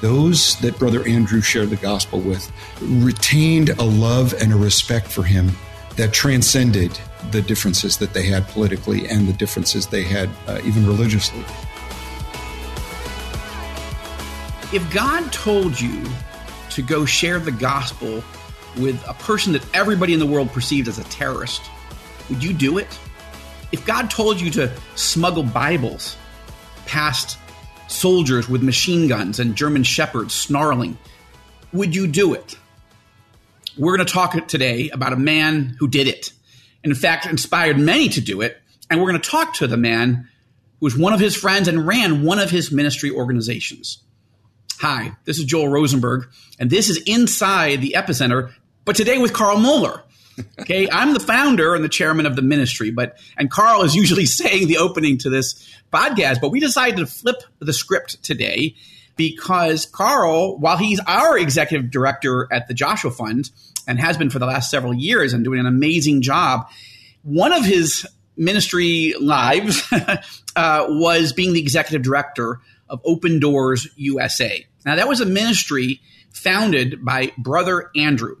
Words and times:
those 0.00 0.56
that 0.60 0.78
Brother 0.78 1.06
Andrew 1.06 1.40
shared 1.40 1.70
the 1.70 1.76
gospel 1.76 2.20
with 2.20 2.50
retained 2.80 3.70
a 3.70 3.82
love 3.82 4.34
and 4.40 4.52
a 4.52 4.56
respect 4.56 5.06
for 5.06 5.22
him 5.22 5.50
that 5.96 6.12
transcended 6.12 6.98
the 7.32 7.42
differences 7.42 7.96
that 7.98 8.12
they 8.12 8.22
had 8.22 8.46
politically 8.48 9.08
and 9.08 9.26
the 9.26 9.32
differences 9.32 9.86
they 9.86 10.04
had 10.04 10.30
uh, 10.46 10.60
even 10.64 10.86
religiously. 10.86 11.44
If 14.72 14.88
God 14.92 15.32
told 15.32 15.80
you 15.80 16.04
to 16.70 16.82
go 16.82 17.04
share 17.04 17.40
the 17.40 17.50
gospel 17.50 18.22
with 18.76 19.02
a 19.08 19.14
person 19.14 19.52
that 19.54 19.64
everybody 19.74 20.12
in 20.12 20.20
the 20.20 20.26
world 20.26 20.50
perceived 20.50 20.86
as 20.86 20.98
a 20.98 21.04
terrorist, 21.04 21.62
would 22.28 22.44
you 22.44 22.52
do 22.52 22.78
it? 22.78 22.98
If 23.72 23.84
God 23.84 24.10
told 24.10 24.40
you 24.40 24.50
to 24.52 24.70
smuggle 24.94 25.42
Bibles 25.42 26.16
past 26.86 27.38
soldiers 27.88 28.48
with 28.48 28.62
machine 28.62 29.08
guns 29.08 29.40
and 29.40 29.56
German 29.56 29.82
shepherds 29.82 30.34
snarling, 30.34 30.96
would 31.72 31.94
you 31.94 32.06
do 32.06 32.34
it? 32.34 32.56
We're 33.76 33.96
going 33.96 34.06
to 34.06 34.12
talk 34.12 34.48
today 34.48 34.90
about 34.90 35.12
a 35.12 35.16
man 35.16 35.76
who 35.78 35.88
did 35.88 36.06
it. 36.08 36.32
And 36.82 36.92
in 36.92 36.98
fact, 36.98 37.26
inspired 37.26 37.78
many 37.78 38.08
to 38.10 38.20
do 38.20 38.40
it. 38.40 38.56
And 38.90 39.00
we're 39.00 39.10
going 39.10 39.20
to 39.20 39.30
talk 39.30 39.54
to 39.54 39.66
the 39.66 39.76
man 39.76 40.28
who 40.80 40.86
was 40.86 40.96
one 40.96 41.12
of 41.12 41.20
his 41.20 41.36
friends 41.36 41.68
and 41.68 41.86
ran 41.86 42.22
one 42.22 42.38
of 42.38 42.50
his 42.50 42.72
ministry 42.72 43.10
organizations. 43.10 44.02
Hi, 44.80 45.12
this 45.24 45.38
is 45.38 45.44
Joel 45.44 45.68
Rosenberg, 45.68 46.28
and 46.60 46.70
this 46.70 46.88
is 46.88 47.02
Inside 47.04 47.80
the 47.82 47.96
Epicenter, 47.96 48.52
but 48.84 48.94
today 48.94 49.18
with 49.18 49.32
Carl 49.32 49.58
Moeller. 49.58 50.04
Okay, 50.60 50.88
I'm 50.90 51.14
the 51.14 51.20
founder 51.20 51.74
and 51.74 51.84
the 51.84 51.88
chairman 51.88 52.26
of 52.26 52.36
the 52.36 52.42
ministry, 52.42 52.90
but 52.90 53.18
and 53.36 53.50
Carl 53.50 53.82
is 53.82 53.94
usually 53.94 54.26
saying 54.26 54.68
the 54.68 54.78
opening 54.78 55.18
to 55.18 55.30
this 55.30 55.68
podcast, 55.92 56.40
but 56.40 56.50
we 56.50 56.60
decided 56.60 56.96
to 56.98 57.06
flip 57.06 57.42
the 57.58 57.72
script 57.72 58.22
today 58.22 58.74
because 59.16 59.86
Carl, 59.86 60.58
while 60.58 60.76
he's 60.76 61.00
our 61.00 61.36
executive 61.36 61.90
director 61.90 62.48
at 62.52 62.68
the 62.68 62.74
Joshua 62.74 63.10
Fund 63.10 63.50
and 63.86 63.98
has 63.98 64.16
been 64.16 64.30
for 64.30 64.38
the 64.38 64.46
last 64.46 64.70
several 64.70 64.94
years 64.94 65.32
and 65.32 65.44
doing 65.44 65.58
an 65.58 65.66
amazing 65.66 66.22
job, 66.22 66.68
one 67.22 67.52
of 67.52 67.64
his 67.64 68.06
ministry 68.36 69.14
lives 69.20 69.82
uh, 70.56 70.86
was 70.88 71.32
being 71.32 71.52
the 71.52 71.60
executive 71.60 72.02
director 72.02 72.60
of 72.88 73.00
Open 73.04 73.40
Doors 73.40 73.88
USA. 73.96 74.64
Now, 74.86 74.96
that 74.96 75.08
was 75.08 75.20
a 75.20 75.26
ministry 75.26 76.00
founded 76.32 77.04
by 77.04 77.32
Brother 77.36 77.90
Andrew. 77.96 78.36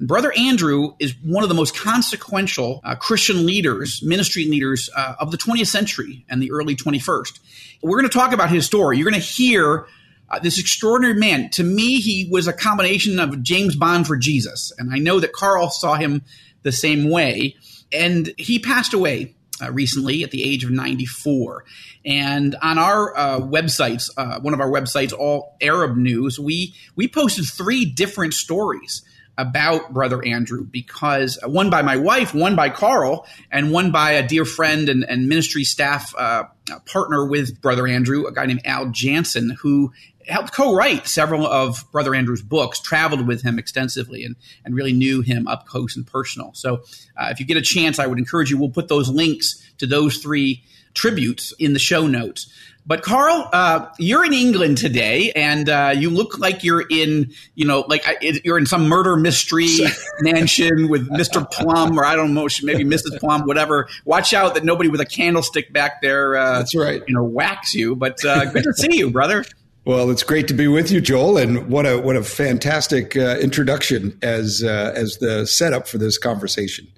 Brother 0.00 0.32
Andrew 0.36 0.94
is 1.00 1.14
one 1.24 1.42
of 1.42 1.48
the 1.48 1.56
most 1.56 1.76
consequential 1.76 2.80
uh, 2.84 2.94
Christian 2.94 3.44
leaders, 3.44 4.00
ministry 4.02 4.44
leaders 4.44 4.88
uh, 4.94 5.16
of 5.18 5.32
the 5.32 5.36
20th 5.36 5.66
century 5.66 6.24
and 6.28 6.40
the 6.40 6.52
early 6.52 6.76
21st. 6.76 7.40
We're 7.82 7.98
going 7.98 8.08
to 8.08 8.16
talk 8.16 8.32
about 8.32 8.50
his 8.50 8.64
story. 8.64 8.96
You're 8.96 9.10
going 9.10 9.20
to 9.20 9.26
hear 9.26 9.86
uh, 10.30 10.38
this 10.38 10.60
extraordinary 10.60 11.18
man. 11.18 11.50
To 11.50 11.64
me, 11.64 12.00
he 12.00 12.28
was 12.30 12.46
a 12.46 12.52
combination 12.52 13.18
of 13.18 13.42
James 13.42 13.74
Bond 13.74 14.06
for 14.06 14.16
Jesus. 14.16 14.72
And 14.78 14.92
I 14.92 14.98
know 14.98 15.18
that 15.18 15.32
Carl 15.32 15.68
saw 15.68 15.94
him 15.94 16.22
the 16.62 16.72
same 16.72 17.10
way. 17.10 17.56
And 17.92 18.32
he 18.38 18.60
passed 18.60 18.94
away 18.94 19.34
uh, 19.60 19.72
recently 19.72 20.22
at 20.22 20.30
the 20.30 20.44
age 20.44 20.62
of 20.62 20.70
94. 20.70 21.64
And 22.04 22.54
on 22.62 22.78
our 22.78 23.16
uh, 23.16 23.40
websites, 23.40 24.10
uh, 24.16 24.38
one 24.38 24.54
of 24.54 24.60
our 24.60 24.70
websites, 24.70 25.12
All 25.12 25.56
Arab 25.60 25.96
News, 25.96 26.38
we 26.38 26.74
we 26.94 27.08
posted 27.08 27.46
three 27.46 27.84
different 27.84 28.34
stories 28.34 29.02
about 29.38 29.94
Brother 29.94 30.22
Andrew 30.26 30.64
because 30.64 31.38
uh, 31.42 31.48
one 31.48 31.70
by 31.70 31.80
my 31.80 31.96
wife, 31.96 32.34
one 32.34 32.56
by 32.56 32.68
Carl, 32.68 33.26
and 33.50 33.70
one 33.70 33.92
by 33.92 34.12
a 34.12 34.26
dear 34.26 34.44
friend 34.44 34.88
and, 34.88 35.04
and 35.04 35.28
ministry 35.28 35.64
staff 35.64 36.12
uh, 36.18 36.44
partner 36.84 37.24
with 37.24 37.62
Brother 37.62 37.86
Andrew, 37.86 38.26
a 38.26 38.32
guy 38.32 38.46
named 38.46 38.62
Al 38.64 38.90
Janssen, 38.90 39.56
who 39.60 39.92
helped 40.26 40.52
co-write 40.52 41.06
several 41.06 41.46
of 41.46 41.90
Brother 41.92 42.14
Andrew's 42.14 42.42
books, 42.42 42.80
traveled 42.80 43.26
with 43.26 43.42
him 43.42 43.58
extensively, 43.58 44.24
and, 44.24 44.36
and 44.64 44.74
really 44.74 44.92
knew 44.92 45.22
him 45.22 45.46
up 45.46 45.66
close 45.66 45.96
and 45.96 46.06
personal. 46.06 46.50
So 46.54 46.82
uh, 47.16 47.28
if 47.30 47.40
you 47.40 47.46
get 47.46 47.56
a 47.56 47.62
chance, 47.62 47.98
I 47.98 48.06
would 48.06 48.18
encourage 48.18 48.50
you, 48.50 48.58
we'll 48.58 48.70
put 48.70 48.88
those 48.88 49.08
links 49.08 49.64
to 49.78 49.86
those 49.86 50.18
three 50.18 50.64
tributes 50.94 51.54
in 51.58 51.72
the 51.72 51.78
show 51.78 52.06
notes. 52.06 52.52
But 52.88 53.02
Carl, 53.02 53.46
uh, 53.52 53.86
you're 53.98 54.24
in 54.24 54.32
England 54.32 54.78
today, 54.78 55.30
and 55.32 55.68
uh, 55.68 55.92
you 55.94 56.08
look 56.08 56.38
like 56.38 56.64
you're 56.64 56.84
in, 56.88 57.34
you 57.54 57.66
know, 57.66 57.84
like 57.86 58.02
you're 58.44 58.56
in 58.56 58.64
some 58.64 58.88
murder 58.88 59.14
mystery 59.14 59.68
mansion 60.22 60.88
with 60.88 61.06
Mr. 61.10 61.48
Plum, 61.50 62.00
or 62.00 62.06
I 62.06 62.16
don't 62.16 62.32
know, 62.32 62.48
maybe 62.62 62.84
Mrs. 62.84 63.20
Plum, 63.20 63.42
whatever. 63.42 63.88
Watch 64.06 64.32
out 64.32 64.54
that 64.54 64.64
nobody 64.64 64.88
with 64.88 65.02
a 65.02 65.06
candlestick 65.06 65.70
back 65.70 66.00
there, 66.00 66.34
uh, 66.34 66.60
that's 66.60 66.74
right, 66.74 67.02
you 67.06 67.14
know, 67.14 67.22
whacks 67.22 67.74
you. 67.74 67.94
But 67.94 68.24
uh, 68.24 68.46
good 68.46 68.64
to 68.64 68.72
see 68.72 68.96
you, 68.96 69.10
brother. 69.10 69.44
Well, 69.84 70.10
it's 70.10 70.22
great 70.22 70.48
to 70.48 70.54
be 70.54 70.66
with 70.66 70.90
you, 70.90 71.02
Joel, 71.02 71.36
and 71.36 71.68
what 71.68 71.84
a 71.84 71.98
what 71.98 72.16
a 72.16 72.22
fantastic 72.22 73.16
uh, 73.18 73.36
introduction 73.38 74.18
as 74.22 74.64
uh, 74.64 74.94
as 74.96 75.18
the 75.18 75.46
setup 75.46 75.86
for 75.88 75.98
this 75.98 76.16
conversation. 76.16 76.88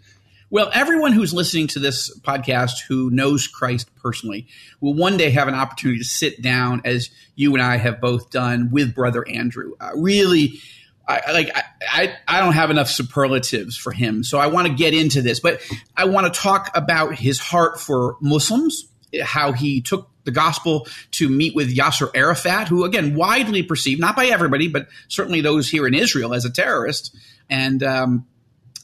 Well, 0.52 0.68
everyone 0.74 1.12
who's 1.12 1.32
listening 1.32 1.68
to 1.68 1.78
this 1.78 2.12
podcast 2.22 2.82
who 2.88 3.08
knows 3.08 3.46
Christ 3.46 3.88
personally 4.02 4.48
will 4.80 4.94
one 4.94 5.16
day 5.16 5.30
have 5.30 5.46
an 5.46 5.54
opportunity 5.54 6.00
to 6.00 6.04
sit 6.04 6.42
down, 6.42 6.82
as 6.84 7.10
you 7.36 7.54
and 7.54 7.62
I 7.62 7.76
have 7.76 8.00
both 8.00 8.30
done, 8.30 8.70
with 8.72 8.92
Brother 8.92 9.24
Andrew. 9.28 9.74
Uh, 9.80 9.92
really, 9.94 10.58
I, 11.06 11.30
like 11.30 11.56
I, 11.88 12.16
I 12.26 12.40
don't 12.40 12.54
have 12.54 12.72
enough 12.72 12.90
superlatives 12.90 13.76
for 13.76 13.92
him, 13.92 14.24
so 14.24 14.40
I 14.40 14.48
want 14.48 14.66
to 14.66 14.74
get 14.74 14.92
into 14.92 15.22
this. 15.22 15.38
But 15.38 15.60
I 15.96 16.06
want 16.06 16.34
to 16.34 16.40
talk 16.40 16.72
about 16.74 17.14
his 17.14 17.38
heart 17.38 17.78
for 17.78 18.16
Muslims, 18.20 18.88
how 19.22 19.52
he 19.52 19.80
took 19.80 20.10
the 20.24 20.32
gospel 20.32 20.88
to 21.12 21.28
meet 21.28 21.54
with 21.54 21.72
Yasser 21.72 22.10
Arafat, 22.12 22.66
who 22.66 22.82
again 22.84 23.14
widely 23.14 23.62
perceived, 23.62 24.00
not 24.00 24.16
by 24.16 24.26
everybody, 24.26 24.66
but 24.66 24.88
certainly 25.06 25.42
those 25.42 25.68
here 25.68 25.86
in 25.86 25.94
Israel, 25.94 26.34
as 26.34 26.44
a 26.44 26.50
terrorist, 26.50 27.16
and 27.48 27.84
um, 27.84 28.26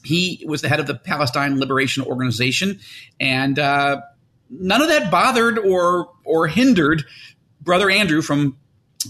he 0.07 0.43
was 0.47 0.61
the 0.61 0.69
head 0.69 0.79
of 0.79 0.87
the 0.87 0.95
Palestine 0.95 1.59
Liberation 1.59 2.03
Organization, 2.03 2.79
and 3.19 3.59
uh, 3.59 4.01
none 4.49 4.81
of 4.81 4.87
that 4.87 5.11
bothered 5.11 5.59
or 5.59 6.09
or 6.23 6.47
hindered 6.47 7.03
Brother 7.61 7.89
Andrew 7.89 8.21
from 8.21 8.57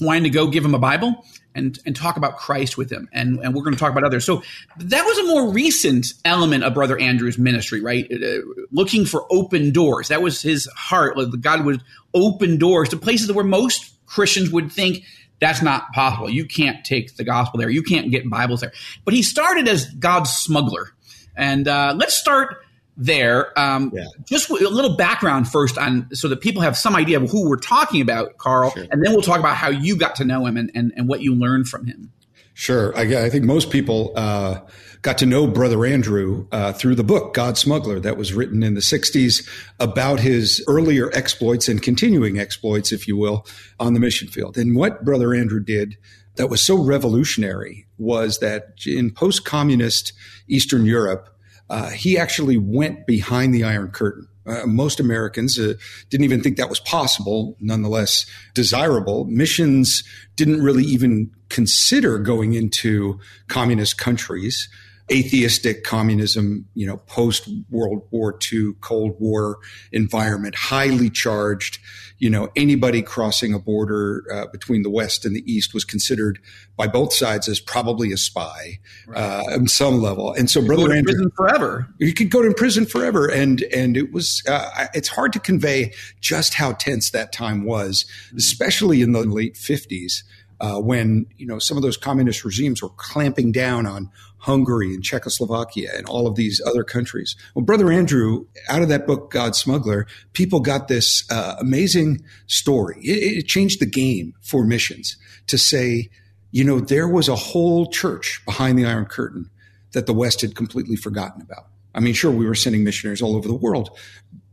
wanting 0.01 0.23
to 0.23 0.29
go 0.29 0.47
give 0.47 0.65
him 0.65 0.73
a 0.73 0.79
Bible 0.79 1.23
and 1.53 1.77
and 1.85 1.95
talk 1.95 2.17
about 2.17 2.37
Christ 2.37 2.77
with 2.77 2.91
him. 2.91 3.07
And 3.13 3.39
and 3.39 3.53
we're 3.53 3.63
going 3.63 3.75
to 3.75 3.79
talk 3.79 3.91
about 3.91 4.03
others. 4.03 4.25
So 4.25 4.41
that 4.77 5.05
was 5.05 5.17
a 5.19 5.23
more 5.23 5.51
recent 5.51 6.07
element 6.25 6.63
of 6.63 6.73
Brother 6.73 6.99
Andrew's 6.99 7.37
ministry, 7.37 7.81
right? 7.81 8.11
Uh, 8.11 8.39
looking 8.71 9.05
for 9.05 9.25
open 9.29 9.71
doors. 9.71 10.07
That 10.07 10.21
was 10.21 10.41
his 10.41 10.67
heart. 10.75 11.17
God 11.41 11.65
would 11.65 11.81
open 12.13 12.57
doors 12.57 12.89
to 12.89 12.97
places 12.97 13.31
where 13.31 13.45
most 13.45 13.93
Christians 14.07 14.51
would 14.51 14.71
think 14.71 15.03
that's 15.39 15.61
not 15.61 15.91
possible. 15.93 16.29
You 16.29 16.45
can't 16.45 16.83
take 16.83 17.15
the 17.15 17.23
gospel 17.23 17.59
there. 17.59 17.69
You 17.69 17.83
can't 17.83 18.11
get 18.11 18.29
Bibles 18.29 18.61
there. 18.61 18.73
But 19.05 19.13
he 19.13 19.21
started 19.21 19.67
as 19.67 19.85
God's 19.85 20.31
smuggler. 20.31 20.91
And 21.35 21.67
uh, 21.67 21.93
let's 21.97 22.15
start 22.15 22.63
there. 22.97 23.57
Um, 23.57 23.91
yeah. 23.93 24.05
Just 24.25 24.49
a 24.49 24.53
little 24.53 24.95
background 24.95 25.47
first 25.47 25.77
on 25.77 26.09
so 26.13 26.27
that 26.29 26.41
people 26.41 26.63
have 26.63 26.75
some 26.75 26.95
idea 26.95 27.21
of 27.21 27.29
who 27.29 27.47
we're 27.47 27.57
talking 27.57 28.01
about, 28.01 28.37
Carl, 28.37 28.71
sure. 28.71 28.87
and 28.89 29.05
then 29.05 29.13
we'll 29.13 29.21
talk 29.21 29.39
about 29.39 29.55
how 29.55 29.69
you 29.69 29.95
got 29.95 30.15
to 30.15 30.25
know 30.25 30.45
him 30.45 30.57
and, 30.57 30.71
and, 30.73 30.91
and 30.95 31.07
what 31.07 31.21
you 31.21 31.35
learned 31.35 31.67
from 31.67 31.85
him. 31.85 32.11
Sure. 32.55 32.97
I, 32.97 33.25
I 33.25 33.29
think 33.29 33.45
most 33.45 33.69
people 33.69 34.13
uh, 34.15 34.61
got 35.01 35.17
to 35.19 35.25
know 35.25 35.47
Brother 35.47 35.85
Andrew 35.85 36.47
uh, 36.51 36.73
through 36.73 36.95
the 36.95 37.03
book, 37.03 37.33
God 37.33 37.57
Smuggler, 37.57 37.99
that 37.99 38.17
was 38.17 38.33
written 38.33 38.63
in 38.63 38.73
the 38.73 38.81
60s 38.81 39.47
about 39.79 40.19
his 40.19 40.63
earlier 40.67 41.11
exploits 41.13 41.67
and 41.67 41.81
continuing 41.81 42.39
exploits, 42.39 42.91
if 42.91 43.07
you 43.07 43.17
will, 43.17 43.45
on 43.79 43.93
the 43.93 43.99
mission 43.99 44.27
field. 44.27 44.57
And 44.57 44.75
what 44.75 45.05
Brother 45.05 45.33
Andrew 45.33 45.59
did 45.59 45.97
that 46.35 46.49
was 46.49 46.61
so 46.61 46.81
revolutionary 46.81 47.87
was 47.97 48.39
that 48.39 48.75
in 48.85 49.11
post 49.11 49.45
communist 49.45 50.13
Eastern 50.47 50.85
Europe, 50.85 51.29
uh, 51.69 51.89
he 51.89 52.17
actually 52.17 52.57
went 52.57 53.05
behind 53.05 53.53
the 53.53 53.63
Iron 53.63 53.89
Curtain. 53.89 54.27
Uh, 54.45 54.65
most 54.65 54.99
Americans 55.01 55.59
uh, 55.59 55.73
didn't 56.09 56.23
even 56.23 56.41
think 56.41 56.55
that 56.55 56.69
was 56.69 56.79
possible, 56.79 57.57
nonetheless 57.59 58.25
desirable. 58.53 59.25
Missions 59.25 60.03
didn't 60.37 60.61
really 60.61 60.85
even 60.85 61.31
consider 61.49 62.17
going 62.17 62.53
into 62.53 63.19
communist 63.49 63.97
countries 63.97 64.69
atheistic 65.09 65.83
communism, 65.83 66.65
you 66.73 66.85
know, 66.85 66.97
post 66.97 67.49
World 67.69 68.03
War 68.11 68.37
II, 68.51 68.73
Cold 68.81 69.15
War 69.19 69.59
environment, 69.91 70.55
highly 70.55 71.09
charged. 71.09 71.79
You 72.19 72.29
know, 72.29 72.49
anybody 72.55 73.01
crossing 73.01 73.53
a 73.53 73.59
border 73.59 74.25
uh, 74.33 74.47
between 74.51 74.81
the 74.81 74.89
West 74.89 75.23
and 75.23 75.35
the 75.35 75.51
East 75.51 75.73
was 75.73 75.85
considered 75.85 76.39
by 76.75 76.87
both 76.87 77.13
sides 77.13 77.47
as 77.47 77.59
probably 77.59 78.11
a 78.11 78.17
spy 78.17 78.79
right. 79.07 79.17
uh, 79.17 79.43
on 79.53 79.67
some 79.67 80.01
level. 80.01 80.33
And 80.33 80.49
so, 80.49 80.59
you 80.59 80.67
brother 80.67 80.91
Andrew, 80.93 81.13
prison 81.13 81.31
forever. 81.35 81.87
You 81.99 82.13
could 82.13 82.31
go 82.31 82.41
to 82.41 82.53
prison 82.53 82.85
forever, 82.85 83.27
and 83.27 83.61
and 83.73 83.95
it 83.95 84.11
was. 84.11 84.43
Uh, 84.47 84.87
it's 84.93 85.09
hard 85.09 85.31
to 85.33 85.39
convey 85.39 85.93
just 86.19 86.55
how 86.55 86.73
tense 86.73 87.11
that 87.11 87.31
time 87.31 87.65
was, 87.65 88.05
especially 88.35 89.01
in 89.01 89.11
the 89.11 89.21
late 89.21 89.55
fifties 89.55 90.23
uh, 90.59 90.79
when 90.79 91.25
you 91.37 91.45
know 91.45 91.59
some 91.59 91.77
of 91.77 91.83
those 91.83 91.97
communist 91.97 92.43
regimes 92.43 92.81
were 92.81 92.89
clamping 92.89 93.51
down 93.51 93.85
on 93.85 94.09
Hungary 94.39 94.93
and 94.93 95.03
Czechoslovakia 95.03 95.91
and 95.95 96.05
all 96.07 96.27
of 96.27 96.35
these 96.35 96.61
other 96.65 96.83
countries. 96.83 97.35
Well, 97.55 97.65
Brother 97.65 97.91
Andrew, 97.91 98.45
out 98.69 98.81
of 98.81 98.89
that 98.89 99.07
book, 99.07 99.31
God 99.31 99.55
Smuggler, 99.55 100.07
people 100.33 100.59
got 100.59 100.87
this 100.87 101.29
uh, 101.31 101.55
amazing 101.59 102.23
story. 102.45 102.99
It, 103.01 103.39
it 103.39 103.47
changed 103.47 103.79
the 103.79 103.85
game 103.85 104.33
for 104.41 104.63
missions 104.63 105.17
to 105.47 105.57
say, 105.57 106.09
you 106.51 106.63
know, 106.63 106.79
there 106.79 107.07
was 107.07 107.27
a 107.27 107.35
whole 107.35 107.89
church 107.89 108.41
behind 108.45 108.77
the 108.77 108.85
Iron 108.85 109.05
Curtain 109.05 109.49
that 109.91 110.05
the 110.05 110.13
West 110.13 110.41
had 110.41 110.55
completely 110.55 110.95
forgotten 110.95 111.41
about. 111.41 111.67
I 111.95 111.99
mean, 111.99 112.13
sure, 112.13 112.31
we 112.31 112.45
were 112.45 112.55
sending 112.55 112.83
missionaries 112.83 113.21
all 113.21 113.35
over 113.35 113.47
the 113.47 113.55
world, 113.55 113.89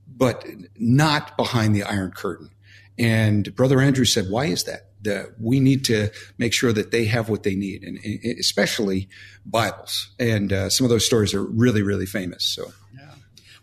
but 0.09 0.47
not 0.77 1.37
behind 1.37 1.75
the 1.75 1.83
Iron 1.83 2.11
Curtain. 2.13 2.51
And 2.99 3.55
Brother 3.55 3.81
Andrew 3.81 4.05
said, 4.05 4.31
why 4.31 4.47
is 4.47 4.65
that? 4.65 4.91
That 5.05 5.35
we 5.41 5.61
need 5.61 5.85
to 5.87 6.11
make 6.39 6.53
sure 6.53 6.73
that 6.73 6.91
they 6.91 7.05
have 7.07 7.29
what 7.29 7.43
they 7.43 7.55
need, 7.55 7.83
and 7.83 7.99
especially 8.39 9.09
Bibles. 9.47 10.11
And 10.19 10.53
uh, 10.53 10.71
some 10.71 10.85
of 10.85 10.91
those 10.91 11.07
stories 11.07 11.33
are 11.35 11.45
really, 11.45 11.83
really 11.83 12.07
famous. 12.07 12.45
So, 12.45 12.73
yeah. 12.95 13.15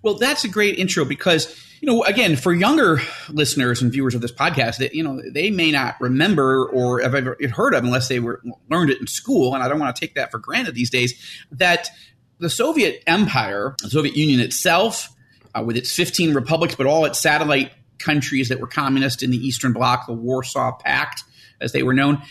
Well, 0.02 0.16
that's 0.16 0.44
a 0.44 0.50
great 0.50 0.80
intro 0.80 1.06
because 1.06 1.56
you 1.82 1.88
know, 1.88 2.04
again, 2.04 2.36
for 2.36 2.54
younger 2.54 3.02
listeners 3.30 3.82
and 3.82 3.92
viewers 3.92 4.14
of 4.14 4.22
this 4.22 4.32
podcast, 4.32 4.78
that 4.78 4.94
you 4.94 5.04
know, 5.04 5.20
they 5.32 5.50
may 5.50 5.72
not 5.72 6.00
remember 6.00 6.68
or 6.68 7.02
have 7.02 7.16
ever 7.16 7.36
heard 7.52 7.74
of 7.74 7.84
unless 7.84 8.08
they 8.08 8.20
were 8.20 8.42
learned 8.70 8.92
it 8.92 9.02
in 9.02 9.08
school. 9.08 9.56
And 9.56 9.64
I 9.64 9.68
don't 9.68 9.80
want 9.80 9.96
to 9.96 10.00
take 10.00 10.14
that 10.14 10.30
for 10.30 10.38
granted 10.38 10.76
these 10.76 10.92
days. 10.92 11.20
That 11.52 11.90
the 12.38 12.52
Soviet 12.52 13.04
Empire, 13.08 13.76
the 13.82 13.90
Soviet 13.90 14.16
Union 14.16 14.40
itself, 14.40 15.10
uh, 15.56 15.64
with 15.64 15.76
its 15.76 15.94
15 15.94 16.36
republics, 16.36 16.76
but 16.76 16.86
all 16.86 17.04
its 17.06 17.20
satellite 17.20 17.72
countries 17.98 18.50
that 18.50 18.60
were 18.60 18.68
communist 18.68 19.24
in 19.24 19.32
the 19.32 19.38
Eastern 19.38 19.74
Bloc, 19.74 20.06
the 20.06 20.14
Warsaw 20.14 20.78
Pact, 20.78 21.24
as 21.62 21.72
they 21.72 21.84
were 21.84 21.94
known. 21.94 22.22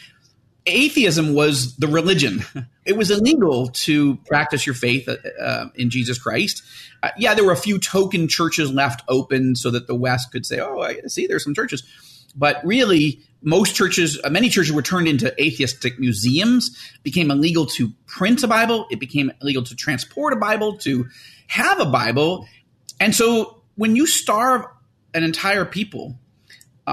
Atheism 0.67 1.35
was 1.35 1.77
the 1.77 1.89
religion. 1.89 2.45
It 2.87 2.97
was 2.97 3.09
illegal 3.13 3.69
to 3.69 4.17
practice 4.27 4.67
your 4.67 4.75
faith 4.75 5.09
uh, 5.09 5.17
uh, 5.41 5.67
in 5.77 5.91
Jesus 5.91 6.19
Christ. 6.19 6.65
Uh, 7.05 7.11
yeah, 7.17 7.35
there 7.35 7.45
were 7.45 7.53
a 7.53 7.57
few 7.57 7.79
token 7.79 8.27
churches 8.27 8.73
left 8.73 9.03
open 9.07 9.55
so 9.55 9.71
that 9.71 9.87
the 9.87 9.95
West 9.95 10.33
could 10.33 10.45
say, 10.45 10.59
"Oh, 10.59 10.81
I 10.81 10.97
see, 11.07 11.29
there's 11.29 11.45
some 11.45 11.55
churches," 11.55 11.85
but 12.35 12.57
really, 12.65 13.21
most 13.43 13.77
churches, 13.77 14.19
uh, 14.25 14.31
many 14.31 14.49
churches, 14.49 14.73
were 14.73 14.83
turned 14.83 15.07
into 15.07 15.33
atheistic 15.41 16.01
museums. 16.01 16.77
Became 17.05 17.31
illegal 17.31 17.65
to 17.67 17.93
print 18.07 18.43
a 18.43 18.49
Bible. 18.49 18.87
It 18.91 18.99
became 18.99 19.31
illegal 19.41 19.63
to 19.63 19.77
transport 19.77 20.33
a 20.33 20.37
Bible, 20.37 20.77
to 20.79 21.07
have 21.47 21.79
a 21.79 21.87
Bible, 21.87 22.49
and 22.99 23.15
so 23.15 23.63
when 23.77 23.95
you 23.95 24.07
starve 24.07 24.65
an 25.15 25.23
entire 25.23 25.65
people, 25.65 26.19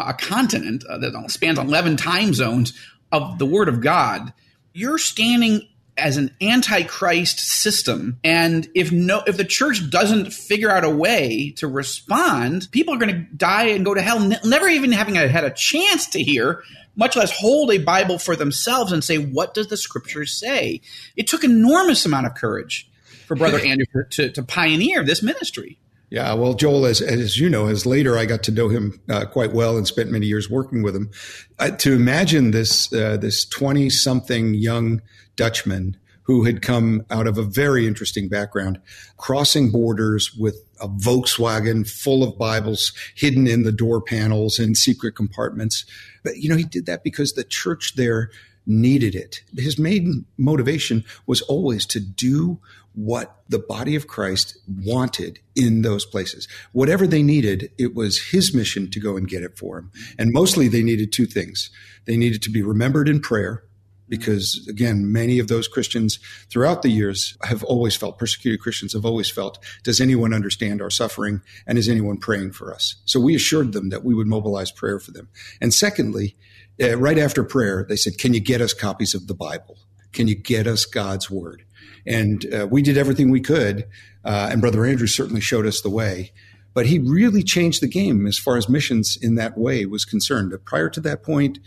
a 0.07 0.13
continent 0.13 0.83
uh, 0.85 0.97
that 0.97 1.31
spans 1.31 1.57
11 1.57 1.97
time 1.97 2.33
zones 2.33 2.73
of 3.11 3.39
the 3.39 3.45
Word 3.45 3.69
of 3.69 3.81
God, 3.81 4.33
you're 4.73 4.97
standing 4.97 5.67
as 5.97 6.17
an 6.17 6.35
antichrist 6.41 7.39
system. 7.39 8.19
And 8.23 8.67
if 8.75 8.91
no 8.91 9.23
if 9.25 9.37
the 9.37 9.43
church 9.43 9.89
doesn't 9.89 10.31
figure 10.31 10.69
out 10.69 10.83
a 10.83 10.89
way 10.89 11.53
to 11.57 11.67
respond 11.67 12.69
people 12.71 12.93
are 12.93 12.97
going 12.97 13.13
to 13.13 13.35
die 13.35 13.69
and 13.69 13.83
go 13.83 13.93
to 13.93 14.01
hell 14.01 14.19
never 14.45 14.67
even 14.67 14.91
having 14.91 15.17
a, 15.17 15.27
had 15.27 15.43
a 15.43 15.49
chance 15.49 16.07
to 16.09 16.21
hear 16.21 16.63
much 16.95 17.15
less 17.15 17.31
hold 17.31 17.71
a 17.71 17.79
bible 17.79 18.19
for 18.19 18.35
themselves 18.35 18.91
and 18.91 19.03
say 19.03 19.17
what 19.17 19.53
does 19.53 19.67
the 19.67 19.77
scriptures 19.77 20.31
say? 20.31 20.81
It 21.15 21.27
took 21.27 21.43
enormous 21.43 22.05
amount 22.05 22.27
of 22.27 22.35
courage 22.35 22.89
for 23.25 23.35
brother 23.35 23.59
andrew 23.65 24.03
to, 24.11 24.29
to 24.29 24.43
pioneer 24.43 25.03
this 25.03 25.23
ministry 25.23 25.79
yeah, 26.09 26.33
well, 26.33 26.53
Joel, 26.53 26.85
as 26.85 27.01
as 27.01 27.37
you 27.37 27.49
know, 27.49 27.67
as 27.67 27.85
later 27.85 28.17
I 28.17 28.25
got 28.25 28.43
to 28.43 28.51
know 28.51 28.69
him 28.69 28.99
uh, 29.09 29.25
quite 29.25 29.51
well 29.51 29.77
and 29.77 29.85
spent 29.85 30.09
many 30.09 30.25
years 30.25 30.49
working 30.49 30.81
with 30.81 30.95
him. 30.95 31.11
Uh, 31.59 31.71
to 31.71 31.93
imagine 31.93 32.51
this 32.51 32.91
uh, 32.93 33.17
this 33.17 33.45
twenty 33.45 33.89
something 33.89 34.53
young 34.53 35.01
Dutchman 35.35 35.97
who 36.23 36.43
had 36.43 36.61
come 36.61 37.05
out 37.09 37.25
of 37.25 37.37
a 37.37 37.43
very 37.43 37.87
interesting 37.87 38.27
background, 38.27 38.79
crossing 39.17 39.71
borders 39.71 40.33
with 40.33 40.61
a 40.81 40.87
Volkswagen 40.87 41.89
full 41.89 42.21
of 42.23 42.37
Bibles 42.37 42.93
hidden 43.15 43.47
in 43.47 43.63
the 43.63 43.71
door 43.71 44.01
panels 44.01 44.59
and 44.59 44.77
secret 44.77 45.13
compartments. 45.15 45.85
But 46.23 46.37
you 46.37 46.49
know, 46.49 46.57
he 46.57 46.65
did 46.65 46.85
that 46.85 47.03
because 47.03 47.33
the 47.33 47.43
church 47.43 47.95
there 47.95 48.29
needed 48.65 49.15
it. 49.15 49.41
His 49.57 49.79
main 49.79 50.25
motivation 50.37 51.03
was 51.25 51.41
always 51.43 51.85
to 51.87 51.99
do 51.99 52.59
what 52.97 53.43
the 53.47 53.59
body 53.59 53.95
of 53.95 54.07
Christ 54.07 54.57
wanted 54.67 55.37
in 55.55 55.83
those 55.83 56.03
places. 56.03 56.47
Whatever 56.71 57.05
they 57.05 57.21
needed, 57.21 57.69
it 57.77 57.93
was 57.93 58.29
his 58.31 58.55
mission 58.55 58.89
to 58.89 58.99
go 58.99 59.15
and 59.15 59.27
get 59.27 59.43
it 59.43 59.55
for 59.55 59.75
them. 59.75 59.91
And 60.17 60.33
mostly 60.33 60.67
they 60.67 60.81
needed 60.81 61.11
two 61.11 61.27
things. 61.27 61.69
They 62.05 62.17
needed 62.17 62.41
to 62.41 62.49
be 62.49 62.63
remembered 62.63 63.07
in 63.07 63.19
prayer 63.19 63.63
because 64.09 64.65
again, 64.67 65.11
many 65.11 65.37
of 65.37 65.47
those 65.47 65.67
Christians 65.67 66.17
throughout 66.49 66.81
the 66.81 66.89
years 66.89 67.37
have 67.43 67.63
always 67.65 67.95
felt, 67.95 68.17
persecuted 68.17 68.61
Christians 68.61 68.93
have 68.93 69.05
always 69.05 69.29
felt, 69.29 69.63
does 69.83 70.01
anyone 70.01 70.33
understand 70.33 70.81
our 70.81 70.89
suffering 70.89 71.41
and 71.67 71.77
is 71.77 71.87
anyone 71.87 72.17
praying 72.17 72.53
for 72.53 72.73
us? 72.73 72.95
So 73.05 73.19
we 73.19 73.35
assured 73.35 73.73
them 73.73 73.89
that 73.89 74.03
we 74.03 74.15
would 74.15 74.27
mobilize 74.27 74.71
prayer 74.71 74.99
for 74.99 75.11
them. 75.11 75.29
And 75.61 75.71
secondly, 75.71 76.35
uh, 76.81 76.97
right 76.97 77.19
after 77.19 77.43
prayer, 77.43 77.85
they 77.87 77.95
said, 77.95 78.17
can 78.17 78.33
you 78.33 78.39
get 78.39 78.59
us 78.59 78.73
copies 78.73 79.13
of 79.13 79.27
the 79.27 79.35
Bible? 79.35 79.77
Can 80.13 80.27
you 80.27 80.35
get 80.35 80.65
us 80.65 80.85
God's 80.85 81.29
word? 81.29 81.63
And 82.05 82.45
uh, 82.53 82.67
we 82.69 82.81
did 82.81 82.97
everything 82.97 83.29
we 83.29 83.41
could. 83.41 83.87
Uh, 84.23 84.49
and 84.51 84.61
Brother 84.61 84.85
Andrew 84.85 85.07
certainly 85.07 85.41
showed 85.41 85.65
us 85.65 85.81
the 85.81 85.89
way. 85.89 86.31
But 86.73 86.85
he 86.85 86.99
really 86.99 87.41
changed 87.41 87.81
the 87.81 87.87
game 87.87 88.27
as 88.27 88.37
far 88.37 88.55
as 88.55 88.69
missions 88.69 89.17
in 89.19 89.35
that 89.35 89.57
way 89.57 89.85
was 89.85 90.05
concerned. 90.05 90.53
Prior 90.63 90.89
to 90.89 91.01
that 91.01 91.23
point, 91.23 91.59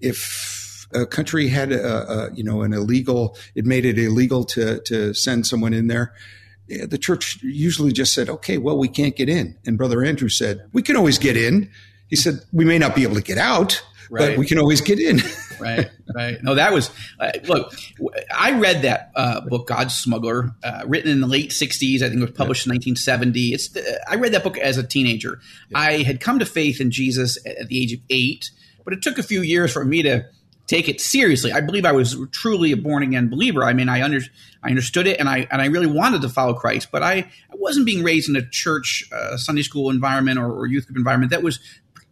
if 0.00 0.86
a 0.92 1.06
country 1.06 1.48
had 1.48 1.72
a, 1.72 2.10
a, 2.10 2.32
you 2.34 2.44
know 2.44 2.62
an 2.62 2.72
illegal, 2.72 3.36
it 3.54 3.64
made 3.64 3.84
it 3.84 3.98
illegal 3.98 4.44
to 4.44 4.80
to 4.82 5.12
send 5.12 5.46
someone 5.46 5.74
in 5.74 5.88
there. 5.88 6.14
The 6.68 6.98
church 6.98 7.42
usually 7.42 7.92
just 7.92 8.14
said, 8.14 8.28
"Okay, 8.28 8.58
well, 8.58 8.78
we 8.78 8.88
can't 8.88 9.16
get 9.16 9.28
in." 9.28 9.58
And 9.66 9.76
Brother 9.76 10.04
Andrew 10.04 10.28
said, 10.28 10.64
"We 10.72 10.82
can 10.82 10.96
always 10.96 11.18
get 11.18 11.36
in." 11.36 11.68
He 12.08 12.16
said, 12.16 12.40
"We 12.52 12.64
may 12.64 12.78
not 12.78 12.94
be 12.94 13.02
able 13.02 13.16
to 13.16 13.22
get 13.22 13.38
out, 13.38 13.82
right. 14.10 14.30
but 14.30 14.38
we 14.38 14.46
can 14.46 14.58
always 14.58 14.80
get 14.80 14.98
in. 14.98 15.20
right, 15.60 15.90
right. 16.14 16.42
No, 16.42 16.54
that 16.54 16.72
was 16.72 16.90
uh, 17.20 17.32
look. 17.44 17.74
I 18.34 18.58
read 18.58 18.82
that 18.82 19.10
uh, 19.14 19.40
book, 19.42 19.66
God's 19.66 19.94
Smuggler, 19.94 20.50
uh, 20.62 20.82
written 20.86 21.10
in 21.10 21.20
the 21.20 21.26
late 21.26 21.50
'60s. 21.50 21.96
I 21.96 22.08
think 22.08 22.20
it 22.20 22.20
was 22.20 22.30
published 22.32 22.66
yeah. 22.66 22.72
in 22.72 22.76
1970. 22.76 23.40
It's 23.52 23.76
uh, 23.76 23.98
I 24.08 24.16
read 24.16 24.32
that 24.32 24.44
book 24.44 24.58
as 24.58 24.78
a 24.78 24.82
teenager. 24.82 25.40
Yeah. 25.70 25.78
I 25.78 26.02
had 26.02 26.20
come 26.20 26.38
to 26.38 26.46
faith 26.46 26.80
in 26.80 26.90
Jesus 26.90 27.38
at 27.46 27.68
the 27.68 27.82
age 27.82 27.92
of 27.92 28.00
eight, 28.10 28.50
but 28.84 28.92
it 28.92 29.02
took 29.02 29.18
a 29.18 29.22
few 29.22 29.42
years 29.42 29.72
for 29.72 29.84
me 29.84 30.02
to 30.02 30.26
take 30.66 30.88
it 30.88 31.00
seriously. 31.00 31.52
I 31.52 31.60
believe 31.60 31.84
I 31.84 31.92
was 31.92 32.16
truly 32.32 32.72
a 32.72 32.76
born 32.76 33.02
again 33.02 33.28
believer. 33.28 33.64
I 33.64 33.72
mean, 33.72 33.88
I 33.88 34.02
under, 34.02 34.20
I 34.62 34.70
understood 34.70 35.06
it, 35.06 35.20
and 35.20 35.28
I 35.28 35.46
and 35.50 35.60
I 35.60 35.66
really 35.66 35.86
wanted 35.86 36.22
to 36.22 36.28
follow 36.28 36.54
Christ, 36.54 36.88
but 36.90 37.02
I, 37.02 37.16
I 37.16 37.54
wasn't 37.54 37.86
being 37.86 38.02
raised 38.02 38.28
in 38.28 38.36
a 38.36 38.48
church, 38.48 39.08
uh, 39.12 39.36
Sunday 39.36 39.62
school 39.62 39.90
environment 39.90 40.38
or, 40.38 40.50
or, 40.52 40.66
youth 40.66 40.86
group 40.86 40.96
environment 40.96 41.30
that 41.30 41.42
was 41.42 41.60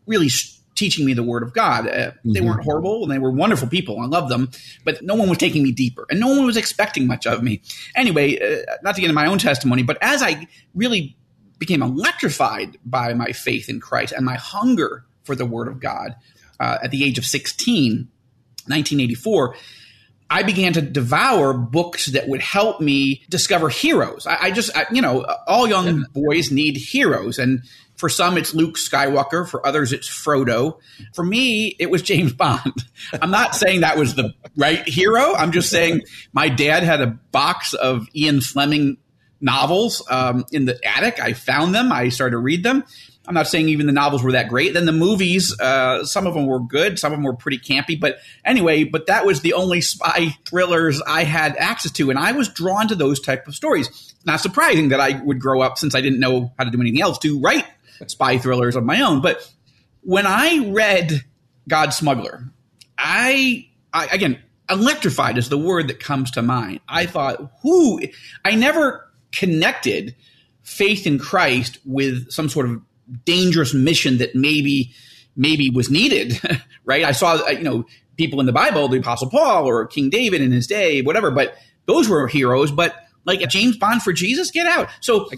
really 0.06 0.28
teaching 0.74 1.04
me 1.04 1.12
the 1.12 1.22
word 1.22 1.42
of 1.42 1.52
God. 1.52 1.86
Uh, 1.86 2.12
they 2.24 2.40
mm-hmm. 2.40 2.46
weren't 2.46 2.64
horrible 2.64 3.02
and 3.02 3.12
they 3.12 3.18
were 3.18 3.30
wonderful 3.30 3.68
people. 3.68 4.00
I 4.00 4.06
love 4.06 4.28
them, 4.28 4.50
but 4.84 5.02
no 5.02 5.14
one 5.14 5.28
was 5.28 5.38
taking 5.38 5.62
me 5.62 5.72
deeper 5.72 6.06
and 6.10 6.18
no 6.18 6.28
one 6.28 6.46
was 6.46 6.56
expecting 6.56 7.06
much 7.06 7.26
of 7.26 7.42
me. 7.42 7.60
Anyway, 7.94 8.38
uh, 8.38 8.62
not 8.82 8.94
to 8.94 9.00
get 9.00 9.08
into 9.08 9.14
my 9.14 9.26
own 9.26 9.38
testimony, 9.38 9.82
but 9.82 9.98
as 10.00 10.22
I 10.22 10.48
really 10.74 11.16
became 11.58 11.82
electrified 11.82 12.78
by 12.84 13.14
my 13.14 13.32
faith 13.32 13.68
in 13.68 13.80
Christ 13.80 14.12
and 14.12 14.24
my 14.24 14.36
hunger 14.36 15.04
for 15.24 15.36
the 15.36 15.46
word 15.46 15.68
of 15.68 15.78
God 15.80 16.16
uh, 16.58 16.78
at 16.82 16.90
the 16.90 17.04
age 17.04 17.18
of 17.18 17.24
16, 17.24 18.08
1984, 18.66 19.54
I 20.30 20.42
began 20.42 20.72
to 20.72 20.80
devour 20.80 21.52
books 21.52 22.06
that 22.06 22.26
would 22.26 22.40
help 22.40 22.80
me 22.80 23.22
discover 23.28 23.68
heroes. 23.68 24.26
I, 24.26 24.44
I 24.44 24.50
just, 24.50 24.74
I, 24.76 24.86
you 24.90 25.02
know, 25.02 25.26
all 25.46 25.68
young 25.68 26.06
boys 26.14 26.50
need 26.50 26.78
heroes. 26.78 27.38
And 27.38 27.62
for 28.02 28.08
some, 28.08 28.36
it's 28.36 28.52
Luke 28.52 28.74
Skywalker. 28.74 29.48
For 29.48 29.64
others, 29.64 29.92
it's 29.92 30.08
Frodo. 30.08 30.80
For 31.14 31.24
me, 31.24 31.76
it 31.78 31.88
was 31.88 32.02
James 32.02 32.32
Bond. 32.32 32.74
I'm 33.22 33.30
not 33.30 33.54
saying 33.54 33.82
that 33.82 33.96
was 33.96 34.16
the 34.16 34.34
right 34.56 34.82
hero. 34.88 35.36
I'm 35.36 35.52
just 35.52 35.70
saying 35.70 36.02
my 36.32 36.48
dad 36.48 36.82
had 36.82 37.00
a 37.00 37.06
box 37.06 37.74
of 37.74 38.08
Ian 38.12 38.40
Fleming 38.40 38.96
novels 39.40 40.04
um, 40.10 40.44
in 40.50 40.64
the 40.64 40.80
attic. 40.84 41.20
I 41.20 41.32
found 41.32 41.76
them. 41.76 41.92
I 41.92 42.08
started 42.08 42.32
to 42.32 42.38
read 42.38 42.64
them. 42.64 42.82
I'm 43.24 43.34
not 43.34 43.46
saying 43.46 43.68
even 43.68 43.86
the 43.86 43.92
novels 43.92 44.24
were 44.24 44.32
that 44.32 44.48
great. 44.48 44.74
Then 44.74 44.84
the 44.84 44.90
movies, 44.90 45.56
uh, 45.60 46.04
some 46.04 46.26
of 46.26 46.34
them 46.34 46.46
were 46.46 46.58
good, 46.58 46.98
some 46.98 47.12
of 47.12 47.18
them 47.18 47.24
were 47.24 47.36
pretty 47.36 47.58
campy. 47.58 48.00
But 48.00 48.16
anyway, 48.44 48.82
but 48.82 49.06
that 49.06 49.24
was 49.24 49.42
the 49.42 49.52
only 49.52 49.80
spy 49.80 50.36
thrillers 50.44 51.00
I 51.02 51.22
had 51.22 51.56
access 51.56 51.92
to, 51.92 52.10
and 52.10 52.18
I 52.18 52.32
was 52.32 52.48
drawn 52.48 52.88
to 52.88 52.96
those 52.96 53.20
type 53.20 53.46
of 53.46 53.54
stories. 53.54 54.12
Not 54.26 54.40
surprising 54.40 54.88
that 54.88 54.98
I 54.98 55.22
would 55.22 55.38
grow 55.38 55.60
up 55.60 55.78
since 55.78 55.94
I 55.94 56.00
didn't 56.00 56.18
know 56.18 56.52
how 56.58 56.64
to 56.64 56.70
do 56.72 56.80
anything 56.80 57.00
else 57.00 57.18
to 57.18 57.38
write 57.38 57.64
spy 58.10 58.38
thrillers 58.38 58.76
of 58.76 58.84
my 58.84 59.00
own. 59.00 59.20
But 59.20 59.48
when 60.02 60.26
I 60.26 60.70
read 60.70 61.22
God 61.68 61.90
Smuggler, 61.90 62.44
I, 62.98 63.68
I 63.92 64.06
again 64.06 64.42
electrified 64.70 65.38
is 65.38 65.48
the 65.48 65.58
word 65.58 65.88
that 65.88 66.00
comes 66.00 66.30
to 66.32 66.42
mind. 66.42 66.80
I 66.88 67.06
thought, 67.06 67.52
who? 67.62 68.00
I 68.44 68.54
never 68.54 69.08
connected 69.32 70.14
faith 70.62 71.06
in 71.06 71.18
Christ 71.18 71.78
with 71.84 72.30
some 72.30 72.48
sort 72.48 72.66
of 72.66 72.80
dangerous 73.24 73.74
mission 73.74 74.18
that 74.18 74.34
maybe 74.34 74.92
maybe 75.34 75.70
was 75.70 75.90
needed 75.90 76.40
right? 76.84 77.04
I 77.04 77.12
saw, 77.12 77.36
uh, 77.46 77.50
you 77.50 77.62
know, 77.62 77.84
people 78.16 78.40
in 78.40 78.46
the 78.46 78.52
Bible, 78.52 78.88
the 78.88 78.98
Apostle 78.98 79.30
Paul 79.30 79.66
or 79.66 79.86
King 79.86 80.10
David 80.10 80.40
in 80.40 80.52
his 80.52 80.66
day, 80.66 81.02
whatever, 81.02 81.30
but 81.30 81.56
those 81.86 82.08
were 82.08 82.26
heroes. 82.26 82.70
But 82.70 82.94
like 83.24 83.40
James 83.48 83.76
Bond 83.76 84.02
for 84.02 84.12
Jesus, 84.12 84.50
get 84.50 84.66
out. 84.66 84.88
So 85.00 85.28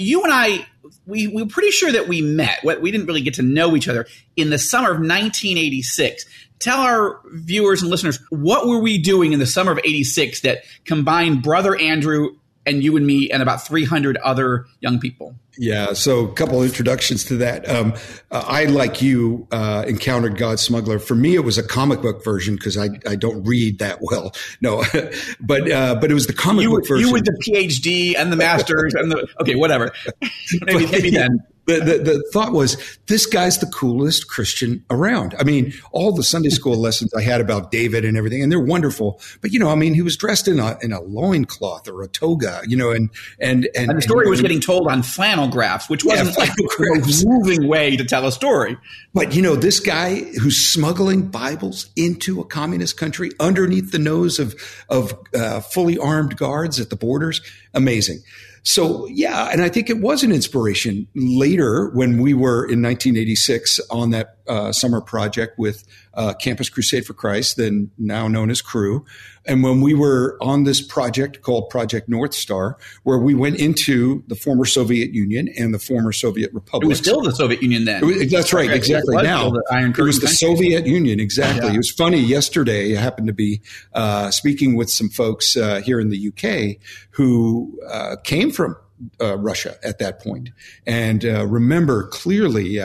you 0.00 0.22
and 0.22 0.32
I, 0.32 0.66
we, 1.06 1.26
we 1.28 1.42
were 1.42 1.48
pretty 1.48 1.70
sure 1.70 1.92
that 1.92 2.08
we 2.08 2.22
met. 2.22 2.64
We 2.64 2.90
didn't 2.90 3.06
really 3.06 3.20
get 3.20 3.34
to 3.34 3.42
know 3.42 3.76
each 3.76 3.88
other 3.88 4.06
in 4.36 4.50
the 4.50 4.58
summer 4.58 4.90
of 4.90 4.96
1986. 4.96 6.24
Tell 6.58 6.80
our 6.80 7.20
viewers 7.32 7.82
and 7.82 7.90
listeners, 7.90 8.18
what 8.30 8.66
were 8.66 8.80
we 8.80 8.98
doing 8.98 9.32
in 9.32 9.38
the 9.38 9.46
summer 9.46 9.72
of 9.72 9.78
86 9.78 10.40
that 10.42 10.64
combined 10.84 11.42
Brother 11.42 11.76
Andrew 11.76 12.36
and 12.66 12.82
you 12.82 12.96
and 12.96 13.06
me 13.06 13.30
and 13.30 13.42
about 13.42 13.66
300 13.66 14.16
other 14.18 14.66
young 14.80 15.00
people? 15.00 15.34
Yeah, 15.58 15.92
so 15.92 16.26
a 16.26 16.32
couple 16.32 16.62
introductions 16.62 17.24
to 17.24 17.36
that. 17.38 17.68
Um, 17.68 17.94
uh, 18.30 18.44
I, 18.46 18.64
like 18.64 19.02
you, 19.02 19.46
uh, 19.50 19.84
encountered 19.86 20.38
God 20.38 20.58
Smuggler. 20.58 20.98
For 20.98 21.14
me, 21.14 21.34
it 21.34 21.44
was 21.44 21.58
a 21.58 21.62
comic 21.62 22.00
book 22.00 22.24
version 22.24 22.54
because 22.54 22.78
I, 22.78 22.88
I 23.06 23.16
don't 23.16 23.44
read 23.44 23.78
that 23.78 23.98
well. 24.00 24.34
No, 24.62 24.84
but 25.40 25.70
uh, 25.70 25.94
but 25.94 26.10
it 26.10 26.14
was 26.14 26.26
the 26.26 26.32
comic 26.32 26.64
you, 26.64 26.70
book 26.70 26.86
version. 26.86 27.08
You 27.08 27.12
with 27.12 27.24
the 27.24 27.32
PhD 27.32 28.14
and 28.16 28.30
the 28.32 28.36
masters 28.36 28.94
and 28.94 29.10
the 29.10 29.26
okay, 29.40 29.54
whatever. 29.54 29.92
maybe, 30.62 30.86
maybe 30.86 31.10
then 31.10 31.40
the, 31.70 31.84
the, 31.84 31.98
the, 31.98 32.30
thought 32.32 32.52
was 32.52 32.76
this 33.06 33.26
guy's 33.26 33.58
the 33.58 33.66
coolest 33.66 34.28
Christian 34.28 34.84
around. 34.90 35.34
I 35.38 35.44
mean, 35.44 35.72
all 35.92 36.12
the 36.12 36.22
Sunday 36.22 36.50
school 36.50 36.76
lessons 36.80 37.12
I 37.14 37.22
had 37.22 37.40
about 37.40 37.70
David 37.70 38.04
and 38.04 38.16
everything, 38.16 38.42
and 38.42 38.50
they're 38.50 38.60
wonderful. 38.60 39.20
But 39.40 39.52
you 39.52 39.58
know, 39.58 39.70
I 39.70 39.74
mean, 39.74 39.94
he 39.94 40.02
was 40.02 40.16
dressed 40.16 40.48
in 40.48 40.58
a 40.58 40.78
in 40.82 40.92
a 40.92 41.00
loincloth 41.00 41.88
or 41.88 42.02
a 42.02 42.08
toga, 42.08 42.62
you 42.66 42.76
know, 42.76 42.90
and 42.90 43.10
and 43.40 43.68
and, 43.74 43.90
and 43.90 43.98
the 43.98 44.02
story 44.02 44.24
and, 44.24 44.30
was 44.30 44.40
getting 44.40 44.60
told 44.60 44.88
on 44.88 45.02
flannel 45.02 45.48
graphs, 45.48 45.88
which 45.88 46.04
wasn't 46.04 46.30
yeah, 46.30 46.44
like 46.44 46.50
most 46.78 47.26
moving 47.26 47.68
way 47.68 47.96
to 47.96 48.04
tell 48.04 48.26
a 48.26 48.32
story. 48.32 48.76
But 49.14 49.34
you 49.34 49.42
know, 49.42 49.56
this 49.56 49.80
guy 49.80 50.16
who's 50.16 50.60
smuggling 50.60 51.28
Bibles 51.28 51.90
into 51.96 52.40
a 52.40 52.44
communist 52.44 52.96
country 52.96 53.30
underneath 53.40 53.92
the 53.92 53.98
nose 53.98 54.38
of 54.38 54.54
of 54.88 55.14
uh, 55.34 55.60
fully 55.60 55.98
armed 55.98 56.36
guards 56.36 56.80
at 56.80 56.90
the 56.90 56.96
borders, 56.96 57.40
amazing. 57.74 58.20
So 58.62 59.06
yeah, 59.06 59.48
and 59.50 59.62
I 59.62 59.68
think 59.68 59.88
it 59.88 60.00
was 60.00 60.22
an 60.22 60.32
inspiration 60.32 61.06
later 61.14 61.90
when 61.90 62.20
we 62.20 62.34
were 62.34 62.64
in 62.64 62.82
1986 62.82 63.80
on 63.90 64.10
that 64.10 64.39
uh, 64.50 64.72
summer 64.72 65.00
project 65.00 65.58
with 65.58 65.84
uh, 66.14 66.34
Campus 66.34 66.68
Crusade 66.68 67.06
for 67.06 67.14
Christ, 67.14 67.56
then 67.56 67.92
now 67.98 68.26
known 68.26 68.50
as 68.50 68.60
Cru. 68.60 69.04
And 69.46 69.62
when 69.62 69.80
we 69.80 69.94
were 69.94 70.36
on 70.40 70.64
this 70.64 70.82
project 70.82 71.42
called 71.42 71.70
Project 71.70 72.08
North 72.08 72.34
Star, 72.34 72.76
where 73.04 73.18
we 73.18 73.32
went 73.32 73.56
into 73.60 74.24
the 74.26 74.34
former 74.34 74.64
Soviet 74.64 75.14
Union 75.14 75.48
and 75.56 75.72
the 75.72 75.78
former 75.78 76.12
Soviet 76.12 76.52
Republic. 76.52 76.86
It 76.86 76.88
was 76.88 76.98
still 76.98 77.22
the 77.22 77.32
Soviet 77.32 77.62
Union 77.62 77.84
then. 77.84 78.04
Was, 78.04 78.28
that's 78.28 78.52
right, 78.52 78.70
exactly. 78.70 79.16
It 79.16 79.22
now 79.22 79.52
it 79.70 79.98
was 79.98 80.18
the 80.18 80.26
Soviet 80.28 80.84
Union, 80.84 81.20
exactly. 81.20 81.68
Yeah. 81.68 81.74
It 81.74 81.78
was 81.78 81.90
funny. 81.92 82.18
Yesterday, 82.18 82.96
I 82.96 83.00
happened 83.00 83.28
to 83.28 83.32
be 83.32 83.62
uh, 83.94 84.32
speaking 84.32 84.74
with 84.74 84.90
some 84.90 85.10
folks 85.10 85.56
uh, 85.56 85.80
here 85.80 86.00
in 86.00 86.10
the 86.10 86.28
UK 86.28 86.82
who 87.10 87.78
uh, 87.88 88.16
came 88.24 88.50
from 88.50 88.76
uh, 89.20 89.38
Russia 89.38 89.76
at 89.82 89.98
that 89.98 90.20
point 90.20 90.50
and 90.86 91.24
uh, 91.24 91.46
remember 91.46 92.06
clearly 92.08 92.78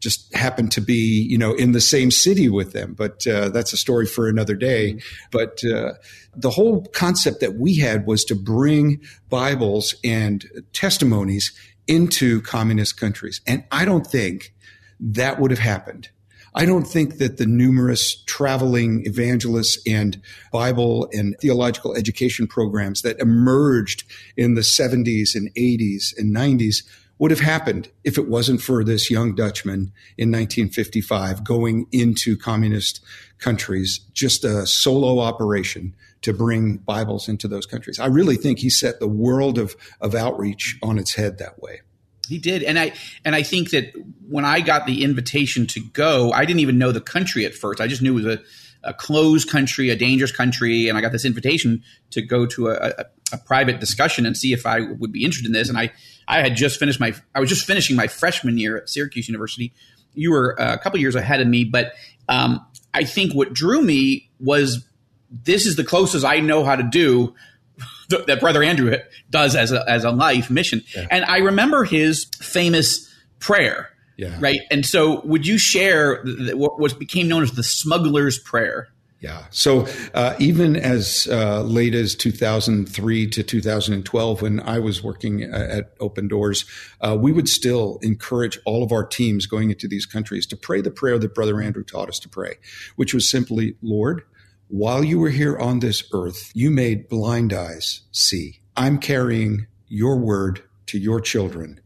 just 0.00 0.34
happened 0.34 0.72
to 0.72 0.80
be, 0.80 1.26
you 1.28 1.38
know, 1.38 1.54
in 1.54 1.72
the 1.72 1.80
same 1.80 2.10
city 2.10 2.48
with 2.48 2.72
them. 2.72 2.94
But 2.94 3.26
uh, 3.26 3.48
that's 3.48 3.72
a 3.72 3.76
story 3.76 4.06
for 4.06 4.28
another 4.28 4.54
day. 4.54 4.94
Mm-hmm. 4.94 5.26
But 5.32 5.64
uh, 5.64 5.94
the 6.34 6.50
whole 6.50 6.84
concept 6.86 7.40
that 7.40 7.54
we 7.54 7.76
had 7.76 8.06
was 8.06 8.24
to 8.26 8.34
bring 8.34 9.00
Bibles 9.28 9.94
and 10.04 10.44
testimonies 10.72 11.52
into 11.86 12.42
communist 12.42 12.98
countries. 12.98 13.40
And 13.46 13.64
I 13.70 13.84
don't 13.84 14.06
think 14.06 14.54
that 15.00 15.40
would 15.40 15.50
have 15.50 15.60
happened. 15.60 16.10
I 16.58 16.64
don't 16.64 16.86
think 16.86 17.18
that 17.18 17.36
the 17.36 17.44
numerous 17.44 18.22
traveling 18.24 19.02
evangelists 19.04 19.78
and 19.86 20.20
Bible 20.50 21.06
and 21.12 21.36
theological 21.38 21.94
education 21.94 22.46
programs 22.46 23.02
that 23.02 23.20
emerged 23.20 24.04
in 24.38 24.54
the 24.54 24.62
70s 24.62 25.34
and 25.34 25.52
80s 25.54 26.16
and 26.16 26.34
90s 26.34 26.82
would 27.18 27.30
have 27.30 27.40
happened 27.40 27.88
if 28.04 28.18
it 28.18 28.28
wasn't 28.28 28.60
for 28.60 28.84
this 28.84 29.10
young 29.10 29.34
Dutchman 29.34 29.92
in 30.18 30.30
1955 30.30 31.44
going 31.44 31.86
into 31.92 32.36
communist 32.36 33.02
countries, 33.38 34.00
just 34.12 34.44
a 34.44 34.66
solo 34.66 35.20
operation 35.20 35.94
to 36.22 36.32
bring 36.32 36.78
Bibles 36.78 37.28
into 37.28 37.48
those 37.48 37.66
countries. 37.66 37.98
I 37.98 38.06
really 38.06 38.36
think 38.36 38.58
he 38.58 38.70
set 38.70 39.00
the 39.00 39.08
world 39.08 39.58
of, 39.58 39.76
of 40.00 40.14
outreach 40.14 40.78
on 40.82 40.98
its 40.98 41.14
head 41.14 41.38
that 41.38 41.60
way. 41.62 41.80
He 42.28 42.38
did, 42.38 42.64
and 42.64 42.76
I 42.76 42.92
and 43.24 43.36
I 43.36 43.44
think 43.44 43.70
that 43.70 43.92
when 44.28 44.44
I 44.44 44.60
got 44.60 44.84
the 44.84 45.04
invitation 45.04 45.66
to 45.68 45.80
go, 45.92 46.32
I 46.32 46.44
didn't 46.44 46.58
even 46.58 46.76
know 46.76 46.90
the 46.90 47.00
country 47.00 47.46
at 47.46 47.54
first. 47.54 47.80
I 47.80 47.86
just 47.86 48.02
knew 48.02 48.18
it 48.18 48.24
was 48.24 48.34
a, 48.34 48.42
a 48.82 48.92
closed 48.92 49.48
country, 49.48 49.90
a 49.90 49.96
dangerous 49.96 50.32
country, 50.32 50.88
and 50.88 50.98
I 50.98 51.02
got 51.02 51.12
this 51.12 51.24
invitation 51.24 51.84
to 52.10 52.22
go 52.22 52.44
to 52.46 52.70
a, 52.70 52.74
a, 52.74 53.04
a 53.32 53.38
private 53.38 53.78
discussion 53.78 54.26
and 54.26 54.36
see 54.36 54.52
if 54.52 54.66
I 54.66 54.80
would 54.80 55.12
be 55.12 55.24
interested 55.24 55.46
in 55.46 55.52
this. 55.52 55.68
And 55.68 55.78
I 55.78 55.92
I 56.28 56.40
had 56.40 56.56
just 56.56 56.78
finished 56.78 57.00
my 57.00 57.14
I 57.34 57.40
was 57.40 57.48
just 57.48 57.66
finishing 57.66 57.96
my 57.96 58.06
freshman 58.06 58.58
year 58.58 58.76
at 58.76 58.88
Syracuse 58.88 59.28
University. 59.28 59.72
You 60.14 60.32
were 60.32 60.60
uh, 60.60 60.74
a 60.74 60.78
couple 60.78 60.98
years 60.98 61.14
ahead 61.14 61.40
of 61.40 61.46
me, 61.46 61.64
but 61.64 61.92
um, 62.28 62.64
I 62.94 63.04
think 63.04 63.34
what 63.34 63.52
drew 63.52 63.82
me 63.82 64.30
was 64.40 64.86
this 65.30 65.66
is 65.66 65.76
the 65.76 65.84
closest 65.84 66.24
I 66.24 66.40
know 66.40 66.64
how 66.64 66.76
to 66.76 66.82
do 66.82 67.34
that 68.08 68.40
Brother 68.40 68.62
Andrew 68.62 68.96
does 69.30 69.54
as 69.54 69.72
a 69.72 69.88
as 69.88 70.04
a 70.04 70.10
life 70.10 70.50
mission. 70.50 70.82
Yeah. 70.94 71.06
And 71.10 71.24
I 71.24 71.38
remember 71.38 71.84
his 71.84 72.24
famous 72.40 73.12
prayer. 73.38 73.90
Yeah. 74.16 74.38
Right. 74.40 74.60
And 74.70 74.86
so, 74.86 75.20
would 75.26 75.46
you 75.46 75.58
share 75.58 76.24
what 76.24 76.98
became 76.98 77.28
known 77.28 77.42
as 77.42 77.52
the 77.52 77.62
smuggler's 77.62 78.38
prayer? 78.38 78.88
Yeah. 79.20 79.44
So 79.50 79.86
uh, 80.12 80.34
even 80.38 80.76
as 80.76 81.26
uh, 81.30 81.62
late 81.62 81.94
as 81.94 82.14
2003 82.14 83.26
to 83.28 83.42
2012, 83.42 84.42
when 84.42 84.60
I 84.60 84.78
was 84.78 85.02
working 85.02 85.42
at 85.42 85.94
Open 86.00 86.28
Doors, 86.28 86.66
uh, 87.00 87.16
we 87.18 87.32
would 87.32 87.48
still 87.48 87.98
encourage 88.02 88.58
all 88.66 88.82
of 88.82 88.92
our 88.92 89.04
teams 89.04 89.46
going 89.46 89.70
into 89.70 89.88
these 89.88 90.04
countries 90.04 90.46
to 90.48 90.56
pray 90.56 90.82
the 90.82 90.90
prayer 90.90 91.18
that 91.18 91.34
Brother 91.34 91.62
Andrew 91.62 91.82
taught 91.82 92.10
us 92.10 92.18
to 92.20 92.28
pray, 92.28 92.56
which 92.96 93.14
was 93.14 93.28
simply, 93.28 93.76
Lord, 93.80 94.22
while 94.68 95.02
you 95.02 95.18
were 95.18 95.30
here 95.30 95.56
on 95.56 95.80
this 95.80 96.04
earth, 96.12 96.50
you 96.54 96.70
made 96.70 97.08
blind 97.08 97.52
eyes 97.52 98.02
see. 98.12 98.60
I'm 98.76 98.98
carrying 98.98 99.66
your 99.88 100.18
word 100.18 100.62
to 100.86 100.98
your 100.98 101.20
children. 101.20 101.80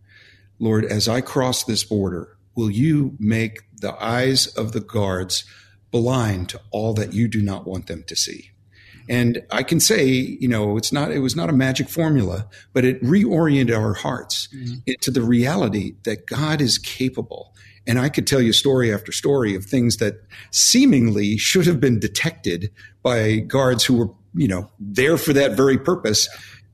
Lord, 0.58 0.84
as 0.84 1.06
I 1.06 1.20
cross 1.20 1.64
this 1.64 1.84
border, 1.84 2.36
will 2.56 2.70
you 2.70 3.16
make 3.18 3.60
the 3.80 3.94
eyes 4.02 4.46
of 4.46 4.72
the 4.72 4.80
guards 4.80 5.44
blind 5.90 6.48
to 6.50 6.60
all 6.70 6.94
that 6.94 7.12
you 7.12 7.28
do 7.28 7.42
not 7.42 7.66
want 7.66 7.86
them 7.86 8.04
to 8.04 8.16
see. 8.16 8.50
And 9.08 9.42
I 9.50 9.64
can 9.64 9.80
say, 9.80 10.06
you 10.06 10.46
know, 10.46 10.76
it's 10.76 10.92
not, 10.92 11.10
it 11.10 11.18
was 11.18 11.34
not 11.34 11.50
a 11.50 11.52
magic 11.52 11.88
formula, 11.88 12.46
but 12.72 12.84
it 12.84 13.02
reoriented 13.02 13.76
our 13.76 13.94
hearts 13.94 14.48
mm-hmm. 14.54 14.76
into 14.86 15.10
the 15.10 15.22
reality 15.22 15.94
that 16.04 16.26
God 16.26 16.60
is 16.60 16.78
capable. 16.78 17.52
And 17.86 17.98
I 17.98 18.08
could 18.08 18.26
tell 18.26 18.40
you 18.40 18.52
story 18.52 18.94
after 18.94 19.10
story 19.10 19.56
of 19.56 19.64
things 19.64 19.96
that 19.96 20.22
seemingly 20.52 21.36
should 21.38 21.66
have 21.66 21.80
been 21.80 21.98
detected 21.98 22.70
by 23.02 23.38
guards 23.38 23.84
who 23.84 23.96
were, 23.96 24.10
you 24.34 24.46
know, 24.46 24.70
there 24.78 25.16
for 25.16 25.32
that 25.32 25.56
very 25.56 25.78
purpose 25.78 26.28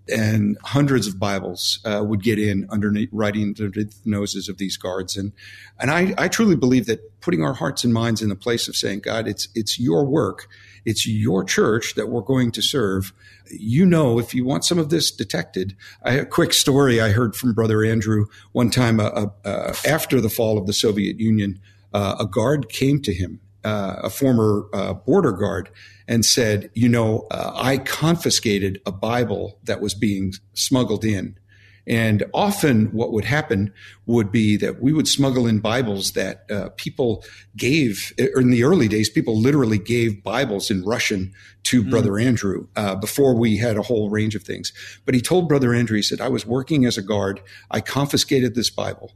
and 0.09 0.57
hundreds 0.63 1.07
of 1.07 1.19
Bibles 1.19 1.81
uh, 1.85 2.03
would 2.07 2.23
get 2.23 2.39
in 2.39 2.67
underneath, 2.71 3.09
writing 3.13 3.55
the 3.55 3.93
noses 4.05 4.49
of 4.49 4.59
these 4.59 4.77
guards. 4.77 5.17
And 5.17 5.33
and 5.79 5.91
I, 5.91 6.15
I 6.17 6.29
truly 6.29 6.57
believe 6.57 6.87
that 6.87 7.21
putting 7.21 7.43
our 7.43 7.55
hearts 7.55 7.85
and 7.85 7.93
minds 7.93 8.23
in 8.23 8.29
the 8.29 8.37
place 8.37 8.69
of 8.69 8.77
saying, 8.77 9.01
God, 9.01 9.27
it's 9.27 9.49
it's 9.55 9.79
your 9.79 10.05
work, 10.05 10.49
it's 10.85 11.07
your 11.07 11.45
church 11.45 11.95
that 11.95 12.09
we're 12.09 12.21
going 12.21 12.53
to 12.53 12.63
serve. 12.63 13.13
You 13.51 13.87
know, 13.87 14.19
if 14.19 14.35
you 14.35 14.45
want 14.45 14.65
some 14.65 14.79
of 14.79 14.91
this 14.91 15.11
detected, 15.11 15.77
I, 16.03 16.15
a 16.15 16.27
quick 16.27 16.53
story 16.53 17.01
I 17.01 17.11
heard 17.11 17.37
from 17.37 17.53
Brother 17.55 17.85
Andrew 17.85 18.27
one 18.53 18.71
time 18.71 19.01
uh, 19.01 19.27
uh, 19.45 19.75
after 19.87 20.21
the 20.21 20.31
fall 20.31 20.59
of 20.59 20.67
the 20.67 20.73
Soviet 20.73 21.19
Union. 21.19 21.61
Uh, 21.95 22.17
a 22.21 22.27
guard 22.27 22.69
came 22.69 23.01
to 23.01 23.15
him, 23.15 23.41
uh, 23.67 23.97
a 24.05 24.11
former 24.11 24.69
uh, 24.73 24.95
border 24.95 25.33
guard 25.33 25.69
and 26.07 26.25
said, 26.25 26.71
you 26.75 26.89
know, 26.89 27.27
uh, 27.33 27.51
I 27.53 27.79
confiscated 27.79 28.81
a 28.87 28.93
Bible 28.93 29.59
that 29.65 29.81
was 29.81 29.93
being 29.93 30.35
smuggled 30.55 31.05
in. 31.05 31.37
And 31.85 32.23
often 32.33 32.87
what 32.93 33.13
would 33.13 33.25
happen 33.25 33.73
would 34.07 34.31
be 34.31 34.57
that 34.59 34.81
we 34.81 34.93
would 34.93 35.09
smuggle 35.09 35.49
in 35.49 35.59
Bibles 35.59 36.13
that 36.13 36.49
uh, 36.49 36.69
people 36.77 37.25
gave 37.57 38.13
in 38.19 38.51
the 38.51 38.63
early 38.63 38.87
days, 38.87 39.11
people 39.11 39.37
literally 39.37 39.79
gave 39.79 40.23
Bibles 40.23 40.71
in 40.71 40.85
Russian 40.85 41.33
to 41.65 41.83
mm. 41.83 41.91
Brother 41.91 42.21
Andrew 42.21 42.69
uh, 42.77 42.95
before 42.95 43.35
we 43.35 43.57
had 43.57 43.77
a 43.77 43.83
whole 43.83 44.11
range 44.11 44.37
of 44.37 44.45
things. 44.45 44.73
But 45.05 45.17
he 45.17 45.21
told 45.21 45.49
Brother 45.49 45.75
Andrew, 45.75 45.97
he 45.97 46.03
said, 46.03 46.21
I 46.21 46.29
was 46.29 46.47
working 46.47 46.85
as 46.85 46.97
a 46.97 47.03
guard. 47.03 47.41
I 47.69 47.81
confiscated 47.81 48.55
this 48.55 48.71
Bible. 48.71 49.13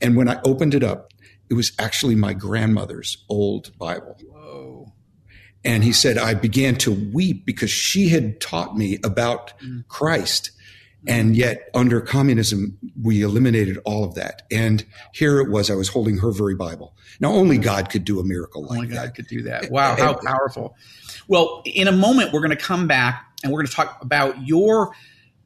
And 0.00 0.16
when 0.16 0.30
I 0.30 0.40
opened 0.44 0.74
it 0.74 0.82
up, 0.82 1.12
it 1.50 1.54
was 1.54 1.72
actually 1.78 2.14
my 2.14 2.32
grandmother's 2.32 3.24
old 3.28 3.76
Bible. 3.76 4.16
And 5.64 5.84
he 5.84 5.92
said, 5.92 6.16
I 6.16 6.34
began 6.34 6.76
to 6.76 6.90
weep 6.90 7.44
because 7.44 7.70
she 7.70 8.08
had 8.08 8.40
taught 8.40 8.76
me 8.76 8.98
about 9.04 9.58
mm. 9.60 9.86
Christ. 9.88 10.52
And 11.06 11.34
yet, 11.34 11.70
under 11.74 12.00
communism, 12.00 12.78
we 13.02 13.22
eliminated 13.22 13.78
all 13.84 14.04
of 14.04 14.14
that. 14.14 14.42
And 14.50 14.84
here 15.12 15.40
it 15.40 15.50
was, 15.50 15.70
I 15.70 15.74
was 15.74 15.88
holding 15.88 16.18
her 16.18 16.30
very 16.30 16.54
Bible. 16.54 16.94
Now, 17.20 17.32
only 17.32 17.56
God 17.56 17.88
could 17.90 18.04
do 18.04 18.20
a 18.20 18.24
miracle 18.24 18.62
like 18.62 18.78
only 18.78 18.88
God 18.88 19.08
that. 19.08 19.14
could 19.14 19.26
do 19.26 19.42
that. 19.42 19.70
Wow, 19.70 19.96
how 19.96 20.14
powerful. 20.14 20.76
Well, 21.26 21.62
in 21.64 21.88
a 21.88 21.92
moment, 21.92 22.32
we're 22.32 22.40
going 22.40 22.50
to 22.50 22.56
come 22.56 22.86
back 22.86 23.24
and 23.42 23.52
we're 23.52 23.60
going 23.60 23.68
to 23.68 23.72
talk 23.72 23.98
about 24.02 24.46
your 24.46 24.94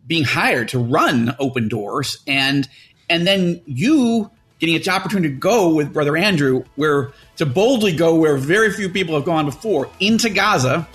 being 0.06 0.24
hired 0.24 0.68
to 0.68 0.78
run 0.78 1.34
Open 1.38 1.68
Doors 1.68 2.18
and 2.26 2.68
and 3.08 3.26
then 3.26 3.60
you 3.66 4.30
getting 4.58 4.76
an 4.76 4.88
opportunity 4.88 5.28
to 5.28 5.38
go 5.38 5.74
with 5.74 5.92
Brother 5.92 6.16
Andrew, 6.16 6.64
where 6.76 7.12
to 7.36 7.46
boldly 7.46 7.92
go 7.92 8.14
where 8.14 8.36
very 8.36 8.72
few 8.72 8.88
people 8.88 9.14
have 9.14 9.24
gone 9.24 9.46
before 9.46 9.90
into 10.00 10.30
Gaza 10.30 10.88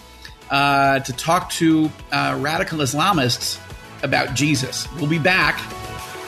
uh, 0.49 0.99
to 0.99 1.13
talk 1.13 1.51
to 1.51 1.91
uh, 2.11 2.37
radical 2.39 2.79
Islamists 2.79 3.59
about 4.03 4.33
Jesus. 4.33 4.87
We'll 4.95 5.09
be 5.09 5.19
back 5.19 5.59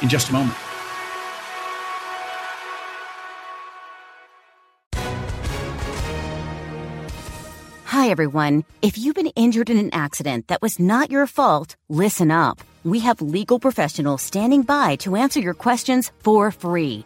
in 0.01 0.09
just 0.09 0.29
a 0.29 0.33
moment. 0.33 0.57
Hi, 7.85 8.09
everyone. 8.09 8.63
If 8.81 8.97
you've 8.97 9.15
been 9.15 9.27
injured 9.35 9.69
in 9.69 9.77
an 9.77 9.93
accident 9.93 10.47
that 10.47 10.61
was 10.61 10.79
not 10.79 11.11
your 11.11 11.27
fault, 11.27 11.75
listen 11.87 12.31
up. 12.31 12.59
We 12.83 12.99
have 13.01 13.21
legal 13.21 13.59
professionals 13.59 14.21
standing 14.21 14.63
by 14.63 14.95
to 14.97 15.15
answer 15.15 15.39
your 15.39 15.53
questions 15.53 16.11
for 16.23 16.49
free. 16.51 17.05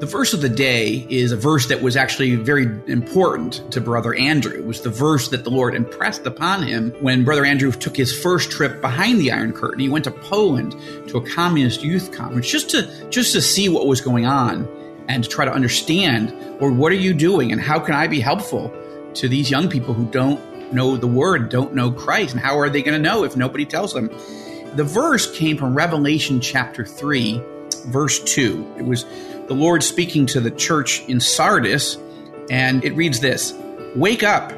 The 0.00 0.06
verse 0.06 0.32
of 0.32 0.40
the 0.40 0.48
day 0.48 1.04
is 1.10 1.32
a 1.32 1.36
verse 1.36 1.66
that 1.66 1.82
was 1.82 1.96
actually 1.96 2.36
very 2.36 2.66
important 2.86 3.72
to 3.72 3.80
Brother 3.80 4.14
Andrew. 4.14 4.52
It 4.52 4.64
was 4.64 4.80
the 4.80 4.90
verse 4.90 5.26
that 5.30 5.42
the 5.42 5.50
Lord 5.50 5.74
impressed 5.74 6.24
upon 6.24 6.62
him 6.62 6.92
when 7.00 7.24
Brother 7.24 7.44
Andrew 7.44 7.72
took 7.72 7.96
his 7.96 8.16
first 8.16 8.52
trip 8.52 8.80
behind 8.80 9.18
the 9.20 9.32
Iron 9.32 9.52
Curtain. 9.52 9.80
He 9.80 9.88
went 9.88 10.04
to 10.04 10.12
Poland 10.12 10.76
to 11.08 11.18
a 11.18 11.26
communist 11.26 11.82
youth 11.82 12.12
conference 12.12 12.48
just 12.48 12.70
to 12.70 13.10
just 13.10 13.32
to 13.32 13.42
see 13.42 13.68
what 13.68 13.88
was 13.88 14.00
going 14.00 14.24
on 14.24 14.68
and 15.08 15.24
to 15.24 15.28
try 15.28 15.44
to 15.44 15.52
understand, 15.52 16.32
Lord, 16.60 16.76
what 16.76 16.92
are 16.92 16.96
you 16.96 17.12
doing 17.12 17.50
and 17.50 17.60
how 17.60 17.80
can 17.80 17.96
I 17.96 18.06
be 18.06 18.20
helpful 18.20 18.72
to 19.14 19.28
these 19.28 19.50
young 19.50 19.68
people 19.68 19.94
who 19.94 20.04
don't 20.12 20.72
know 20.72 20.96
the 20.96 21.08
word, 21.08 21.48
don't 21.48 21.74
know 21.74 21.90
Christ, 21.90 22.34
and 22.34 22.40
how 22.40 22.56
are 22.60 22.70
they 22.70 22.82
going 22.82 23.02
to 23.02 23.02
know 23.02 23.24
if 23.24 23.36
nobody 23.36 23.64
tells 23.64 23.94
them? 23.94 24.10
The 24.76 24.84
verse 24.84 25.36
came 25.36 25.56
from 25.56 25.74
Revelation 25.74 26.40
chapter 26.40 26.84
3, 26.84 27.42
verse 27.86 28.20
2. 28.20 28.74
It 28.78 28.84
was 28.84 29.04
the 29.48 29.54
Lord 29.54 29.82
speaking 29.82 30.26
to 30.26 30.40
the 30.40 30.50
church 30.50 31.02
in 31.08 31.20
Sardis, 31.20 31.96
and 32.50 32.84
it 32.84 32.94
reads 32.94 33.20
this 33.20 33.54
Wake 33.96 34.22
up 34.22 34.52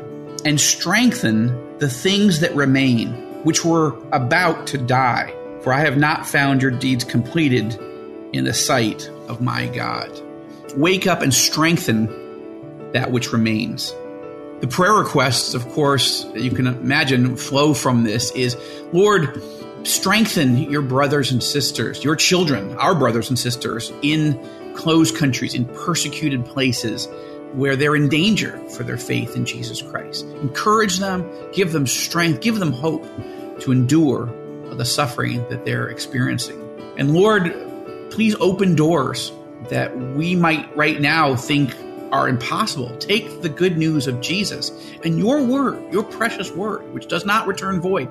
and 0.45 0.61
strengthen 0.61 1.79
the 1.79 1.89
things 1.89 2.41
that 2.41 2.55
remain, 2.55 3.13
which 3.45 3.65
were 3.65 3.97
about 4.13 4.67
to 4.69 4.79
die, 4.79 5.35
for 5.63 5.73
I 5.73 5.81
have 5.81 5.97
not 5.97 6.27
found 6.27 6.61
your 6.61 6.71
deeds 6.73 7.05
completed 7.05 7.79
in 8.33 8.45
the 8.45 8.55
sight 8.55 9.09
of 9.29 9.41
my 9.41 9.69
God. 9.69 10.11
Wake 10.77 11.07
up 11.07 11.23
and 11.23 11.33
strengthen 11.33 12.07
that 12.93 13.11
which 13.13 13.33
remains. 13.33 13.95
The 14.61 14.69
prayer 14.69 14.93
requests, 14.93 15.55
of 15.55 15.67
course, 15.71 16.27
you 16.35 16.51
can 16.51 16.67
imagine 16.67 17.37
flow 17.37 17.73
from 17.75 18.05
this 18.05 18.31
is 18.33 18.57
Lord, 18.93 19.43
strengthen 19.85 20.59
your 20.71 20.83
brothers 20.83 21.33
and 21.33 21.43
sisters, 21.43 22.05
your 22.05 22.17
children, 22.17 22.77
our 22.77 22.95
brothers 22.95 23.31
and 23.31 23.39
sisters 23.39 23.93
in 24.03 24.39
closed 24.75 25.17
countries, 25.17 25.55
in 25.55 25.65
persecuted 25.67 26.45
places 26.45 27.09
where 27.53 27.77
they're 27.77 27.97
in 27.97 28.09
danger 28.09 28.59
for 28.71 28.85
their 28.85 28.99
faith 28.99 29.35
in 29.35 29.45
Jesus 29.45 29.83
Christ. 29.83 30.25
Encourage 30.43 30.99
them, 30.99 31.29
give 31.53 31.73
them 31.73 31.87
strength, 31.87 32.41
give 32.41 32.59
them 32.59 32.73
hope 32.73 33.05
to 33.61 33.73
endure 33.73 34.27
the 34.75 34.85
suffering 34.85 35.47
that 35.49 35.65
they're 35.65 35.89
experiencing. 35.89 36.59
And 36.97 37.13
Lord, 37.13 37.53
please 38.11 38.37
open 38.41 38.75
doors 38.75 39.33
that 39.69 39.97
we 39.97 40.35
might 40.35 40.75
right 40.77 41.01
now 41.01 41.37
think 41.37 41.75
are 42.13 42.29
impossible. 42.29 42.97
Take 42.99 43.43
the 43.43 43.49
good 43.49 43.77
news 43.77 44.07
of 44.07 44.21
Jesus 44.21 44.73
and 45.05 45.19
your 45.19 45.43
word, 45.43 45.93
your 45.93 46.03
precious 46.03 46.51
word, 46.51 46.93
which 46.93 47.09
does 47.09 47.25
not 47.25 47.47
return 47.47 47.81
void. 47.81 48.09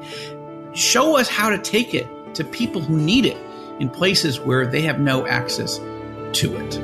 Show 0.74 1.18
us 1.18 1.28
how 1.28 1.50
to 1.50 1.58
take 1.58 1.94
it 1.94 2.08
to 2.36 2.44
people 2.44 2.82
who 2.82 2.98
need 2.98 3.26
it 3.26 3.38
in 3.80 3.90
places 3.90 4.40
where 4.40 4.66
they 4.66 4.82
have 4.82 5.00
no 5.00 5.26
access 5.28 5.80
to 6.34 6.56
it. 6.58 6.80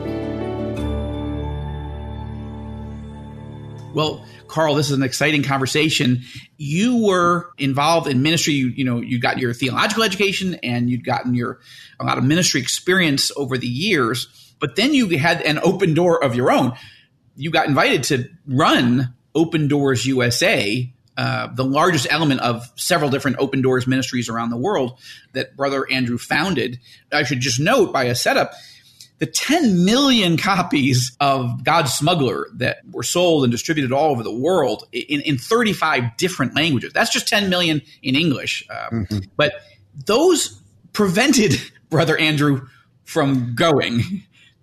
Well, 3.93 4.25
Carl, 4.47 4.75
this 4.75 4.88
is 4.88 4.97
an 4.97 5.03
exciting 5.03 5.43
conversation. 5.43 6.23
You 6.58 7.05
were 7.05 7.49
involved 7.58 8.08
in 8.08 8.21
ministry. 8.21 8.53
You, 8.53 8.67
you 8.67 8.84
know, 8.84 9.01
you 9.01 9.19
got 9.19 9.38
your 9.38 9.53
theological 9.53 10.03
education 10.03 10.55
and 10.63 10.89
you'd 10.89 11.05
gotten 11.05 11.34
your 11.34 11.60
a 11.99 12.05
lot 12.05 12.17
of 12.17 12.23
ministry 12.23 12.62
experience 12.62 13.31
over 13.38 13.58
the 13.58 13.67
years. 13.67 14.27
But 14.60 14.75
then 14.75 14.93
you 14.93 15.08
had 15.17 15.41
an 15.41 15.60
open 15.63 15.93
door 15.93 16.23
of 16.23 16.36
your 16.36 16.51
own. 16.51 16.73
You 17.36 17.51
got 17.51 17.67
invited 17.67 18.03
to 18.03 18.29
run 18.47 19.13
Open 19.34 19.67
Doors 19.67 20.05
USA, 20.05 20.89
uh, 21.17 21.47
the 21.53 21.65
largest 21.65 22.08
element 22.10 22.41
of 22.41 22.69
several 22.75 23.10
different 23.10 23.38
open 23.39 23.62
doors 23.62 23.88
ministries 23.88 24.29
around 24.29 24.49
the 24.49 24.58
world 24.58 24.97
that 25.34 25.55
Brother 25.55 25.89
Andrew 25.89 26.17
founded. 26.17 26.79
I 27.12 27.23
should 27.23 27.39
just 27.39 27.60
note 27.60 27.91
by 27.93 28.05
a 28.05 28.15
setup 28.15 28.53
the 29.19 29.25
10 29.25 29.86
million 29.86 30.38
copies 30.38 31.15
of 31.19 31.63
God's 31.63 31.93
Smuggler 31.93 32.47
that 32.56 32.78
were 32.91 33.04
sold 33.04 33.43
and 33.43 33.51
distributed 33.51 33.91
all 33.91 34.12
over 34.12 34.23
the 34.23 34.34
world 34.34 34.88
in, 34.91 35.21
in 35.21 35.38
35 35.38 36.17
different 36.17 36.56
languages. 36.56 36.91
That's 36.93 37.12
just 37.12 37.28
10 37.28 37.49
million 37.49 37.82
in 38.04 38.15
English. 38.15 38.67
Um, 38.69 39.06
mm-hmm. 39.06 39.19
But 39.38 39.54
those 40.06 40.62
prevented 40.93 41.54
Brother 41.89 42.17
Andrew 42.17 42.67
from 43.04 43.56
going 43.56 44.01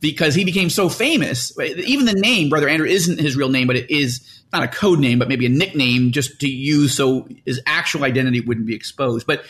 because 0.01 0.35
he 0.35 0.45
became 0.45 0.69
so 0.69 0.89
famous. 0.89 1.57
Even 1.59 2.05
the 2.05 2.13
name 2.13 2.51
Brother 2.51 2.69
Andrew 2.69 2.87
isn't 2.87 3.21
his 3.21 3.37
real 3.37 3.49
name, 3.49 3.69
but 3.69 3.77
it 3.77 3.91
is 3.91 4.43
not 4.53 4.65
a 4.65 4.69
code 4.69 4.99
name, 4.99 5.19
but 5.19 5.29
maybe 5.29 5.47
a 5.47 5.49
nickname 5.49 6.11
just 6.11 6.41
to 6.41 6.49
use 6.49 6.95
so 6.97 7.27
his 7.47 7.61
actual 7.65 8.05
identity 8.05 8.41
wouldn't 8.41 8.67
be 8.67 8.75
exposed. 8.75 9.27
But 9.27 9.45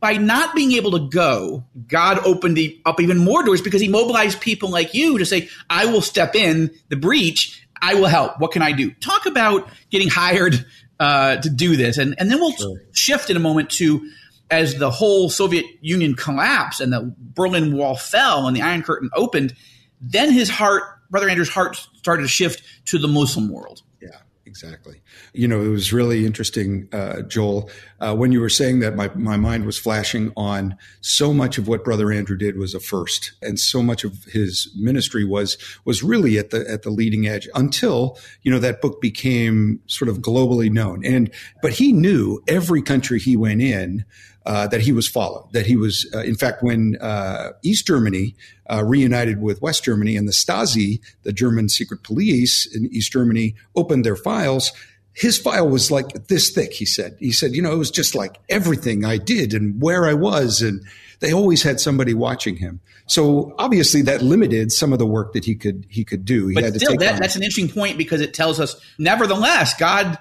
by 0.00 0.14
not 0.14 0.54
being 0.54 0.72
able 0.72 0.92
to 0.92 1.08
go, 1.08 1.64
God 1.86 2.18
opened 2.24 2.56
the, 2.56 2.80
up 2.84 3.00
even 3.00 3.18
more 3.18 3.42
doors 3.42 3.60
because 3.60 3.80
he 3.80 3.88
mobilized 3.88 4.40
people 4.40 4.70
like 4.70 4.94
you 4.94 5.18
to 5.18 5.26
say, 5.26 5.48
I 5.70 5.86
will 5.86 6.02
step 6.02 6.34
in 6.34 6.70
the 6.88 6.96
breach. 6.96 7.66
I 7.80 7.94
will 7.94 8.06
help. 8.06 8.38
What 8.40 8.52
can 8.52 8.62
I 8.62 8.72
do? 8.72 8.90
Talk 8.90 9.26
about 9.26 9.68
getting 9.90 10.08
hired 10.08 10.64
uh, 10.98 11.36
to 11.36 11.50
do 11.50 11.76
this. 11.76 11.98
And, 11.98 12.14
and 12.18 12.30
then 12.30 12.38
we'll 12.38 12.52
sure. 12.52 12.82
shift 12.92 13.30
in 13.30 13.36
a 13.36 13.40
moment 13.40 13.70
to 13.72 14.10
as 14.50 14.76
the 14.76 14.90
whole 14.90 15.28
Soviet 15.28 15.66
Union 15.80 16.14
collapsed 16.14 16.80
and 16.80 16.92
the 16.92 17.14
Berlin 17.18 17.76
Wall 17.76 17.96
fell 17.96 18.46
and 18.46 18.56
the 18.56 18.62
Iron 18.62 18.82
Curtain 18.82 19.10
opened, 19.14 19.54
then 20.00 20.30
his 20.30 20.48
heart, 20.48 20.82
Brother 21.10 21.28
Andrew's 21.28 21.48
heart 21.48 21.76
started 21.96 22.22
to 22.22 22.28
shift 22.28 22.62
to 22.86 22.98
the 22.98 23.08
Muslim 23.08 23.48
world. 23.48 23.82
Yeah, 24.00 24.18
exactly. 24.44 25.00
You 25.32 25.48
know, 25.48 25.62
it 25.62 25.68
was 25.68 25.92
really 25.92 26.24
interesting, 26.26 26.88
uh, 26.92 27.22
Joel, 27.22 27.70
uh, 28.00 28.14
when 28.14 28.32
you 28.32 28.40
were 28.40 28.48
saying 28.48 28.80
that 28.80 28.94
my, 28.94 29.10
my 29.14 29.36
mind 29.36 29.64
was 29.64 29.78
flashing 29.78 30.32
on 30.36 30.76
so 31.00 31.32
much 31.32 31.58
of 31.58 31.68
what 31.68 31.84
Brother 31.84 32.12
Andrew 32.12 32.36
did 32.36 32.56
was 32.56 32.74
a 32.74 32.80
first. 32.80 33.32
And 33.42 33.58
so 33.58 33.82
much 33.82 34.04
of 34.04 34.24
his 34.24 34.70
ministry 34.76 35.24
was, 35.24 35.56
was 35.84 36.02
really 36.02 36.38
at 36.38 36.50
the, 36.50 36.68
at 36.70 36.82
the 36.82 36.90
leading 36.90 37.26
edge 37.26 37.48
until, 37.54 38.18
you 38.42 38.50
know, 38.50 38.58
that 38.58 38.80
book 38.80 39.00
became 39.00 39.80
sort 39.86 40.08
of 40.08 40.18
globally 40.18 40.70
known. 40.70 41.04
And, 41.04 41.30
but 41.62 41.72
he 41.74 41.92
knew 41.92 42.42
every 42.46 42.82
country 42.82 43.18
he 43.18 43.36
went 43.36 43.62
in, 43.62 44.04
uh, 44.46 44.68
that 44.68 44.80
he 44.80 44.92
was 44.92 45.08
followed. 45.08 45.48
That 45.52 45.66
he 45.66 45.76
was, 45.76 46.08
uh, 46.14 46.20
in 46.20 46.36
fact, 46.36 46.62
when 46.62 46.96
uh, 47.00 47.50
East 47.62 47.86
Germany 47.86 48.36
uh, 48.70 48.84
reunited 48.84 49.42
with 49.42 49.60
West 49.60 49.82
Germany 49.82 50.16
and 50.16 50.28
the 50.28 50.32
Stasi, 50.32 51.00
the 51.24 51.32
German 51.32 51.68
secret 51.68 52.04
police 52.04 52.64
in 52.72 52.86
East 52.92 53.10
Germany, 53.10 53.56
opened 53.74 54.04
their 54.04 54.14
files, 54.14 54.72
his 55.16 55.38
file 55.38 55.66
was 55.66 55.90
like 55.90 56.26
this 56.28 56.50
thick, 56.50 56.74
he 56.74 56.84
said. 56.84 57.16
He 57.18 57.32
said, 57.32 57.54
you 57.54 57.62
know, 57.62 57.72
it 57.72 57.78
was 57.78 57.90
just 57.90 58.14
like 58.14 58.38
everything 58.50 59.02
I 59.02 59.16
did 59.16 59.54
and 59.54 59.80
where 59.80 60.06
I 60.06 60.12
was. 60.12 60.60
And 60.60 60.84
they 61.20 61.32
always 61.32 61.62
had 61.62 61.80
somebody 61.80 62.12
watching 62.12 62.56
him. 62.56 62.80
So 63.06 63.54
obviously 63.58 64.02
that 64.02 64.20
limited 64.20 64.72
some 64.72 64.92
of 64.92 64.98
the 64.98 65.06
work 65.06 65.32
that 65.32 65.46
he 65.46 65.54
could, 65.54 65.86
he 65.88 66.04
could 66.04 66.26
do. 66.26 66.48
He 66.48 66.54
but 66.54 66.74
still, 66.74 66.96
that, 66.98 67.18
that's 67.18 67.34
an 67.34 67.42
interesting 67.42 67.70
point 67.70 67.96
because 67.96 68.20
it 68.20 68.34
tells 68.34 68.60
us, 68.60 68.78
nevertheless, 68.98 69.72
God 69.72 70.18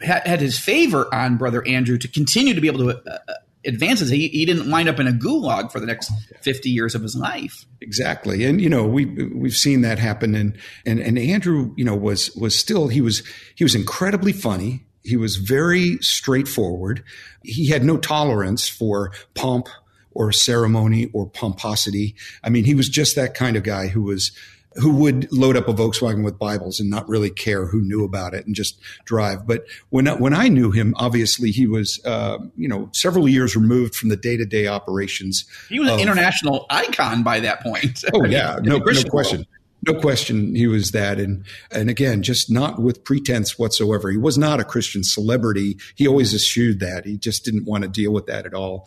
had, 0.00 0.26
had 0.26 0.40
his 0.40 0.58
favor 0.58 1.14
on 1.14 1.36
brother 1.36 1.66
Andrew 1.68 1.98
to 1.98 2.08
continue 2.08 2.54
to 2.54 2.62
be 2.62 2.68
able 2.68 2.78
to 2.78 2.88
uh, 2.90 3.18
uh 3.28 3.34
advances. 3.64 4.10
He, 4.10 4.28
he 4.28 4.46
didn't 4.46 4.70
wind 4.70 4.88
up 4.88 4.98
in 4.98 5.06
a 5.06 5.12
gulag 5.12 5.70
for 5.70 5.80
the 5.80 5.86
next 5.86 6.10
50 6.42 6.70
years 6.70 6.94
of 6.94 7.02
his 7.02 7.14
life. 7.16 7.66
Exactly. 7.80 8.44
And, 8.44 8.60
you 8.60 8.68
know, 8.68 8.86
we, 8.86 9.06
we've 9.06 9.56
seen 9.56 9.82
that 9.82 9.98
happen. 9.98 10.34
And, 10.34 10.56
and, 10.86 11.00
and 11.00 11.18
Andrew, 11.18 11.74
you 11.76 11.84
know, 11.84 11.96
was, 11.96 12.34
was 12.36 12.58
still, 12.58 12.88
he 12.88 13.00
was, 13.00 13.22
he 13.54 13.64
was 13.64 13.74
incredibly 13.74 14.32
funny. 14.32 14.84
He 15.02 15.16
was 15.16 15.36
very 15.36 15.98
straightforward. 16.00 17.02
He 17.42 17.68
had 17.68 17.84
no 17.84 17.96
tolerance 17.96 18.68
for 18.68 19.12
pomp 19.34 19.68
or 20.12 20.32
ceremony 20.32 21.08
or 21.12 21.28
pomposity. 21.28 22.14
I 22.42 22.50
mean, 22.50 22.64
he 22.64 22.74
was 22.74 22.88
just 22.88 23.16
that 23.16 23.34
kind 23.34 23.56
of 23.56 23.62
guy 23.62 23.88
who 23.88 24.02
was, 24.02 24.32
who 24.74 24.92
would 24.92 25.30
load 25.32 25.56
up 25.56 25.68
a 25.68 25.74
Volkswagen 25.74 26.24
with 26.24 26.38
Bibles 26.38 26.78
and 26.78 26.88
not 26.88 27.08
really 27.08 27.30
care 27.30 27.66
who 27.66 27.80
knew 27.80 28.04
about 28.04 28.34
it 28.34 28.46
and 28.46 28.54
just 28.54 28.80
drive. 29.04 29.46
But 29.46 29.64
when 29.88 30.06
when 30.06 30.32
I 30.32 30.48
knew 30.48 30.70
him, 30.70 30.94
obviously 30.96 31.50
he 31.50 31.66
was 31.66 32.00
uh, 32.04 32.38
you 32.56 32.68
know 32.68 32.88
several 32.92 33.28
years 33.28 33.56
removed 33.56 33.94
from 33.94 34.10
the 34.10 34.16
day 34.16 34.36
to 34.36 34.44
day 34.44 34.66
operations. 34.66 35.44
He 35.68 35.80
was 35.80 35.88
of, 35.88 35.94
an 35.96 36.00
international 36.00 36.66
icon 36.70 37.22
by 37.22 37.40
that 37.40 37.62
point. 37.62 38.04
Oh 38.14 38.24
yeah, 38.26 38.58
no, 38.62 38.78
no 38.78 39.04
question. 39.04 39.38
World. 39.38 39.46
No 39.86 39.94
question, 39.94 40.54
he 40.54 40.66
was 40.66 40.90
that, 40.90 41.18
and 41.18 41.44
and 41.70 41.88
again, 41.88 42.22
just 42.22 42.50
not 42.50 42.82
with 42.82 43.02
pretense 43.02 43.58
whatsoever. 43.58 44.10
He 44.10 44.18
was 44.18 44.36
not 44.36 44.60
a 44.60 44.64
Christian 44.64 45.02
celebrity. 45.02 45.78
He 45.94 46.06
always 46.06 46.34
eschewed 46.34 46.80
that. 46.80 47.06
He 47.06 47.16
just 47.16 47.46
didn't 47.46 47.64
want 47.64 47.84
to 47.84 47.88
deal 47.88 48.12
with 48.12 48.26
that 48.26 48.44
at 48.44 48.52
all. 48.52 48.86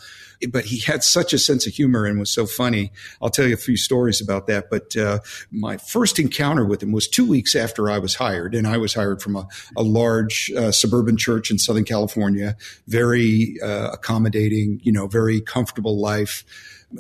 But 0.51 0.65
he 0.65 0.79
had 0.79 1.03
such 1.03 1.34
a 1.34 1.39
sense 1.39 1.65
of 1.65 1.73
humor 1.73 2.06
and 2.06 2.19
was 2.19 2.29
so 2.29 2.45
funny. 2.45 2.91
I'll 3.21 3.29
tell 3.29 3.47
you 3.47 3.56
a 3.56 3.58
few 3.58 3.77
stories 3.77 4.21
about 4.21 4.45
that. 4.47 4.69
But 4.69 4.95
uh, 4.95 5.19
my 5.51 5.77
first 5.77 6.19
encounter 6.19 6.65
with 6.65 6.84
him 6.84 6.91
was 6.91 7.08
two 7.08 7.27
weeks 7.27 7.56
after 7.56 7.89
I 7.89 7.97
was 7.97 8.15
hired, 8.15 8.53
and 8.53 8.67
I 8.67 8.77
was 8.77 8.93
hired 8.93 9.19
from 9.21 9.36
a, 9.36 9.47
a 9.75 9.84
large 9.84 10.51
uh, 10.56 10.71
suburban 10.71 11.17
church 11.17 11.49
in 11.49 11.58
Southern 11.58 11.86
California, 11.86 12.56
very 12.88 13.56
uh, 13.63 13.89
accommodating, 13.91 14.79
you 14.84 14.91
know, 14.91 15.08
very 15.08 15.41
comfortable 15.41 15.99
life 15.99 16.43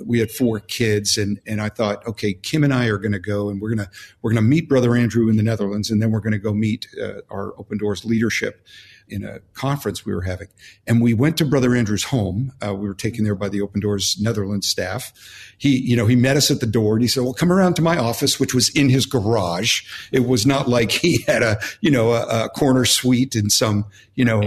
we 0.05 0.19
had 0.19 0.31
four 0.31 0.59
kids 0.59 1.17
and 1.17 1.39
and 1.45 1.61
I 1.61 1.69
thought 1.69 2.05
okay 2.07 2.33
Kim 2.33 2.63
and 2.63 2.73
I 2.73 2.87
are 2.87 2.97
going 2.97 3.11
to 3.11 3.19
go 3.19 3.49
and 3.49 3.61
we're 3.61 3.73
going 3.73 3.85
to 3.85 3.91
we're 4.21 4.31
going 4.31 4.43
to 4.43 4.49
meet 4.49 4.67
brother 4.67 4.95
Andrew 4.95 5.29
in 5.29 5.37
the 5.37 5.43
Netherlands 5.43 5.89
and 5.91 6.01
then 6.01 6.11
we're 6.11 6.19
going 6.19 6.33
to 6.33 6.39
go 6.39 6.53
meet 6.53 6.87
uh, 7.01 7.21
our 7.29 7.57
open 7.59 7.77
doors 7.77 8.05
leadership 8.05 8.65
in 9.07 9.23
a 9.23 9.39
conference 9.53 10.05
we 10.05 10.13
were 10.13 10.21
having. 10.21 10.47
And 10.87 11.01
we 11.01 11.13
went 11.13 11.37
to 11.37 11.45
Brother 11.45 11.75
Andrew's 11.75 12.05
home. 12.05 12.53
Uh, 12.65 12.73
we 12.73 12.87
were 12.87 12.93
taken 12.93 13.23
there 13.23 13.35
by 13.35 13.49
the 13.49 13.61
Open 13.61 13.79
Doors 13.79 14.17
Netherlands 14.19 14.67
staff. 14.67 15.11
He, 15.57 15.77
you 15.77 15.95
know, 15.95 16.07
he 16.07 16.15
met 16.15 16.37
us 16.37 16.49
at 16.49 16.59
the 16.59 16.65
door 16.65 16.93
and 16.93 17.01
he 17.01 17.07
said, 17.07 17.23
well, 17.23 17.33
come 17.33 17.51
around 17.51 17.75
to 17.75 17.81
my 17.81 17.97
office, 17.97 18.39
which 18.39 18.53
was 18.53 18.69
in 18.69 18.89
his 18.89 19.05
garage. 19.05 19.81
It 20.11 20.27
was 20.27 20.45
not 20.45 20.67
like 20.67 20.91
he 20.91 21.21
had 21.23 21.43
a, 21.43 21.59
you 21.81 21.91
know, 21.91 22.13
a, 22.13 22.45
a 22.45 22.49
corner 22.49 22.85
suite 22.85 23.35
in 23.35 23.49
some, 23.49 23.85
you 24.15 24.25
know, 24.25 24.41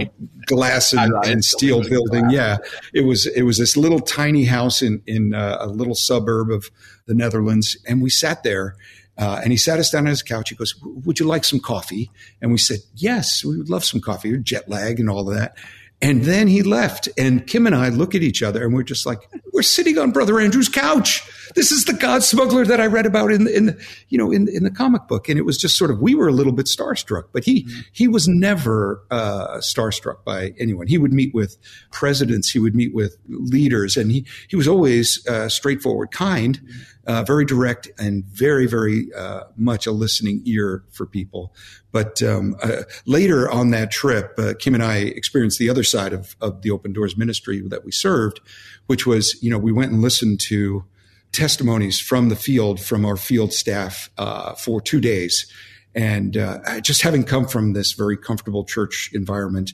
glass 0.45 0.93
and, 0.93 1.13
and 1.25 1.43
steel 1.43 1.87
building. 1.87 2.29
Yeah. 2.29 2.57
It 2.93 3.01
was, 3.01 3.25
it 3.27 3.43
was 3.43 3.57
this 3.57 3.77
little 3.77 3.99
tiny 3.99 4.45
house 4.45 4.81
in, 4.81 5.01
in 5.05 5.33
uh, 5.33 5.57
a 5.59 5.67
little 5.67 5.95
suburb 5.95 6.51
of 6.51 6.69
the 7.05 7.13
Netherlands. 7.13 7.77
And 7.87 8.01
we 8.01 8.09
sat 8.09 8.43
there 8.43 8.75
uh, 9.17 9.39
and 9.43 9.51
he 9.51 9.57
sat 9.57 9.79
us 9.79 9.89
down 9.89 10.01
on 10.01 10.07
his 10.07 10.23
couch. 10.23 10.49
He 10.49 10.55
goes, 10.55 10.75
Would 10.83 11.19
you 11.19 11.25
like 11.25 11.43
some 11.43 11.59
coffee? 11.59 12.11
And 12.41 12.51
we 12.51 12.57
said, 12.57 12.79
Yes, 12.95 13.43
we 13.43 13.57
would 13.57 13.69
love 13.69 13.83
some 13.83 14.01
coffee, 14.01 14.33
or 14.33 14.37
jet 14.37 14.69
lag 14.69 14.99
and 14.99 15.09
all 15.09 15.29
of 15.29 15.35
that. 15.35 15.57
And 15.99 16.25
then 16.25 16.47
he 16.47 16.61
left. 16.61 17.09
And 17.17 17.47
Kim 17.47 17.65
and 17.65 17.75
I 17.75 17.89
look 17.89 18.13
at 18.13 18.21
each 18.21 18.43
other 18.43 18.63
and 18.63 18.73
we're 18.73 18.83
just 18.83 19.07
like, 19.07 19.27
we're 19.51 19.63
sitting 19.63 19.97
on 19.97 20.11
Brother 20.11 20.39
Andrew's 20.39 20.69
couch. 20.69 21.27
This 21.55 21.71
is 21.71 21.85
the 21.85 21.93
God 21.93 22.21
smuggler 22.21 22.65
that 22.65 22.79
I 22.79 22.85
read 22.85 23.07
about 23.07 23.31
in, 23.31 23.47
in 23.47 23.79
you 24.09 24.17
know, 24.19 24.31
in, 24.31 24.47
in 24.47 24.63
the 24.63 24.69
comic 24.69 25.07
book. 25.07 25.27
And 25.27 25.39
it 25.39 25.41
was 25.41 25.57
just 25.57 25.75
sort 25.75 25.89
of, 25.89 25.99
we 25.99 26.13
were 26.13 26.27
a 26.27 26.31
little 26.31 26.53
bit 26.53 26.67
starstruck, 26.67 27.23
but 27.33 27.43
he, 27.43 27.63
mm-hmm. 27.63 27.79
he 27.93 28.07
was 28.07 28.27
never, 28.27 29.03
uh, 29.09 29.57
starstruck 29.57 30.23
by 30.23 30.53
anyone. 30.59 30.85
He 30.85 30.99
would 30.99 31.13
meet 31.13 31.33
with 31.33 31.57
presidents. 31.91 32.51
He 32.51 32.59
would 32.59 32.75
meet 32.75 32.93
with 32.93 33.17
leaders 33.27 33.97
and 33.97 34.11
he, 34.11 34.23
he 34.49 34.55
was 34.55 34.67
always, 34.67 35.25
uh, 35.27 35.49
straightforward, 35.49 36.11
kind. 36.11 36.59
Mm-hmm 36.59 36.93
uh, 37.07 37.23
very 37.23 37.45
direct 37.45 37.89
and 37.97 38.25
very, 38.25 38.67
very 38.67 39.07
uh, 39.13 39.43
much 39.55 39.87
a 39.87 39.91
listening 39.91 40.41
ear 40.45 40.83
for 40.91 41.05
people. 41.05 41.53
But 41.91 42.21
um, 42.21 42.55
uh, 42.61 42.83
later 43.05 43.49
on 43.49 43.71
that 43.71 43.91
trip, 43.91 44.33
uh, 44.37 44.53
Kim 44.59 44.73
and 44.73 44.83
I 44.83 44.97
experienced 44.97 45.57
the 45.57 45.69
other 45.69 45.83
side 45.83 46.11
of, 46.11 46.35
of 46.41 46.61
the 46.61 46.71
Open 46.71 46.91
Doors 46.91 47.17
ministry 47.17 47.61
that 47.67 47.85
we 47.85 47.91
served, 47.91 48.41
which 48.87 49.07
was, 49.07 49.41
you 49.41 49.49
know, 49.49 49.57
we 49.57 49.71
went 49.71 49.91
and 49.91 50.01
listened 50.01 50.41
to 50.41 50.83
testimonies 51.31 51.99
from 51.99 52.29
the 52.29 52.35
field, 52.35 52.79
from 52.79 53.05
our 53.05 53.17
field 53.17 53.53
staff 53.53 54.09
uh, 54.17 54.53
for 54.55 54.81
two 54.81 54.99
days. 54.99 55.51
And 55.95 56.35
uh, 56.35 56.81
just 56.81 57.01
having 57.01 57.23
come 57.23 57.47
from 57.47 57.73
this 57.73 57.93
very 57.93 58.17
comfortable 58.17 58.65
church 58.65 59.09
environment, 59.13 59.73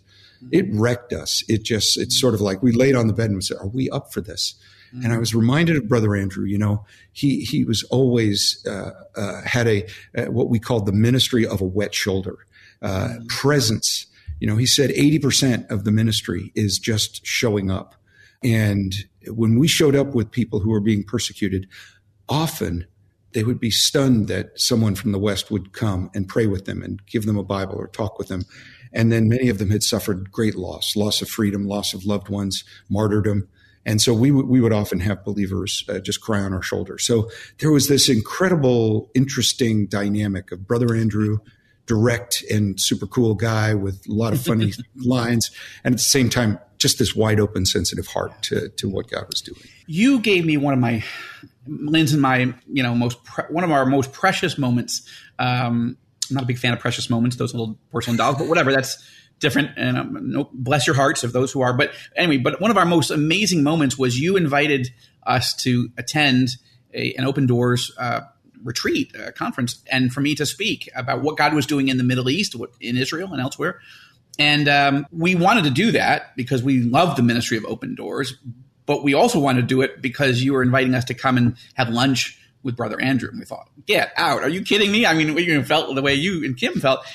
it 0.52 0.66
wrecked 0.70 1.14
us. 1.14 1.44
It 1.50 1.64
just, 1.64 1.98
it's 1.98 2.20
sort 2.20 2.34
of 2.34 2.42
like 2.42 2.62
we 2.62 2.72
laid 2.72 2.96
on 2.96 3.08
the 3.08 3.14
bed 3.14 3.32
and 3.32 3.44
said, 3.44 3.58
Are 3.58 3.68
we 3.68 3.90
up 3.90 4.14
for 4.14 4.22
this? 4.22 4.56
And 5.02 5.14
I 5.14 5.18
was 5.18 5.34
reminded 5.34 5.76
of 5.76 5.88
Brother 5.88 6.16
Andrew. 6.16 6.46
You 6.46 6.58
know, 6.58 6.86
he 7.12 7.42
he 7.42 7.66
was 7.66 7.84
always 7.84 8.64
uh, 8.68 8.92
uh, 9.16 9.42
had 9.42 9.68
a 9.68 9.88
uh, 10.18 10.26
what 10.26 10.50
we 10.50 10.60
called 10.60 10.86
the 10.86 10.92
ministry 10.92 11.48
of 11.48 11.62
a 11.62 11.66
wet 11.66 11.96
shoulder, 11.96 12.38
uh, 12.82 13.08
mm-hmm. 13.08 13.26
presence. 13.28 14.06
You 14.40 14.48
know, 14.48 14.58
he 14.58 14.66
said 14.66 14.92
eighty 14.92 15.20
percent 15.20 15.70
of 15.72 15.84
the 15.84 15.92
ministry 15.92 16.52
is 16.54 16.78
just 16.78 17.26
showing 17.26 17.72
up, 17.72 17.96
and 18.44 18.94
when 19.28 19.58
we 19.58 19.68
showed 19.68 19.96
up 19.96 20.14
with 20.14 20.30
people 20.30 20.60
who 20.60 20.70
were 20.70 20.82
being 20.82 21.04
persecuted, 21.04 21.68
often 22.30 22.86
they 23.34 23.44
would 23.44 23.60
be 23.60 23.72
stunned 23.72 24.28
that 24.28 24.60
someone 24.60 24.96
from 24.96 25.12
the 25.12 25.20
West 25.20 25.50
would 25.52 25.74
come 25.74 26.10
and 26.14 26.30
pray 26.30 26.46
with 26.46 26.66
them 26.66 26.84
and 26.84 27.06
give 27.08 27.26
them 27.26 27.38
a 27.38 27.44
Bible 27.44 27.76
or 27.76 27.88
talk 27.88 28.20
with 28.20 28.28
them. 28.28 28.44
And 28.94 29.12
then 29.12 29.28
many 29.28 29.50
of 29.50 29.58
them 29.58 29.72
had 29.72 29.82
suffered 29.82 30.32
great 30.32 30.56
loss, 30.56 30.96
loss 30.96 31.22
of 31.22 31.30
freedom, 31.30 31.66
loss 31.66 31.94
of 31.94 32.06
loved 32.06 32.30
ones, 32.30 32.64
martyrdom. 32.90 33.48
And 33.86 34.02
so 34.02 34.14
we, 34.14 34.30
w- 34.30 34.48
we 34.48 34.62
would 34.62 34.74
often 34.74 35.00
have 35.02 35.24
believers 35.24 35.84
uh, 35.90 36.00
just 36.00 36.22
cry 36.22 36.40
on 36.40 36.54
our 36.54 36.62
shoulder. 36.62 36.98
So 36.98 37.30
there 37.60 37.72
was 37.72 37.88
this 37.88 38.10
incredible, 38.10 39.12
interesting 39.14 39.88
dynamic 39.88 40.52
of 40.52 40.68
Brother 40.68 40.96
Andrew, 40.96 41.40
direct 41.86 42.44
and 42.50 42.80
super 42.80 43.06
cool 43.06 43.36
guy 43.36 43.74
with 43.74 44.06
a 44.08 44.14
lot 44.14 44.34
of 44.34 44.42
funny 44.42 44.74
lines. 44.96 45.52
And 45.84 45.94
at 45.94 45.98
the 45.98 46.04
same 46.04 46.30
time, 46.30 46.60
just 46.78 47.00
this 47.00 47.16
wide 47.16 47.40
open, 47.40 47.66
sensitive 47.66 48.08
heart 48.08 48.42
to, 48.44 48.70
to 48.70 48.90
what 48.90 49.10
God 49.10 49.26
was 49.30 49.42
doing. 49.42 49.62
You 49.86 50.20
gave 50.20 50.46
me 50.46 50.58
one 50.58 50.74
of 50.74 50.80
my, 50.80 51.04
Lynn's 51.68 52.14
and 52.14 52.22
my, 52.22 52.54
you 52.68 52.84
know, 52.84 52.96
most, 52.96 53.24
pre- 53.24 53.46
one 53.46 53.64
of 53.64 53.72
our 53.72 53.86
most 53.86 54.14
precious 54.14 54.58
moments. 54.58 55.08
Um, 55.40 55.98
I'm 56.30 56.36
not 56.36 56.44
a 56.44 56.48
big 56.48 56.58
fan 56.58 56.74
of 56.74 56.80
precious 56.80 57.10
moments, 57.10 57.36
those 57.36 57.54
little 57.54 57.78
porcelain 57.92 58.18
dolls, 58.18 58.38
but 58.38 58.48
whatever. 58.48 58.72
That's, 58.72 58.98
different 59.44 59.72
and 59.78 59.98
um, 59.98 60.18
no, 60.32 60.50
bless 60.52 60.88
your 60.88 60.96
hearts 60.96 61.24
of 61.24 61.34
those 61.34 61.52
who 61.52 61.62
are. 61.62 61.74
But 61.74 61.92
anyway, 62.16 62.38
but 62.38 62.60
one 62.60 62.72
of 62.72 62.78
our 62.78 62.86
most 62.86 63.12
amazing 63.12 63.62
moments 63.62 63.96
was 63.96 64.20
you 64.20 64.36
invited 64.36 64.90
us 65.28 65.54
to 65.58 65.90
attend 65.98 66.50
a, 66.94 67.14
an 67.14 67.26
open 67.26 67.46
doors 67.46 67.92
uh, 68.00 68.22
retreat 68.64 69.14
uh, 69.16 69.32
conference 69.32 69.84
and 69.92 70.12
for 70.12 70.22
me 70.22 70.34
to 70.36 70.46
speak 70.46 70.90
about 70.96 71.22
what 71.22 71.38
God 71.38 71.54
was 71.54 71.68
doing 71.68 71.90
in 71.90 71.98
the 71.98 72.04
Middle 72.04 72.30
East, 72.30 72.56
what, 72.56 72.72
in 72.82 72.98
Israel 72.98 73.32
and 73.32 73.42
elsewhere. 73.42 73.80
And 74.40 74.68
um, 74.68 75.06
we 75.12 75.36
wanted 75.36 75.66
to 75.66 75.70
do 75.70 75.92
that 75.92 76.36
because 76.36 76.64
we 76.64 76.82
love 76.82 77.16
the 77.16 77.22
ministry 77.22 77.58
of 77.58 77.66
open 77.66 77.94
doors, 77.94 78.34
but 78.88 79.04
we 79.04 79.14
also 79.14 79.40
wanted 79.40 79.62
to 79.62 79.68
do 79.68 79.82
it 79.82 80.02
because 80.02 80.42
you 80.42 80.54
were 80.54 80.64
inviting 80.64 80.96
us 80.96 81.06
to 81.06 81.14
come 81.14 81.38
and 81.38 81.56
have 81.76 81.90
lunch 81.90 82.40
with 82.64 82.76
Brother 82.76 83.00
Andrew. 83.00 83.30
And 83.30 83.40
we 83.40 83.46
thought, 83.46 83.70
get 83.86 84.12
out. 84.18 84.42
Are 84.42 84.50
you 84.50 84.64
kidding 84.64 84.92
me? 84.92 85.06
I 85.06 85.14
mean, 85.14 85.36
we 85.36 85.62
felt 85.64 85.94
the 85.94 86.02
way 86.02 86.16
you 86.16 86.44
and 86.44 86.58
Kim 86.58 86.80
felt. 86.80 87.06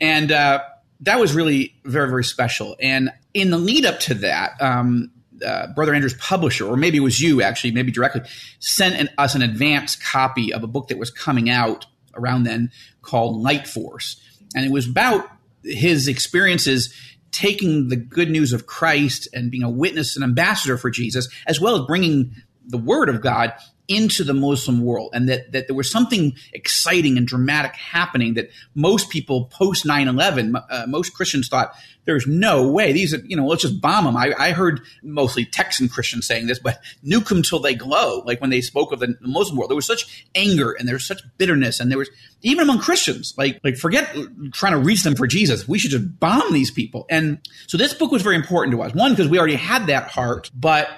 And 0.00 0.32
uh, 0.32 0.62
that 1.00 1.18
was 1.20 1.34
really 1.34 1.74
very, 1.84 2.08
very 2.08 2.24
special. 2.24 2.76
And 2.80 3.10
in 3.32 3.50
the 3.50 3.58
lead 3.58 3.84
up 3.84 4.00
to 4.00 4.14
that, 4.14 4.60
um, 4.60 5.10
uh, 5.44 5.66
Brother 5.74 5.94
Andrew's 5.94 6.14
publisher, 6.14 6.66
or 6.66 6.76
maybe 6.76 6.98
it 6.98 7.00
was 7.00 7.20
you 7.20 7.42
actually, 7.42 7.72
maybe 7.72 7.90
directly, 7.90 8.22
sent 8.60 8.94
an, 8.96 9.08
us 9.18 9.34
an 9.34 9.42
advance 9.42 9.96
copy 9.96 10.52
of 10.52 10.62
a 10.62 10.66
book 10.66 10.88
that 10.88 10.98
was 10.98 11.10
coming 11.10 11.50
out 11.50 11.86
around 12.14 12.44
then 12.44 12.70
called 13.02 13.42
Light 13.42 13.66
Force. 13.66 14.20
And 14.54 14.64
it 14.64 14.70
was 14.70 14.88
about 14.88 15.28
his 15.64 16.08
experiences 16.08 16.94
taking 17.32 17.88
the 17.88 17.96
good 17.96 18.30
news 18.30 18.52
of 18.52 18.66
Christ 18.66 19.28
and 19.34 19.50
being 19.50 19.64
a 19.64 19.70
witness 19.70 20.14
and 20.14 20.22
ambassador 20.22 20.78
for 20.78 20.88
Jesus, 20.88 21.28
as 21.46 21.60
well 21.60 21.80
as 21.80 21.86
bringing 21.86 22.36
the 22.66 22.78
word 22.78 23.08
of 23.08 23.20
God 23.20 23.52
into 23.86 24.24
the 24.24 24.32
Muslim 24.32 24.82
world 24.82 25.10
and 25.12 25.28
that, 25.28 25.52
that 25.52 25.66
there 25.66 25.76
was 25.76 25.90
something 25.90 26.34
exciting 26.52 27.18
and 27.18 27.26
dramatic 27.26 27.74
happening 27.74 28.34
that 28.34 28.50
most 28.74 29.10
people 29.10 29.46
post 29.46 29.84
9-11, 29.84 30.54
uh, 30.70 30.86
most 30.86 31.14
Christians 31.14 31.48
thought 31.48 31.74
there's 32.06 32.26
no 32.26 32.70
way 32.70 32.92
these 32.92 33.12
are, 33.12 33.18
you 33.26 33.36
know, 33.36 33.46
let's 33.46 33.62
just 33.62 33.80
bomb 33.80 34.04
them. 34.04 34.16
I, 34.16 34.32
I 34.38 34.52
heard 34.52 34.80
mostly 35.02 35.44
Texan 35.44 35.88
Christians 35.88 36.26
saying 36.26 36.46
this, 36.46 36.58
but 36.58 36.80
nuke 37.04 37.28
them 37.28 37.42
till 37.42 37.60
they 37.60 37.74
glow. 37.74 38.22
Like 38.24 38.40
when 38.40 38.50
they 38.50 38.60
spoke 38.60 38.92
of 38.92 39.00
the 39.00 39.16
Muslim 39.20 39.58
world, 39.58 39.70
there 39.70 39.76
was 39.76 39.86
such 39.86 40.24
anger 40.34 40.72
and 40.72 40.88
there 40.88 40.94
was 40.94 41.06
such 41.06 41.22
bitterness 41.36 41.80
and 41.80 41.90
there 41.90 41.98
was 41.98 42.10
even 42.42 42.62
among 42.62 42.78
Christians, 42.78 43.34
like, 43.36 43.60
like 43.64 43.76
forget 43.76 44.14
trying 44.52 44.72
to 44.72 44.78
reach 44.78 45.02
them 45.02 45.14
for 45.14 45.26
Jesus. 45.26 45.68
We 45.68 45.78
should 45.78 45.90
just 45.90 46.20
bomb 46.20 46.52
these 46.52 46.70
people. 46.70 47.06
And 47.10 47.38
so 47.66 47.76
this 47.76 47.94
book 47.94 48.12
was 48.12 48.22
very 48.22 48.36
important 48.36 48.74
to 48.76 48.82
us. 48.82 48.94
One, 48.94 49.12
because 49.12 49.28
we 49.28 49.38
already 49.38 49.56
had 49.56 49.86
that 49.86 50.08
heart, 50.08 50.50
but 50.54 50.88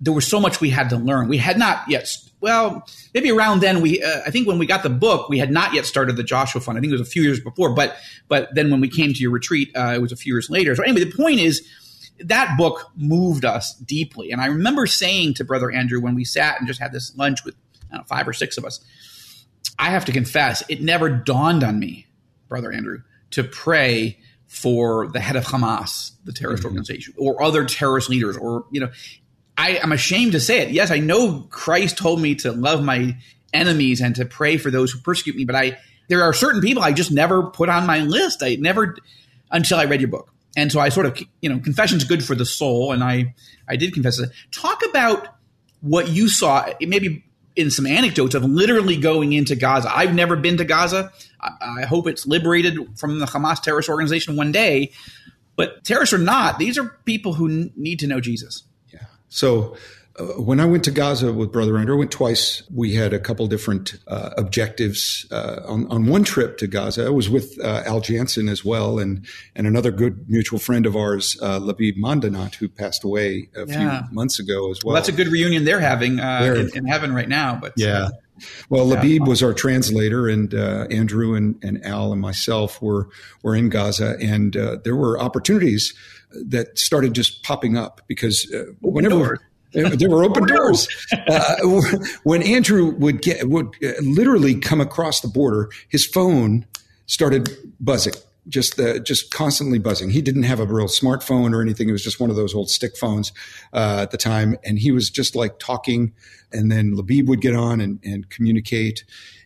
there 0.00 0.12
was 0.12 0.26
so 0.26 0.40
much 0.40 0.60
we 0.60 0.70
had 0.70 0.90
to 0.90 0.96
learn. 0.96 1.28
We 1.28 1.38
had 1.38 1.58
not 1.58 1.88
yet, 1.88 2.12
well, 2.40 2.86
maybe 3.14 3.30
around 3.30 3.60
then 3.60 3.80
we, 3.80 4.02
uh, 4.02 4.20
I 4.26 4.30
think 4.30 4.46
when 4.46 4.58
we 4.58 4.66
got 4.66 4.82
the 4.82 4.90
book, 4.90 5.28
we 5.28 5.38
had 5.38 5.50
not 5.50 5.74
yet 5.74 5.86
started 5.86 6.16
the 6.16 6.22
Joshua 6.22 6.60
Fund. 6.60 6.78
I 6.78 6.80
think 6.80 6.92
it 6.92 6.98
was 6.98 7.08
a 7.08 7.10
few 7.10 7.22
years 7.22 7.40
before, 7.40 7.74
but, 7.74 7.96
but 8.28 8.54
then 8.54 8.70
when 8.70 8.80
we 8.80 8.88
came 8.88 9.12
to 9.12 9.20
your 9.20 9.30
retreat, 9.30 9.70
uh, 9.76 9.92
it 9.94 10.00
was 10.00 10.12
a 10.12 10.16
few 10.16 10.34
years 10.34 10.48
later. 10.48 10.74
So 10.76 10.82
anyway, 10.82 11.04
the 11.04 11.16
point 11.16 11.40
is 11.40 11.66
that 12.20 12.56
book 12.56 12.90
moved 12.96 13.44
us 13.44 13.74
deeply. 13.74 14.30
And 14.30 14.40
I 14.40 14.46
remember 14.46 14.86
saying 14.86 15.34
to 15.34 15.44
Brother 15.44 15.70
Andrew 15.70 16.00
when 16.00 16.14
we 16.14 16.24
sat 16.24 16.58
and 16.58 16.66
just 16.66 16.80
had 16.80 16.92
this 16.92 17.16
lunch 17.16 17.44
with 17.44 17.54
know, 17.92 18.02
five 18.04 18.26
or 18.28 18.32
six 18.32 18.58
of 18.58 18.64
us, 18.64 18.80
I 19.78 19.90
have 19.90 20.04
to 20.06 20.12
confess, 20.12 20.62
it 20.68 20.82
never 20.82 21.08
dawned 21.08 21.62
on 21.62 21.78
me, 21.78 22.06
Brother 22.48 22.72
Andrew, 22.72 23.02
to 23.32 23.44
pray 23.44 24.18
for 24.46 25.08
the 25.08 25.20
head 25.20 25.36
of 25.36 25.44
Hamas, 25.44 26.12
the 26.24 26.32
terrorist 26.32 26.62
mm-hmm. 26.62 26.68
organization, 26.68 27.14
or 27.18 27.42
other 27.42 27.64
terrorist 27.64 28.08
leaders, 28.08 28.36
or 28.36 28.64
you 28.70 28.80
know, 28.80 28.90
I, 29.58 29.80
am 29.82 29.90
ashamed 29.90 30.32
to 30.32 30.40
say 30.40 30.60
it. 30.60 30.70
Yes, 30.70 30.90
I 30.90 30.98
know 30.98 31.42
Christ 31.50 31.98
told 31.98 32.20
me 32.20 32.36
to 32.36 32.52
love 32.52 32.82
my 32.82 33.16
enemies 33.52 34.00
and 34.00 34.14
to 34.14 34.24
pray 34.24 34.56
for 34.56 34.70
those 34.70 34.92
who 34.92 35.00
persecute 35.00 35.36
me, 35.36 35.44
but 35.44 35.56
I 35.56 35.78
there 36.08 36.22
are 36.22 36.32
certain 36.32 36.62
people 36.62 36.82
I 36.82 36.92
just 36.92 37.10
never 37.10 37.42
put 37.42 37.68
on 37.68 37.86
my 37.86 37.98
list. 37.98 38.42
I 38.42 38.56
never 38.58 38.96
until 39.50 39.78
I 39.78 39.84
read 39.84 40.00
your 40.00 40.08
book. 40.08 40.32
And 40.56 40.72
so 40.72 40.80
I 40.80 40.88
sort 40.88 41.06
of, 41.06 41.20
you 41.42 41.48
know, 41.48 41.58
confession's 41.58 42.04
good 42.04 42.24
for 42.24 42.34
the 42.34 42.46
soul, 42.46 42.92
and 42.92 43.02
I 43.02 43.34
I 43.68 43.76
did 43.76 43.92
confess 43.92 44.18
it. 44.18 44.30
Talk 44.52 44.82
about 44.88 45.28
what 45.80 46.08
you 46.08 46.28
saw, 46.28 46.66
maybe 46.80 47.24
in 47.56 47.70
some 47.70 47.86
anecdotes 47.86 48.34
of 48.34 48.44
literally 48.44 48.96
going 48.96 49.32
into 49.32 49.56
Gaza. 49.56 49.90
I've 49.94 50.14
never 50.14 50.36
been 50.36 50.56
to 50.58 50.64
Gaza. 50.64 51.12
I, 51.40 51.80
I 51.80 51.86
hope 51.86 52.06
it's 52.06 52.26
liberated 52.26 52.78
from 52.96 53.18
the 53.18 53.26
Hamas 53.26 53.60
terrorist 53.60 53.88
organization 53.88 54.36
one 54.36 54.52
day. 54.52 54.92
But 55.56 55.82
terrorists 55.82 56.12
or 56.12 56.18
not, 56.18 56.58
these 56.60 56.78
are 56.78 56.96
people 57.04 57.34
who 57.34 57.48
n- 57.48 57.72
need 57.76 57.98
to 57.98 58.06
know 58.06 58.20
Jesus. 58.20 58.62
So 59.28 59.76
uh, 60.18 60.24
when 60.40 60.58
I 60.58 60.64
went 60.64 60.84
to 60.84 60.90
Gaza 60.90 61.32
with 61.32 61.52
Brother 61.52 61.78
Andrew, 61.78 61.94
I 61.94 61.98
went 61.98 62.10
twice. 62.10 62.62
We 62.74 62.94
had 62.94 63.12
a 63.12 63.18
couple 63.18 63.46
different 63.46 63.94
uh, 64.06 64.30
objectives. 64.36 65.26
Uh, 65.30 65.60
on, 65.66 65.86
on 65.90 66.06
one 66.06 66.24
trip 66.24 66.58
to 66.58 66.66
Gaza, 66.66 67.06
I 67.06 67.10
was 67.10 67.30
with 67.30 67.58
uh, 67.62 67.82
Al 67.86 68.00
Janssen 68.00 68.48
as 68.48 68.64
well, 68.64 68.98
and 68.98 69.24
and 69.54 69.66
another 69.66 69.90
good 69.90 70.28
mutual 70.28 70.58
friend 70.58 70.86
of 70.86 70.96
ours, 70.96 71.38
uh, 71.40 71.60
Labib 71.60 71.98
Madanat, 71.98 72.56
who 72.56 72.68
passed 72.68 73.04
away 73.04 73.48
a 73.54 73.66
yeah. 73.66 74.02
few 74.02 74.14
months 74.14 74.38
ago 74.38 74.70
as 74.70 74.82
well. 74.82 74.92
well. 74.92 74.94
That's 74.94 75.08
a 75.08 75.12
good 75.12 75.28
reunion 75.28 75.64
they're 75.64 75.80
having 75.80 76.20
uh, 76.20 76.54
in, 76.56 76.76
in, 76.76 76.86
heaven 76.86 77.14
right 77.14 77.28
now. 77.28 77.58
But 77.60 77.74
yeah. 77.76 78.08
Well, 78.68 78.86
Labib 78.86 79.26
was 79.26 79.42
our 79.42 79.54
translator, 79.54 80.28
and 80.28 80.52
Andrew 80.54 81.34
and, 81.34 81.56
and 81.62 81.84
Al 81.84 82.12
and 82.12 82.20
myself 82.20 82.80
were 82.82 83.08
were 83.42 83.54
in 83.54 83.68
Gaza, 83.68 84.16
and 84.20 84.52
there 84.84 84.96
were 84.96 85.20
opportunities 85.20 85.94
that 86.32 86.78
started 86.78 87.14
just 87.14 87.42
popping 87.42 87.76
up 87.76 88.00
because 88.06 88.50
uh, 88.52 88.64
whenever 88.80 89.40
there 89.72 90.10
were 90.10 90.24
open 90.24 90.46
doors. 90.46 90.88
Uh, 91.28 91.56
when 92.22 92.42
Andrew 92.42 92.94
would 92.96 93.20
get 93.20 93.48
would 93.48 93.66
uh, 93.84 93.92
literally 94.00 94.54
come 94.54 94.80
across 94.80 95.20
the 95.20 95.28
border, 95.28 95.68
his 95.88 96.06
phone 96.06 96.66
started 97.06 97.50
buzzing, 97.78 98.14
just 98.48 98.78
uh, 98.78 98.98
just 99.00 99.30
constantly 99.30 99.78
buzzing. 99.78 100.10
He 100.10 100.22
didn't 100.22 100.44
have 100.44 100.60
a 100.60 100.66
real 100.66 100.86
smartphone 100.86 101.54
or 101.54 101.60
anything. 101.60 101.88
It 101.88 101.92
was 101.92 102.02
just 102.02 102.20
one 102.20 102.30
of 102.30 102.36
those 102.36 102.54
old 102.54 102.70
stick 102.70 102.96
phones 102.96 103.32
uh, 103.72 104.00
at 104.02 104.10
the 104.10 104.18
time, 104.18 104.56
and 104.64 104.78
he 104.78 104.90
was 104.90 105.10
just 105.10 105.36
like 105.36 105.58
talking. 105.58 106.12
And 106.52 106.72
then 106.72 106.94
Labib 106.94 107.26
would 107.26 107.40
get 107.40 107.54
on 107.54 107.80
and, 107.80 108.00
and 108.02 108.28
communicate. 108.30 109.04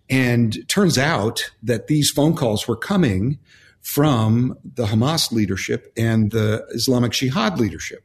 And 0.09 0.69
turns 0.69 0.99
out 0.99 1.51
that 1.63 1.87
these 1.87 2.11
phone 2.11 2.35
calls 2.35 2.69
were 2.69 2.77
coming 2.77 3.39
from 3.81 4.57
the 4.63 4.87
Hamas 4.87 5.33
leadership 5.33 5.93
and 5.97 6.31
the 6.31 6.65
Islamic 6.71 7.13
Jihad 7.13 7.59
leadership. 7.59 8.05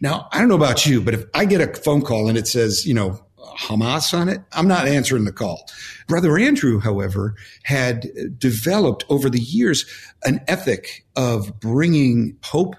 Now, 0.00 0.28
I 0.30 0.38
don't 0.38 0.48
know 0.48 0.56
about 0.56 0.86
you, 0.86 1.00
but 1.00 1.14
if 1.14 1.24
I 1.34 1.46
get 1.46 1.60
a 1.60 1.80
phone 1.80 2.02
call 2.02 2.28
and 2.28 2.36
it 2.36 2.46
says, 2.46 2.86
you 2.86 2.94
know, 2.94 3.25
Hamas 3.58 4.16
on 4.16 4.28
it, 4.28 4.40
I'm 4.52 4.68
not 4.68 4.88
answering 4.88 5.24
the 5.24 5.32
call. 5.32 5.68
Brother 6.06 6.38
Andrew, 6.38 6.78
however, 6.80 7.34
had 7.62 8.08
developed 8.38 9.04
over 9.08 9.28
the 9.30 9.40
years 9.40 9.84
an 10.24 10.40
ethic 10.48 11.04
of 11.16 11.60
bringing 11.60 12.36
hope 12.42 12.76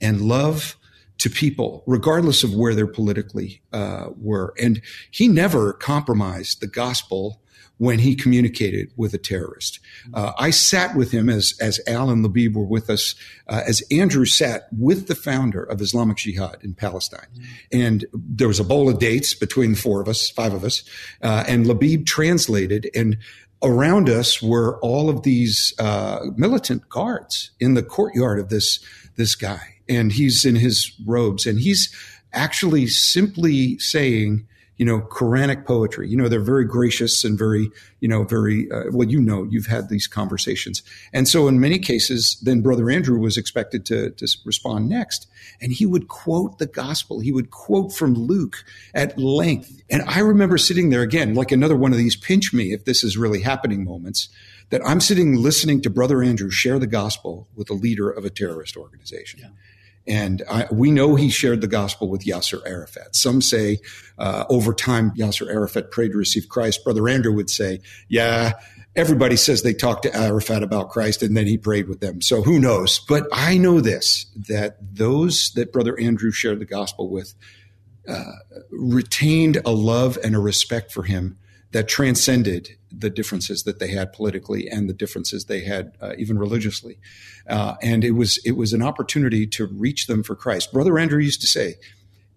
and 0.00 0.20
love 0.22 0.76
to 1.18 1.28
people, 1.28 1.82
regardless 1.86 2.42
of 2.42 2.54
where 2.54 2.74
they're 2.74 2.86
politically 2.86 3.60
uh, 3.72 4.06
were. 4.16 4.54
And 4.58 4.80
he 5.10 5.28
never 5.28 5.74
compromised 5.74 6.60
the 6.60 6.66
gospel 6.66 7.42
when 7.80 7.98
he 7.98 8.14
communicated 8.14 8.92
with 8.94 9.14
a 9.14 9.18
terrorist. 9.18 9.80
Uh, 10.12 10.32
I 10.38 10.50
sat 10.50 10.94
with 10.94 11.12
him 11.12 11.30
as, 11.30 11.54
as 11.62 11.80
Al 11.86 12.10
and 12.10 12.22
Labib 12.22 12.52
were 12.52 12.62
with 12.62 12.90
us, 12.90 13.14
uh, 13.48 13.62
as 13.66 13.82
Andrew 13.90 14.26
sat 14.26 14.68
with 14.70 15.08
the 15.08 15.14
founder 15.14 15.62
of 15.62 15.80
Islamic 15.80 16.18
Jihad 16.18 16.58
in 16.62 16.74
Palestine. 16.74 17.28
And 17.72 18.04
there 18.12 18.48
was 18.48 18.60
a 18.60 18.64
bowl 18.64 18.90
of 18.90 18.98
dates 18.98 19.32
between 19.32 19.70
the 19.70 19.78
four 19.78 20.02
of 20.02 20.08
us, 20.08 20.28
five 20.28 20.52
of 20.52 20.62
us, 20.62 20.84
uh, 21.22 21.44
and 21.48 21.64
Labib 21.64 22.04
translated 22.04 22.90
and 22.94 23.16
around 23.62 24.10
us 24.10 24.42
were 24.42 24.78
all 24.80 25.08
of 25.08 25.22
these 25.22 25.72
uh, 25.78 26.26
militant 26.36 26.86
guards 26.90 27.50
in 27.60 27.72
the 27.72 27.82
courtyard 27.82 28.38
of 28.38 28.50
this 28.50 28.78
this 29.16 29.34
guy 29.34 29.60
and 29.88 30.12
he's 30.12 30.46
in 30.46 30.56
his 30.56 30.94
robes 31.04 31.46
and 31.46 31.60
he's 31.60 31.94
actually 32.32 32.86
simply 32.86 33.78
saying 33.78 34.46
you 34.80 34.86
know, 34.86 35.02
Quranic 35.02 35.66
poetry. 35.66 36.08
You 36.08 36.16
know, 36.16 36.26
they're 36.26 36.40
very 36.40 36.64
gracious 36.64 37.22
and 37.22 37.38
very, 37.38 37.70
you 38.00 38.08
know, 38.08 38.24
very, 38.24 38.66
uh, 38.72 38.84
well, 38.92 39.06
you 39.06 39.20
know, 39.20 39.42
you've 39.42 39.66
had 39.66 39.90
these 39.90 40.06
conversations. 40.06 40.82
And 41.12 41.28
so 41.28 41.48
in 41.48 41.60
many 41.60 41.78
cases, 41.78 42.40
then 42.42 42.62
Brother 42.62 42.88
Andrew 42.88 43.18
was 43.18 43.36
expected 43.36 43.84
to, 43.86 44.08
to 44.12 44.26
respond 44.46 44.88
next. 44.88 45.26
And 45.60 45.70
he 45.70 45.84
would 45.84 46.08
quote 46.08 46.56
the 46.56 46.66
gospel. 46.66 47.20
He 47.20 47.30
would 47.30 47.50
quote 47.50 47.92
from 47.92 48.14
Luke 48.14 48.64
at 48.94 49.18
length. 49.18 49.82
And 49.90 50.00
I 50.06 50.20
remember 50.20 50.56
sitting 50.56 50.88
there 50.88 51.02
again, 51.02 51.34
like 51.34 51.52
another 51.52 51.76
one 51.76 51.92
of 51.92 51.98
these 51.98 52.16
pinch 52.16 52.54
me 52.54 52.72
if 52.72 52.86
this 52.86 53.04
is 53.04 53.18
really 53.18 53.42
happening 53.42 53.84
moments, 53.84 54.30
that 54.70 54.80
I'm 54.86 55.00
sitting 55.00 55.34
listening 55.36 55.82
to 55.82 55.90
Brother 55.90 56.22
Andrew 56.22 56.48
share 56.48 56.78
the 56.78 56.86
gospel 56.86 57.48
with 57.54 57.66
the 57.66 57.74
leader 57.74 58.08
of 58.08 58.24
a 58.24 58.30
terrorist 58.30 58.78
organization. 58.78 59.40
Yeah. 59.40 59.48
And 60.06 60.42
I, 60.50 60.66
we 60.72 60.90
know 60.90 61.14
he 61.14 61.30
shared 61.30 61.60
the 61.60 61.68
gospel 61.68 62.08
with 62.08 62.24
Yasser 62.24 62.60
Arafat. 62.66 63.14
Some 63.14 63.40
say 63.40 63.78
uh, 64.18 64.44
over 64.48 64.72
time 64.72 65.12
Yasser 65.12 65.48
Arafat 65.48 65.90
prayed 65.90 66.12
to 66.12 66.18
receive 66.18 66.48
Christ. 66.48 66.82
Brother 66.84 67.08
Andrew 67.08 67.32
would 67.32 67.50
say, 67.50 67.80
yeah, 68.08 68.52
everybody 68.96 69.36
says 69.36 69.62
they 69.62 69.74
talked 69.74 70.02
to 70.02 70.16
Arafat 70.16 70.62
about 70.62 70.90
Christ 70.90 71.22
and 71.22 71.36
then 71.36 71.46
he 71.46 71.56
prayed 71.56 71.88
with 71.88 72.00
them. 72.00 72.20
So 72.22 72.42
who 72.42 72.58
knows? 72.58 72.98
But 73.08 73.26
I 73.32 73.56
know 73.58 73.80
this 73.80 74.26
that 74.48 74.76
those 74.80 75.52
that 75.52 75.72
Brother 75.72 75.98
Andrew 75.98 76.30
shared 76.30 76.60
the 76.60 76.66
gospel 76.66 77.08
with 77.10 77.34
uh, 78.08 78.32
retained 78.70 79.60
a 79.64 79.70
love 79.70 80.18
and 80.24 80.34
a 80.34 80.40
respect 80.40 80.92
for 80.92 81.02
him 81.02 81.38
that 81.72 81.88
transcended 81.88 82.76
the 82.92 83.10
differences 83.10 83.62
that 83.64 83.78
they 83.78 83.88
had 83.88 84.12
politically 84.12 84.68
and 84.68 84.88
the 84.88 84.94
differences 84.94 85.44
they 85.44 85.60
had 85.60 85.92
uh, 86.00 86.12
even 86.18 86.38
religiously. 86.38 86.98
Uh, 87.48 87.74
and 87.82 88.04
it 88.04 88.12
was 88.12 88.38
it 88.44 88.52
was 88.52 88.72
an 88.72 88.82
opportunity 88.82 89.46
to 89.46 89.66
reach 89.66 90.06
them 90.06 90.22
for 90.22 90.34
Christ. 90.34 90.72
Brother 90.72 90.98
Andrew 90.98 91.20
used 91.20 91.40
to 91.42 91.46
say, 91.46 91.76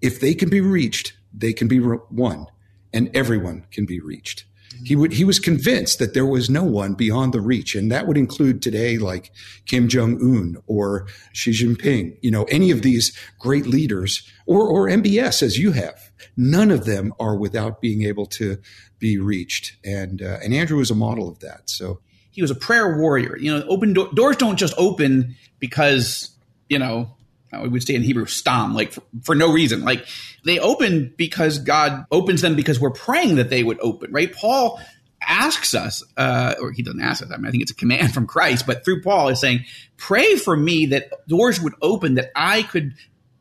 "If 0.02 0.20
they 0.20 0.34
can 0.34 0.50
be 0.50 0.62
reached, 0.62 1.14
they 1.34 1.54
can 1.54 1.68
be 1.68 1.80
re- 1.80 1.98
won, 2.12 2.48
and 2.94 3.10
everyone 3.16 3.66
can 3.72 3.86
be 3.86 4.00
reached." 4.00 4.46
He 4.84 4.96
would 4.96 5.14
he 5.14 5.24
was 5.24 5.40
convinced 5.40 6.00
that 6.00 6.14
there 6.14 6.26
was 6.26 6.50
no 6.50 6.64
one 6.64 6.94
beyond 6.94 7.34
the 7.34 7.42
reach, 7.42 7.76
and 7.76 7.92
that 7.92 8.08
would 8.08 8.18
include 8.18 8.62
today 8.62 8.98
like 8.98 9.32
Kim 9.66 9.88
Jong 9.88 10.20
Un 10.22 10.58
or 10.68 11.08
Xi 11.34 11.52
Jinping. 11.52 12.18
You 12.22 12.32
know, 12.32 12.44
any 12.46 12.72
of 12.72 12.82
these 12.82 13.18
great 13.40 13.66
leaders, 13.66 14.28
or 14.46 14.68
or 14.68 14.88
MBS 14.88 15.42
as 15.42 15.58
you 15.58 15.72
have. 15.72 16.12
None 16.36 16.72
of 16.72 16.86
them 16.86 17.14
are 17.20 17.38
without 17.38 17.82
being 17.82 18.04
able 18.04 18.26
to 18.26 18.58
be 19.00 19.18
reached. 19.18 19.78
And 19.86 20.22
uh, 20.22 20.40
and 20.44 20.54
Andrew 20.54 20.78
was 20.78 20.92
a 20.92 20.96
model 20.96 21.30
of 21.30 21.40
that. 21.40 21.70
So 21.70 22.00
he 22.32 22.42
was 22.42 22.52
a 22.52 22.56
prayer 22.56 22.98
warrior. 22.98 23.38
You 23.38 23.58
know, 23.60 23.66
open 23.68 23.94
do- 23.94 24.12
doors 24.14 24.38
don't 24.38 24.58
just 24.58 24.74
open 24.78 25.36
because 25.60 26.30
you 26.70 26.80
know 26.80 27.16
we 27.62 27.70
would 27.70 27.84
say 27.84 27.96
in 27.96 28.02
Hebrew 28.02 28.26
stam, 28.26 28.74
like 28.74 28.92
for, 28.92 29.04
for, 29.24 29.36
no 29.36 29.52
reason. 29.52 29.84
Like 29.84 30.06
they 30.44 30.60
open 30.60 31.14
because 31.18 31.60
God 31.60 32.06
opens 32.12 32.42
them 32.42 32.56
because 32.56 32.80
we're 32.80 32.92
praying 32.92 33.36
that 33.36 33.50
they 33.50 33.64
would 33.64 33.80
open, 33.82 34.12
right? 34.12 34.34
Paul 34.34 34.80
asks 35.28 35.74
us, 35.74 36.04
uh, 36.18 36.56
or 36.62 36.72
he 36.72 36.84
doesn't 36.84 37.02
ask 37.02 37.24
us, 37.24 37.32
I 37.32 37.38
mean, 37.38 37.48
I 37.48 37.52
think 37.52 37.64
it's 37.64 37.72
a 37.72 37.76
command 37.76 38.14
from 38.14 38.28
Christ, 38.28 38.66
but 38.66 38.84
through 38.84 39.02
Paul 39.02 39.30
is 39.30 39.40
saying, 39.40 39.66
pray 39.98 40.36
for 40.36 40.56
me 40.56 40.88
that 40.88 41.12
doors 41.28 41.62
would 41.62 41.74
open, 41.82 42.16
that 42.16 42.32
I 42.36 42.64
could 42.64 42.94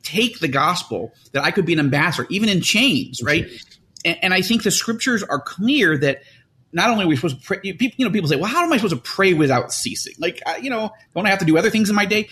take 0.03 0.38
the 0.40 0.48
gospel, 0.48 1.12
that 1.33 1.44
I 1.44 1.51
could 1.51 1.66
be 1.66 1.72
an 1.72 1.79
ambassador, 1.79 2.27
even 2.31 2.48
in 2.48 2.61
chains, 2.61 3.22
right? 3.22 3.46
And, 4.05 4.18
and 4.22 4.35
I 4.35 4.42
think 4.42 4.62
the 4.62 4.70
scriptures 4.70 5.22
are 5.22 5.40
clear 5.40 5.96
that 5.98 6.22
not 6.72 6.90
only 6.90 7.05
are 7.05 7.09
we 7.09 7.16
supposed 7.16 7.40
to 7.40 7.46
pray, 7.46 7.61
people, 7.61 7.94
you 7.96 8.05
know, 8.05 8.11
people 8.11 8.29
say, 8.29 8.37
well, 8.37 8.51
how 8.51 8.64
am 8.64 8.72
I 8.72 8.77
supposed 8.77 8.94
to 8.94 9.01
pray 9.01 9.35
without 9.35 9.72
ceasing? 9.72 10.14
Like, 10.18 10.40
uh, 10.46 10.55
you 10.61 10.70
know, 10.70 10.90
don't 11.14 11.27
I 11.27 11.31
have 11.31 11.40
to 11.40 11.44
do 11.44 11.59
other 11.59 11.70
things 11.70 11.90
in 11.90 11.96
my 11.96 12.07
day? 12.07 12.29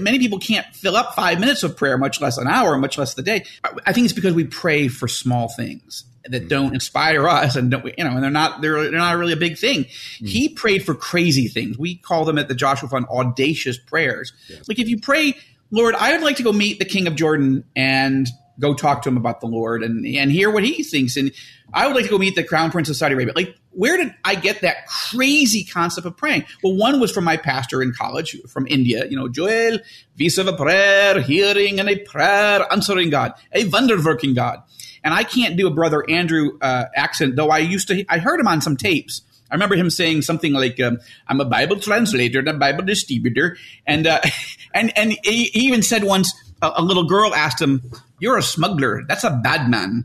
Many 0.00 0.18
people 0.18 0.38
can't 0.38 0.66
fill 0.74 0.96
up 0.96 1.14
five 1.14 1.40
minutes 1.40 1.62
of 1.62 1.76
prayer, 1.76 1.96
much 1.96 2.20
less 2.20 2.36
an 2.36 2.48
hour, 2.48 2.76
much 2.78 2.98
less 2.98 3.14
the 3.14 3.22
day. 3.22 3.44
I 3.86 3.92
think 3.92 4.04
it's 4.04 4.12
because 4.12 4.34
we 4.34 4.44
pray 4.44 4.88
for 4.88 5.08
small 5.08 5.48
things 5.48 6.04
that 6.24 6.44
mm. 6.44 6.48
don't 6.48 6.74
inspire 6.74 7.28
us 7.28 7.56
and 7.56 7.70
don't, 7.70 7.84
you 7.84 8.04
know, 8.04 8.10
and 8.10 8.22
they're 8.22 8.30
not, 8.30 8.60
they're, 8.60 8.82
they're 8.82 8.92
not 8.92 9.16
really 9.16 9.32
a 9.32 9.36
big 9.36 9.56
thing. 9.56 9.84
Mm. 9.84 10.28
He 10.28 10.48
prayed 10.48 10.84
for 10.84 10.94
crazy 10.94 11.48
things. 11.48 11.78
We 11.78 11.96
call 11.96 12.24
them 12.24 12.38
at 12.38 12.48
the 12.48 12.54
Joshua 12.54 12.88
Fund 12.88 13.06
audacious 13.06 13.78
prayers. 13.78 14.32
Yes. 14.48 14.68
Like 14.68 14.78
if 14.78 14.88
you 14.88 15.00
pray, 15.00 15.34
Lord, 15.70 15.94
I 15.94 16.12
would 16.12 16.22
like 16.22 16.36
to 16.36 16.42
go 16.42 16.52
meet 16.52 16.78
the 16.78 16.84
king 16.84 17.06
of 17.06 17.14
Jordan 17.14 17.64
and 17.76 18.26
go 18.58 18.74
talk 18.74 19.02
to 19.02 19.08
him 19.08 19.16
about 19.16 19.40
the 19.40 19.46
Lord 19.46 19.82
and, 19.82 20.04
and 20.04 20.32
hear 20.32 20.50
what 20.50 20.64
he 20.64 20.82
thinks. 20.82 21.16
And 21.16 21.32
I 21.72 21.86
would 21.86 21.94
like 21.94 22.06
to 22.06 22.10
go 22.10 22.18
meet 22.18 22.34
the 22.34 22.44
crown 22.44 22.70
prince 22.70 22.88
of 22.88 22.96
Saudi 22.96 23.14
Arabia. 23.14 23.34
Like, 23.36 23.54
where 23.78 23.96
did 23.96 24.12
I 24.24 24.34
get 24.34 24.62
that 24.62 24.88
crazy 24.88 25.62
concept 25.62 26.04
of 26.04 26.16
praying? 26.16 26.44
Well, 26.64 26.74
one 26.74 26.98
was 26.98 27.12
from 27.12 27.22
my 27.22 27.36
pastor 27.36 27.80
in 27.80 27.92
college 27.92 28.36
from 28.48 28.66
India, 28.66 29.06
you 29.08 29.16
know, 29.16 29.28
Joel, 29.28 29.78
vis 30.16 30.36
of 30.36 30.48
a 30.48 30.52
prayer, 30.52 31.20
hearing 31.20 31.78
and 31.78 31.88
a 31.88 31.96
prayer, 31.96 32.66
answering 32.72 33.10
God, 33.10 33.34
a 33.52 33.68
wonder 33.68 33.96
working 34.02 34.34
God. 34.34 34.64
And 35.04 35.14
I 35.14 35.22
can't 35.22 35.56
do 35.56 35.68
a 35.68 35.70
brother 35.70 36.04
Andrew 36.10 36.58
uh, 36.60 36.86
accent, 36.96 37.36
though 37.36 37.50
I 37.50 37.58
used 37.58 37.86
to, 37.86 38.04
I 38.08 38.18
heard 38.18 38.40
him 38.40 38.48
on 38.48 38.60
some 38.60 38.76
tapes. 38.76 39.22
I 39.48 39.54
remember 39.54 39.76
him 39.76 39.90
saying 39.90 40.22
something 40.22 40.52
like, 40.52 40.80
um, 40.80 40.98
"I'm 41.28 41.40
a 41.40 41.44
Bible 41.44 41.78
translator 41.78 42.40
and 42.40 42.48
a 42.48 42.54
Bible 42.54 42.84
distributor," 42.84 43.56
and 43.86 44.08
uh, 44.08 44.20
and 44.74 44.92
and 44.98 45.16
he 45.22 45.50
even 45.54 45.82
said 45.82 46.02
once 46.02 46.34
a, 46.60 46.72
a, 46.76 46.82
little 46.82 47.04
girl 47.04 47.32
asked 47.32 47.62
him, 47.62 47.80
"You're 48.18 48.36
a 48.36 48.42
smuggler. 48.42 49.04
That's 49.06 49.24
a 49.24 49.30
bad 49.30 49.70
man." 49.70 50.04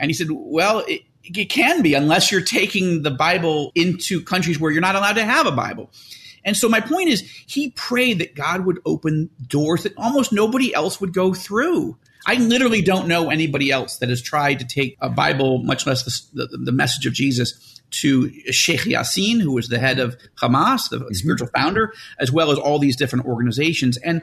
And 0.00 0.08
he 0.08 0.14
said, 0.14 0.28
Well, 0.30 0.84
it 1.24 1.50
can 1.50 1.82
be 1.82 1.94
unless 1.94 2.32
you're 2.32 2.40
taking 2.40 3.02
the 3.02 3.10
Bible 3.10 3.72
into 3.74 4.22
countries 4.22 4.58
where 4.58 4.70
you're 4.70 4.80
not 4.80 4.96
allowed 4.96 5.14
to 5.14 5.24
have 5.24 5.46
a 5.46 5.52
Bible. 5.52 5.90
And 6.44 6.56
so 6.56 6.68
my 6.68 6.80
point 6.80 7.10
is, 7.10 7.20
he 7.46 7.70
prayed 7.70 8.18
that 8.18 8.34
God 8.34 8.64
would 8.64 8.80
open 8.86 9.30
doors 9.46 9.82
that 9.82 9.92
almost 9.96 10.32
nobody 10.32 10.74
else 10.74 11.00
would 11.00 11.12
go 11.12 11.34
through. 11.34 11.98
I 12.26 12.34
literally 12.36 12.82
don't 12.82 13.08
know 13.08 13.30
anybody 13.30 13.70
else 13.70 13.98
that 13.98 14.08
has 14.08 14.22
tried 14.22 14.58
to 14.60 14.66
take 14.66 14.96
a 15.00 15.08
Bible, 15.10 15.58
much 15.58 15.86
less 15.86 16.02
the, 16.32 16.46
the, 16.46 16.56
the 16.56 16.72
message 16.72 17.06
of 17.06 17.12
Jesus, 17.12 17.80
to 17.90 18.30
Sheikh 18.52 18.80
Yassin, 18.80 19.40
who 19.40 19.52
was 19.52 19.68
the 19.68 19.78
head 19.78 19.98
of 19.98 20.16
Hamas, 20.40 20.88
the 20.88 20.98
mm-hmm. 20.98 21.12
spiritual 21.12 21.48
founder, 21.48 21.92
as 22.18 22.30
well 22.30 22.50
as 22.50 22.58
all 22.58 22.78
these 22.78 22.96
different 22.96 23.26
organizations. 23.26 23.96
And 23.98 24.22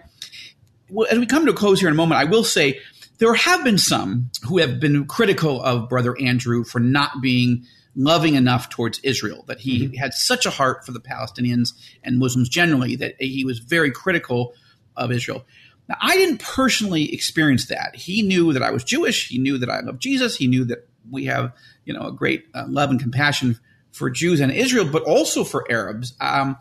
as 1.09 1.19
we 1.19 1.25
come 1.25 1.45
to 1.45 1.51
a 1.51 1.55
close 1.55 1.79
here 1.79 1.89
in 1.89 1.93
a 1.93 1.97
moment, 1.97 2.19
I 2.19 2.25
will 2.25 2.43
say 2.43 2.79
there 3.17 3.33
have 3.33 3.63
been 3.63 3.77
some 3.77 4.29
who 4.47 4.59
have 4.59 4.79
been 4.79 5.05
critical 5.05 5.61
of 5.61 5.89
Brother 5.89 6.15
Andrew 6.19 6.63
for 6.63 6.79
not 6.79 7.21
being 7.21 7.65
loving 7.95 8.35
enough 8.35 8.69
towards 8.69 8.99
Israel, 8.99 9.43
that 9.47 9.59
he 9.59 9.87
mm-hmm. 9.87 9.95
had 9.95 10.13
such 10.13 10.45
a 10.45 10.51
heart 10.51 10.85
for 10.85 10.91
the 10.91 10.99
Palestinians 10.99 11.73
and 12.03 12.19
Muslims 12.19 12.47
generally 12.47 12.95
that 12.95 13.15
he 13.19 13.43
was 13.43 13.59
very 13.59 13.91
critical 13.91 14.53
of 14.95 15.11
Israel. 15.11 15.43
Now, 15.89 15.95
I 15.99 16.15
didn't 16.15 16.39
personally 16.39 17.11
experience 17.13 17.67
that. 17.67 17.95
He 17.95 18.21
knew 18.21 18.53
that 18.53 18.61
I 18.61 18.71
was 18.71 18.83
Jewish. 18.83 19.29
He 19.29 19.39
knew 19.39 19.57
that 19.57 19.69
I 19.69 19.79
love 19.79 19.99
Jesus. 19.99 20.37
He 20.37 20.47
knew 20.47 20.65
that 20.65 20.87
we 21.09 21.25
have, 21.25 21.53
you 21.85 21.93
know, 21.93 22.07
a 22.07 22.11
great 22.11 22.45
uh, 22.53 22.65
love 22.67 22.91
and 22.91 22.99
compassion 22.99 23.59
for 23.91 24.09
Jews 24.09 24.41
and 24.41 24.51
Israel, 24.51 24.85
but 24.85 25.03
also 25.03 25.43
for 25.43 25.69
Arabs. 25.71 26.13
Um, 26.19 26.57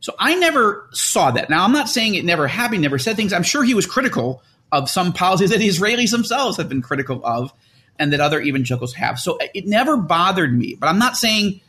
so 0.00 0.14
I 0.18 0.34
never 0.34 0.88
saw 0.92 1.30
that. 1.30 1.48
Now, 1.48 1.64
I'm 1.64 1.72
not 1.72 1.88
saying 1.88 2.14
it 2.16 2.24
never 2.24 2.48
happened, 2.48 2.82
never 2.82 2.98
said 2.98 3.14
things. 3.14 3.32
I'm 3.32 3.44
sure 3.44 3.62
he 3.62 3.74
was 3.74 3.86
critical 3.86 4.42
of 4.72 4.90
some 4.90 5.12
policies 5.12 5.50
that 5.50 5.58
the 5.58 5.68
Israelis 5.68 6.10
themselves 6.10 6.56
have 6.56 6.68
been 6.68 6.82
critical 6.82 7.20
of 7.24 7.52
and 7.98 8.12
that 8.12 8.20
other 8.20 8.40
evangelicals 8.40 8.94
have. 8.94 9.20
So 9.20 9.34
uh, 9.34 9.46
it 9.54 9.66
never 9.66 9.96
bothered 9.96 10.56
me. 10.56 10.74
But 10.74 10.88
I'm 10.88 10.98
not 10.98 11.16
saying 11.16 11.60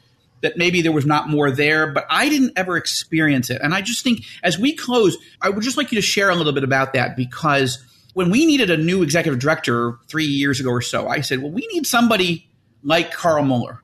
that 0.42 0.58
maybe 0.58 0.82
there 0.82 0.92
was 0.92 1.06
not 1.06 1.30
more 1.30 1.52
there, 1.52 1.88
but 1.88 2.06
I 2.10 2.30
didn't 2.30 2.54
ever 2.56 2.78
experience 2.78 3.50
it. 3.50 3.62
And 3.62 3.74
I 3.74 3.82
just 3.82 4.04
think 4.04 4.26
as 4.42 4.58
we 4.58 4.76
close, 4.76 5.18
I 5.42 5.50
would 5.50 5.64
just 5.64 5.78
like 5.78 5.92
you 5.92 5.98
to 5.98 6.02
share 6.02 6.30
a 6.30 6.36
little 6.36 6.54
bit 6.54 6.64
about 6.64 6.94
that 6.94 7.16
because 7.16 7.84
when 8.14 8.30
we 8.30 8.46
needed 8.46 8.70
a 8.70 8.78
new 8.78 9.04
executive 9.04 9.40
director 9.40 9.98
three 10.08 10.26
years 10.26 10.60
ago 10.60 10.70
or 10.70 10.82
so, 10.82 11.08
I 11.08 11.22
said, 11.22 11.42
well, 11.42 11.52
we 11.52 11.68
need 11.72 11.86
somebody 11.86 12.48
like 12.84 13.12
Carl 13.12 13.44
Moeller. 13.44 13.82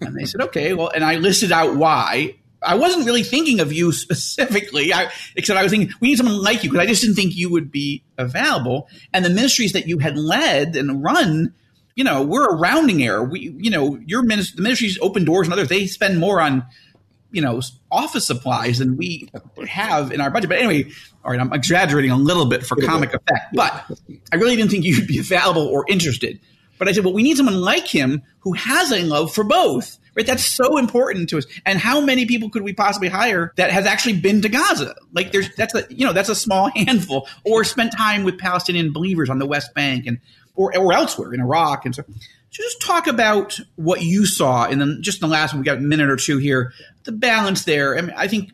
and 0.00 0.16
they 0.16 0.24
said, 0.24 0.40
okay, 0.42 0.74
well, 0.74 0.88
and 0.88 1.04
I 1.04 1.16
listed 1.16 1.52
out 1.52 1.76
why. 1.76 2.36
I 2.66 2.74
wasn't 2.74 3.06
really 3.06 3.22
thinking 3.22 3.60
of 3.60 3.72
you 3.72 3.92
specifically, 3.92 4.92
I, 4.92 5.10
except 5.36 5.58
I 5.58 5.62
was 5.62 5.72
thinking 5.72 5.94
we 6.00 6.08
need 6.08 6.16
someone 6.16 6.42
like 6.42 6.64
you 6.64 6.70
because 6.70 6.84
I 6.84 6.86
just 6.86 7.02
didn't 7.02 7.16
think 7.16 7.36
you 7.36 7.50
would 7.50 7.70
be 7.70 8.02
available. 8.18 8.88
And 9.12 9.24
the 9.24 9.30
ministries 9.30 9.72
that 9.72 9.86
you 9.86 9.98
had 9.98 10.18
led 10.18 10.76
and 10.76 11.02
run, 11.02 11.54
you 11.94 12.04
know, 12.04 12.22
we're 12.22 12.46
a 12.46 12.56
rounding 12.56 13.02
error. 13.02 13.24
We, 13.24 13.54
you 13.58 13.70
know, 13.70 13.98
your 14.04 14.22
ministry, 14.22 14.56
the 14.56 14.62
ministries 14.62 14.98
open 15.00 15.24
doors 15.24 15.46
and 15.46 15.52
others. 15.52 15.68
They 15.68 15.86
spend 15.86 16.18
more 16.18 16.40
on, 16.40 16.66
you 17.30 17.40
know, 17.40 17.60
office 17.90 18.26
supplies 18.26 18.78
than 18.78 18.96
we 18.96 19.30
have 19.68 20.12
in 20.12 20.20
our 20.20 20.30
budget. 20.30 20.50
But 20.50 20.58
anyway, 20.58 20.90
all 21.24 21.30
right, 21.30 21.40
I'm 21.40 21.52
exaggerating 21.52 22.10
a 22.10 22.16
little 22.16 22.46
bit 22.46 22.64
for 22.64 22.76
comic 22.76 23.14
effect, 23.14 23.54
but 23.54 23.84
I 24.32 24.36
really 24.36 24.56
didn't 24.56 24.70
think 24.70 24.84
you'd 24.84 25.06
be 25.06 25.18
available 25.20 25.66
or 25.66 25.84
interested. 25.88 26.40
But 26.78 26.88
I 26.88 26.92
said, 26.92 27.04
well, 27.04 27.14
we 27.14 27.22
need 27.22 27.36
someone 27.36 27.60
like 27.60 27.86
him 27.86 28.22
who 28.40 28.52
has 28.52 28.92
a 28.92 29.02
love 29.02 29.32
for 29.32 29.44
both 29.44 29.98
right? 30.16 30.26
That's 30.26 30.44
so 30.44 30.78
important 30.78 31.28
to 31.28 31.38
us. 31.38 31.46
And 31.64 31.78
how 31.78 32.00
many 32.00 32.26
people 32.26 32.50
could 32.50 32.62
we 32.62 32.72
possibly 32.72 33.08
hire 33.08 33.52
that 33.56 33.70
has 33.70 33.86
actually 33.86 34.18
been 34.18 34.42
to 34.42 34.48
Gaza? 34.48 34.96
Like 35.12 35.32
there's 35.32 35.54
that's 35.54 35.74
a 35.74 35.86
you 35.90 36.06
know 36.06 36.12
that's 36.12 36.28
a 36.28 36.34
small 36.34 36.70
handful, 36.74 37.28
or 37.44 37.62
spent 37.62 37.92
time 37.96 38.24
with 38.24 38.38
Palestinian 38.38 38.92
believers 38.92 39.30
on 39.30 39.38
the 39.38 39.46
West 39.46 39.74
Bank 39.74 40.06
and 40.06 40.18
or 40.54 40.76
or 40.76 40.92
elsewhere 40.92 41.32
in 41.32 41.40
Iraq 41.40 41.84
and 41.84 41.94
so. 41.94 42.02
So 42.48 42.62
just 42.62 42.80
talk 42.80 43.06
about 43.06 43.58
what 43.74 44.00
you 44.00 44.24
saw, 44.24 44.64
and 44.64 44.80
then 44.80 44.98
just 45.02 45.20
in 45.20 45.28
the 45.28 45.32
last 45.32 45.52
one, 45.52 45.60
we 45.60 45.66
got 45.66 45.76
a 45.76 45.80
minute 45.80 46.08
or 46.08 46.16
two 46.16 46.38
here. 46.38 46.72
The 47.04 47.12
balance 47.12 47.64
there. 47.64 47.98
I 47.98 48.00
mean, 48.00 48.14
I 48.16 48.28
think 48.28 48.50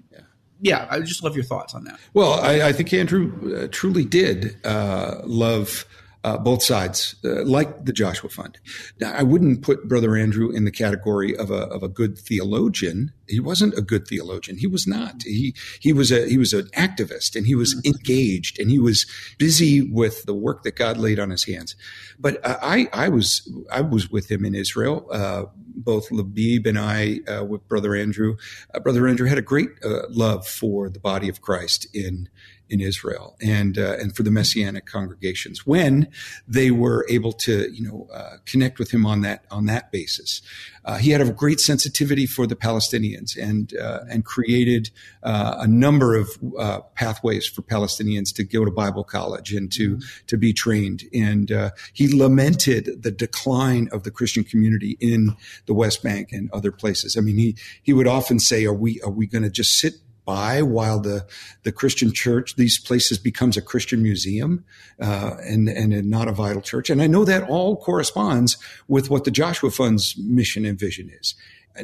yeah, 0.61 0.89
I 0.91 1.01
just 1.01 1.23
love 1.23 1.37
your 1.37 1.45
thoughts 1.45 1.75
on 1.75 1.85
that. 1.85 2.01
Well, 2.15 2.35
I, 2.35 2.69
I 2.69 2.73
think 2.73 2.93
Andrew 2.93 3.57
uh, 3.57 3.69
truly 3.71 4.05
did 4.05 4.57
uh, 4.65 5.21
love 5.25 5.85
uh, 6.25 6.39
both 6.39 6.63
sides, 6.63 7.17
uh, 7.25 7.45
like 7.45 7.85
the 7.85 7.93
Joshua 7.93 8.31
Fund. 8.31 8.59
Now, 9.01 9.13
I 9.13 9.23
wouldn't 9.23 9.63
put 9.63 9.89
Brother 9.89 10.17
Andrew 10.17 10.51
in 10.51 10.65
the 10.65 10.71
category 10.71 11.37
of 11.37 11.51
a 11.51 11.65
of 11.69 11.83
a 11.83 11.89
good 11.89 12.17
theologian. 12.17 13.13
He 13.27 13.41
wasn't 13.41 13.77
a 13.77 13.83
good 13.83 14.07
theologian. 14.07 14.59
He 14.59 14.67
was 14.69 14.87
not. 14.87 15.23
He 15.25 15.55
he 15.81 15.93
was 15.93 16.13
a 16.13 16.29
he 16.29 16.39
was 16.39 16.53
an 16.53 16.69
activist, 16.77 17.35
and 17.35 17.47
he 17.47 17.55
was 17.55 17.81
engaged, 17.85 18.61
and 18.61 18.71
he 18.71 18.79
was 18.79 19.07
busy 19.39 19.83
with 19.83 20.25
the 20.25 20.35
work 20.35 20.63
that 20.63 20.77
God 20.77 20.97
laid 20.97 21.19
on 21.19 21.31
his 21.31 21.45
hands. 21.45 21.75
But 22.19 22.45
uh, 22.47 22.59
I 22.63 22.89
I 22.93 23.09
was 23.09 23.51
I 23.71 23.81
was 23.81 24.11
with 24.11 24.31
him 24.31 24.45
in 24.45 24.55
Israel. 24.55 25.09
Uh, 25.11 25.45
both 25.75 26.11
Labib 26.11 26.67
and 26.67 26.79
I, 26.79 27.21
uh, 27.27 27.45
with 27.45 27.67
Brother 27.67 27.97
Andrew, 27.97 28.37
uh, 28.75 28.81
Brother 28.81 29.09
Andrew 29.09 29.27
had 29.27 29.39
a 29.39 29.43
great 29.43 29.71
love 30.11 30.47
for 30.47 30.91
the 30.91 31.01
body 31.01 31.31
of 31.31 31.41
Christ 31.41 31.87
in 31.95 32.29
in 32.73 32.81
Israel 32.81 33.37
and 33.43 33.77
uh, 33.77 33.97
and 34.01 34.17
for 34.17 34.23
the 34.23 34.31
messianic 34.31 34.87
congregations 34.87 35.67
when 35.67 36.09
they 36.49 36.71
were 36.71 37.07
able 37.09 37.33
to 37.33 37.71
you 37.71 37.87
know 37.87 38.09
uh, 38.13 38.39
connect 38.47 38.79
with 38.79 38.91
him 38.91 39.05
on 39.05 39.21
that 39.21 39.45
on 39.51 39.67
that 39.67 39.93
basis. 39.93 40.41
Uh, 40.85 40.97
he 40.97 41.11
had 41.11 41.21
a 41.21 41.31
great 41.31 41.61
sensitivity 41.61 42.27
for 42.27 42.47
the 42.47 42.57
Palestinians 42.57 43.37
and 43.37 43.77
uh, 43.77 44.01
and 44.11 44.25
created 44.25 44.91
uh, 45.23 45.57
a 45.59 45.67
number 45.67 46.17
of 46.17 46.31
uh, 46.59 46.81
pathways 46.95 47.47
for 47.47 47.61
Palestinians 47.61 48.35
to 48.35 48.43
go 48.43 48.65
to 48.65 48.71
Bible 48.71 49.05
college 49.05 49.53
and 49.53 49.71
to 49.73 49.97
mm-hmm. 49.97 50.27
to 50.27 50.37
be 50.39 50.53
trained. 50.55 51.05
And 51.13 51.53
he 51.93 52.09
lamented 52.09 53.03
the 53.03 53.11
decline 53.11 53.89
of 53.93 54.03
the 54.03 54.11
Christian 54.11 54.45
community 54.45 54.97
in 54.99 55.37
the 55.67 55.75
West 55.75 56.03
Bank 56.03 56.33
and 56.33 56.51
other 56.53 56.73
places. 56.73 57.19
I 57.19 57.21
mean, 57.21 57.37
he 57.37 57.55
he 57.83 57.93
would 57.93 58.09
often 58.09 58.39
say, 58.39 58.65
"Are 58.65 58.73
we 58.73 59.01
are 59.03 59.11
we 59.11 59.27
going 59.27 59.45
to 59.45 59.51
just 59.51 59.79
sit 59.79 59.95
by 60.25 60.63
while 60.63 61.01
the 61.01 61.27
the 61.63 61.73
Christian 61.73 62.13
church 62.13 62.57
these 62.57 62.79
places 62.79 63.19
becomes 63.19 63.57
a 63.57 63.63
Christian 63.63 64.03
museum 64.03 64.65
uh, 65.01 65.37
and 65.43 65.69
and 65.69 66.11
not 66.11 66.29
a 66.29 66.33
vital 66.33 66.63
church. 66.63 66.91
And 66.91 67.03
I 67.03 67.07
know 67.07 67.25
that 67.25 67.49
all 67.49 67.77
corresponds 67.77 68.57
with 68.89 69.11
what 69.11 69.25
the 69.25 69.31
Joshua 69.31 69.71
Fund's 69.71 70.17
mission 70.19 70.65
and 70.65 70.79
vision 70.79 71.11
is. 71.21 71.35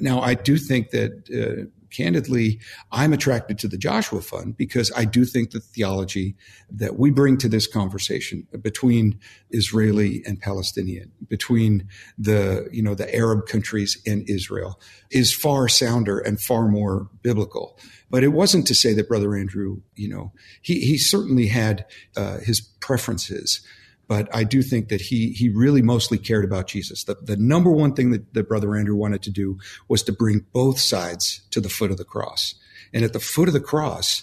Now, 0.01 0.20
I 0.20 0.35
do 0.35 0.57
think 0.57 0.90
that. 0.90 1.12
Uh, 1.31 1.70
candidly, 1.90 2.61
I'm 2.92 3.12
attracted 3.12 3.59
to 3.61 3.68
the 3.68 3.79
Joshua 3.79 4.20
Fund 4.20 4.57
because 4.57 4.92
I 4.96 5.05
do 5.05 5.24
think 5.24 5.51
the 5.51 5.61
theology 5.61 6.37
that 6.70 6.98
we 6.98 7.11
bring 7.11 7.37
to 7.38 7.48
this 7.48 7.66
conversation 7.66 8.46
between 8.61 9.18
Israeli 9.51 10.22
and 10.27 10.40
Palestinian, 10.40 11.12
between 11.29 11.88
the, 12.18 12.68
you 12.72 12.83
know, 12.83 12.94
the 12.94 13.14
Arab 13.14 13.46
countries 13.46 14.01
and 14.07 14.29
Israel 14.29 14.81
is 15.11 15.35
far 15.35 15.68
sounder 15.68 16.18
and 16.18 16.40
far 16.40 16.68
more 16.68 17.09
biblical. 17.22 17.79
But 18.11 18.24
it 18.24 18.29
wasn't 18.29 18.66
to 18.68 18.74
say 18.74 18.94
that 18.94 19.09
Brother 19.09 19.37
Andrew, 19.37 19.83
you 19.94 20.09
know, 20.09 20.33
he, 20.62 20.81
he 20.81 20.98
certainly 20.98 21.46
had 21.46 21.87
uh, 22.16 22.38
his 22.38 22.61
preferences. 22.61 23.61
But 24.09 24.35
I 24.35 24.42
do 24.42 24.62
think 24.62 24.88
that 24.88 25.03
he 25.03 25.31
he 25.31 25.51
really 25.51 25.83
mostly 25.83 26.18
cared 26.18 26.44
about 26.44 26.66
Jesus. 26.66 27.05
The, 27.05 27.16
the 27.23 27.37
number 27.37 27.71
one 27.71 27.94
thing 27.94 28.11
that, 28.11 28.35
that 28.35 28.49
Brother 28.49 28.75
Andrew 28.75 28.97
wanted 28.97 29.23
to 29.23 29.31
do 29.31 29.59
was 29.87 30.03
to 30.05 30.12
bring 30.12 30.47
both 30.53 30.81
sides 30.81 31.42
to 31.51 31.61
the 31.61 31.68
foot 31.68 31.90
of 31.90 31.99
the 31.99 32.05
cross. 32.05 32.55
And 32.92 33.05
at 33.05 33.12
the 33.12 33.21
foot 33.21 33.49
of 33.49 33.55
the 33.55 33.61
cross, 33.61 34.23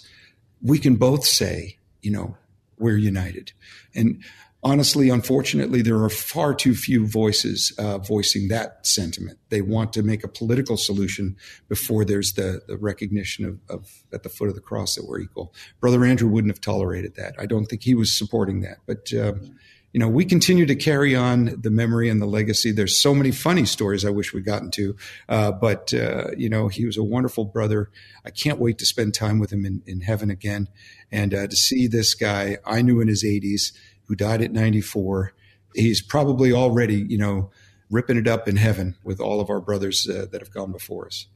we 0.60 0.78
can 0.78 0.96
both 0.96 1.24
say, 1.24 1.78
you 2.02 2.10
know, 2.10 2.36
we're 2.78 2.96
united. 2.96 3.52
And 3.94 4.22
honestly, 4.62 5.08
unfortunately, 5.08 5.82
there 5.82 6.02
are 6.02 6.10
far 6.10 6.52
too 6.52 6.74
few 6.74 7.06
voices 7.06 7.72
uh, 7.78 7.98
voicing 7.98 8.48
that 8.48 8.84
sentiment. 8.84 9.38
They 9.50 9.62
want 9.62 9.92
to 9.92 10.02
make 10.02 10.24
a 10.24 10.28
political 10.28 10.76
solution 10.76 11.36
before 11.68 12.04
there's 12.04 12.32
the, 12.32 12.62
the 12.66 12.76
recognition 12.76 13.44
of, 13.44 13.60
of, 13.68 14.02
at 14.12 14.24
the 14.24 14.28
foot 14.28 14.48
of 14.48 14.56
the 14.56 14.60
cross 14.60 14.96
that 14.96 15.06
we're 15.06 15.20
equal. 15.20 15.54
Brother 15.80 16.04
Andrew 16.04 16.28
wouldn't 16.28 16.52
have 16.52 16.60
tolerated 16.60 17.14
that. 17.14 17.36
I 17.38 17.46
don't 17.46 17.66
think 17.66 17.84
he 17.84 17.94
was 17.94 18.16
supporting 18.16 18.62
that. 18.62 18.78
But 18.86 19.12
um, 19.14 19.56
you 19.96 20.00
know, 20.00 20.08
we 20.08 20.26
continue 20.26 20.66
to 20.66 20.74
carry 20.74 21.16
on 21.16 21.58
the 21.58 21.70
memory 21.70 22.10
and 22.10 22.20
the 22.20 22.26
legacy. 22.26 22.70
There's 22.70 23.00
so 23.00 23.14
many 23.14 23.30
funny 23.30 23.64
stories 23.64 24.04
I 24.04 24.10
wish 24.10 24.34
we'd 24.34 24.44
gotten 24.44 24.70
to, 24.72 24.94
uh, 25.26 25.52
but 25.52 25.94
uh, 25.94 26.32
you 26.36 26.50
know, 26.50 26.68
he 26.68 26.84
was 26.84 26.98
a 26.98 27.02
wonderful 27.02 27.46
brother. 27.46 27.88
I 28.22 28.28
can't 28.28 28.58
wait 28.58 28.76
to 28.76 28.84
spend 28.84 29.14
time 29.14 29.38
with 29.38 29.50
him 29.50 29.64
in, 29.64 29.82
in 29.86 30.02
heaven 30.02 30.28
again, 30.28 30.68
and 31.10 31.32
uh, 31.32 31.46
to 31.46 31.56
see 31.56 31.86
this 31.86 32.12
guy 32.12 32.58
I 32.66 32.82
knew 32.82 33.00
in 33.00 33.08
his 33.08 33.24
80s 33.24 33.72
who 34.04 34.14
died 34.14 34.42
at 34.42 34.52
94. 34.52 35.32
He's 35.74 36.02
probably 36.02 36.52
already, 36.52 36.96
you 36.96 37.16
know, 37.16 37.50
ripping 37.90 38.18
it 38.18 38.28
up 38.28 38.46
in 38.46 38.56
heaven 38.56 38.96
with 39.02 39.18
all 39.18 39.40
of 39.40 39.48
our 39.48 39.62
brothers 39.62 40.06
uh, 40.06 40.26
that 40.30 40.42
have 40.42 40.52
gone 40.52 40.72
before 40.72 41.06
us. 41.06 41.26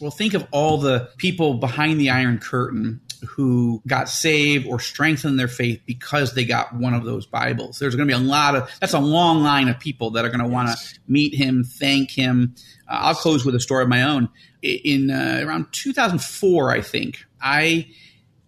Well, 0.00 0.12
think 0.12 0.34
of 0.34 0.46
all 0.52 0.78
the 0.78 1.10
people 1.16 1.54
behind 1.54 1.98
the 1.98 2.10
Iron 2.10 2.38
Curtain 2.38 3.00
who 3.24 3.82
got 3.86 4.08
saved 4.08 4.66
or 4.66 4.80
strengthened 4.80 5.38
their 5.38 5.48
faith 5.48 5.80
because 5.86 6.34
they 6.34 6.44
got 6.44 6.74
one 6.74 6.94
of 6.94 7.04
those 7.04 7.26
Bibles. 7.26 7.78
There's 7.78 7.94
going 7.94 8.08
to 8.08 8.14
be 8.14 8.20
a 8.20 8.24
lot 8.24 8.54
of, 8.54 8.70
that's 8.80 8.94
a 8.94 9.00
long 9.00 9.42
line 9.42 9.68
of 9.68 9.78
people 9.78 10.10
that 10.12 10.24
are 10.24 10.28
going 10.28 10.40
to 10.40 10.48
want 10.48 10.68
to 10.68 10.98
meet 11.06 11.34
him, 11.34 11.64
thank 11.64 12.10
him. 12.10 12.54
Uh, 12.88 12.98
I'll 13.00 13.14
close 13.14 13.44
with 13.44 13.54
a 13.54 13.60
story 13.60 13.82
of 13.82 13.88
my 13.88 14.02
own. 14.02 14.28
In 14.62 15.10
uh, 15.10 15.42
around 15.44 15.66
2004, 15.72 16.70
I 16.70 16.80
think, 16.80 17.24
I 17.40 17.88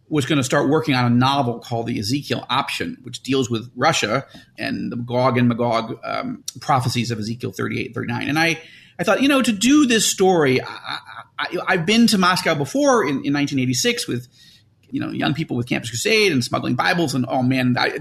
was 0.08 0.24
going 0.24 0.38
to 0.38 0.44
start 0.44 0.68
working 0.68 0.94
on 0.94 1.04
a 1.04 1.14
novel 1.14 1.58
called 1.58 1.86
The 1.86 1.98
Ezekiel 1.98 2.46
Option, 2.48 2.98
which 3.02 3.22
deals 3.22 3.50
with 3.50 3.70
Russia 3.74 4.26
and 4.58 4.92
the 4.92 4.96
Gog 4.96 5.36
and 5.36 5.48
Magog 5.48 5.98
um, 6.04 6.44
prophecies 6.60 7.10
of 7.10 7.18
Ezekiel 7.18 7.52
38 7.52 7.94
39. 7.94 8.28
And 8.28 8.38
I, 8.38 8.60
I 8.98 9.04
thought, 9.04 9.20
you 9.20 9.28
know, 9.28 9.42
to 9.42 9.52
do 9.52 9.86
this 9.86 10.06
story, 10.06 10.60
I, 10.62 10.98
have 11.68 11.86
been 11.86 12.06
to 12.08 12.18
Moscow 12.18 12.54
before 12.54 13.02
in, 13.02 13.24
in 13.24 13.34
1986 13.34 14.06
with 14.06 14.28
you 14.90 15.00
know 15.00 15.10
young 15.10 15.34
people 15.34 15.56
with 15.56 15.68
Campus 15.68 15.90
Crusade 15.90 16.32
and 16.32 16.44
smuggling 16.44 16.74
Bibles 16.74 17.14
and 17.14 17.26
oh 17.28 17.42
man, 17.42 17.76
I, 17.78 17.98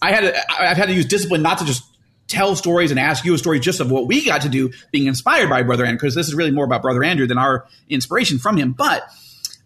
I 0.00 0.12
had 0.12 0.20
to, 0.20 0.52
I've 0.60 0.76
had 0.76 0.86
to 0.86 0.94
use 0.94 1.06
discipline 1.06 1.42
not 1.42 1.58
to 1.58 1.64
just 1.64 1.84
tell 2.28 2.56
stories 2.56 2.90
and 2.90 2.98
ask 2.98 3.24
you 3.24 3.34
a 3.34 3.38
story 3.38 3.60
just 3.60 3.80
of 3.80 3.90
what 3.90 4.06
we 4.06 4.24
got 4.24 4.42
to 4.42 4.48
do 4.48 4.70
being 4.90 5.06
inspired 5.06 5.50
by 5.50 5.62
Brother 5.62 5.84
Andrew 5.84 5.98
because 5.98 6.14
this 6.14 6.28
is 6.28 6.34
really 6.34 6.50
more 6.50 6.64
about 6.64 6.82
Brother 6.82 7.04
Andrew 7.04 7.26
than 7.26 7.38
our 7.38 7.66
inspiration 7.88 8.38
from 8.38 8.56
him. 8.56 8.72
But 8.72 9.06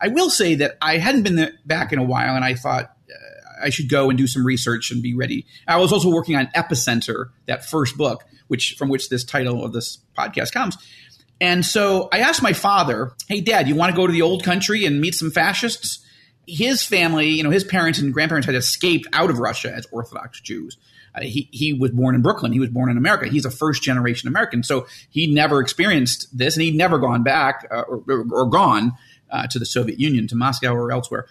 I 0.00 0.08
will 0.08 0.30
say 0.30 0.56
that 0.56 0.76
I 0.82 0.98
hadn't 0.98 1.22
been 1.22 1.56
back 1.64 1.92
in 1.92 1.98
a 1.98 2.02
while 2.02 2.34
and 2.34 2.44
I 2.44 2.54
thought 2.54 2.84
uh, 3.08 3.64
I 3.64 3.70
should 3.70 3.88
go 3.88 4.10
and 4.10 4.18
do 4.18 4.26
some 4.26 4.44
research 4.44 4.90
and 4.90 5.02
be 5.02 5.14
ready. 5.14 5.46
I 5.66 5.76
was 5.76 5.92
also 5.92 6.10
working 6.10 6.36
on 6.36 6.48
Epicenter, 6.48 7.30
that 7.46 7.64
first 7.64 7.96
book, 7.96 8.24
which 8.48 8.74
from 8.78 8.88
which 8.88 9.08
this 9.08 9.24
title 9.24 9.64
of 9.64 9.72
this 9.72 9.98
podcast 10.18 10.52
comes. 10.52 10.76
And 11.40 11.64
so 11.64 12.08
I 12.12 12.20
asked 12.20 12.42
my 12.42 12.52
father, 12.52 13.12
"Hey, 13.28 13.40
Dad, 13.40 13.68
you 13.68 13.74
want 13.74 13.90
to 13.90 13.96
go 13.96 14.06
to 14.06 14.12
the 14.12 14.22
old 14.22 14.42
country 14.42 14.86
and 14.86 15.00
meet 15.00 15.14
some 15.14 15.30
fascists?" 15.30 16.00
His 16.46 16.82
family, 16.82 17.28
you 17.28 17.42
know, 17.42 17.50
his 17.50 17.64
parents 17.64 17.98
and 17.98 18.12
grandparents 18.12 18.46
had 18.46 18.54
escaped 18.54 19.06
out 19.12 19.30
of 19.30 19.38
Russia 19.38 19.72
as 19.72 19.86
Orthodox 19.90 20.40
Jews. 20.40 20.76
Uh, 21.14 21.22
he 21.22 21.48
he 21.50 21.72
was 21.72 21.90
born 21.90 22.14
in 22.14 22.22
Brooklyn. 22.22 22.52
He 22.52 22.60
was 22.60 22.68
born 22.68 22.90
in 22.90 22.96
America. 22.96 23.28
He's 23.28 23.44
a 23.44 23.50
first 23.50 23.82
generation 23.82 24.28
American, 24.28 24.62
so 24.62 24.86
he 25.10 25.32
never 25.32 25.60
experienced 25.60 26.26
this, 26.36 26.56
and 26.56 26.62
he'd 26.62 26.76
never 26.76 26.98
gone 26.98 27.22
back 27.22 27.66
uh, 27.70 27.82
or, 27.82 28.02
or, 28.06 28.26
or, 28.30 28.46
gone 28.46 28.92
uh, 29.30 29.46
to 29.48 29.58
the 29.58 29.66
Soviet 29.66 29.98
Union, 29.98 30.28
to 30.28 30.36
Moscow 30.36 30.74
or 30.74 30.92
elsewhere. 30.92 31.26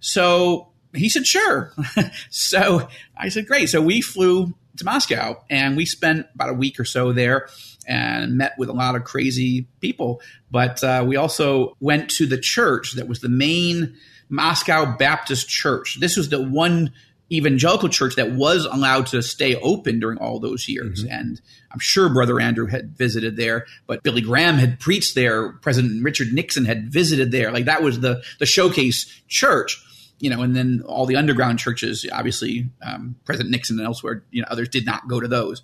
So 0.00 0.68
he 0.92 1.08
said, 1.08 1.26
"Sure." 1.26 1.72
so 2.30 2.88
I 3.16 3.28
said, 3.28 3.46
"Great." 3.46 3.68
So 3.68 3.80
we 3.80 4.00
flew 4.00 4.54
to 4.76 4.84
Moscow, 4.84 5.42
and 5.48 5.76
we 5.76 5.86
spent 5.86 6.26
about 6.34 6.50
a 6.50 6.54
week 6.54 6.80
or 6.80 6.84
so 6.84 7.12
there 7.12 7.48
and 7.86 8.36
met 8.36 8.52
with 8.58 8.68
a 8.68 8.72
lot 8.72 8.96
of 8.96 9.04
crazy 9.04 9.66
people. 9.80 10.20
But 10.50 10.82
uh, 10.82 11.04
we 11.06 11.16
also 11.16 11.76
went 11.80 12.10
to 12.10 12.26
the 12.26 12.38
church 12.38 12.94
that 12.94 13.08
was 13.08 13.20
the 13.20 13.28
main 13.28 13.96
Moscow 14.28 14.96
Baptist 14.96 15.48
Church. 15.48 15.98
This 16.00 16.16
was 16.16 16.28
the 16.28 16.42
one 16.42 16.92
evangelical 17.30 17.88
church 17.88 18.16
that 18.16 18.32
was 18.32 18.64
allowed 18.64 19.06
to 19.06 19.22
stay 19.22 19.54
open 19.56 20.00
during 20.00 20.18
all 20.18 20.40
those 20.40 20.68
years. 20.68 21.04
Mm-hmm. 21.04 21.12
And 21.12 21.40
I'm 21.70 21.78
sure 21.78 22.08
Brother 22.08 22.40
Andrew 22.40 22.66
had 22.66 22.96
visited 22.96 23.36
there, 23.36 23.66
but 23.86 24.02
Billy 24.02 24.22
Graham 24.22 24.56
had 24.56 24.80
preached 24.80 25.14
there. 25.14 25.52
President 25.52 26.02
Richard 26.02 26.32
Nixon 26.32 26.64
had 26.64 26.90
visited 26.90 27.30
there. 27.30 27.52
Like 27.52 27.66
that 27.66 27.82
was 27.82 28.00
the, 28.00 28.22
the 28.38 28.46
showcase 28.46 29.04
church, 29.28 29.82
you 30.20 30.30
know, 30.30 30.42
and 30.42 30.56
then 30.56 30.82
all 30.86 31.04
the 31.04 31.16
underground 31.16 31.58
churches, 31.58 32.06
obviously, 32.12 32.70
um, 32.82 33.16
President 33.24 33.50
Nixon 33.50 33.78
and 33.78 33.86
elsewhere, 33.86 34.24
you 34.30 34.40
know, 34.40 34.48
others 34.50 34.70
did 34.70 34.86
not 34.86 35.06
go 35.06 35.20
to 35.20 35.28
those. 35.28 35.62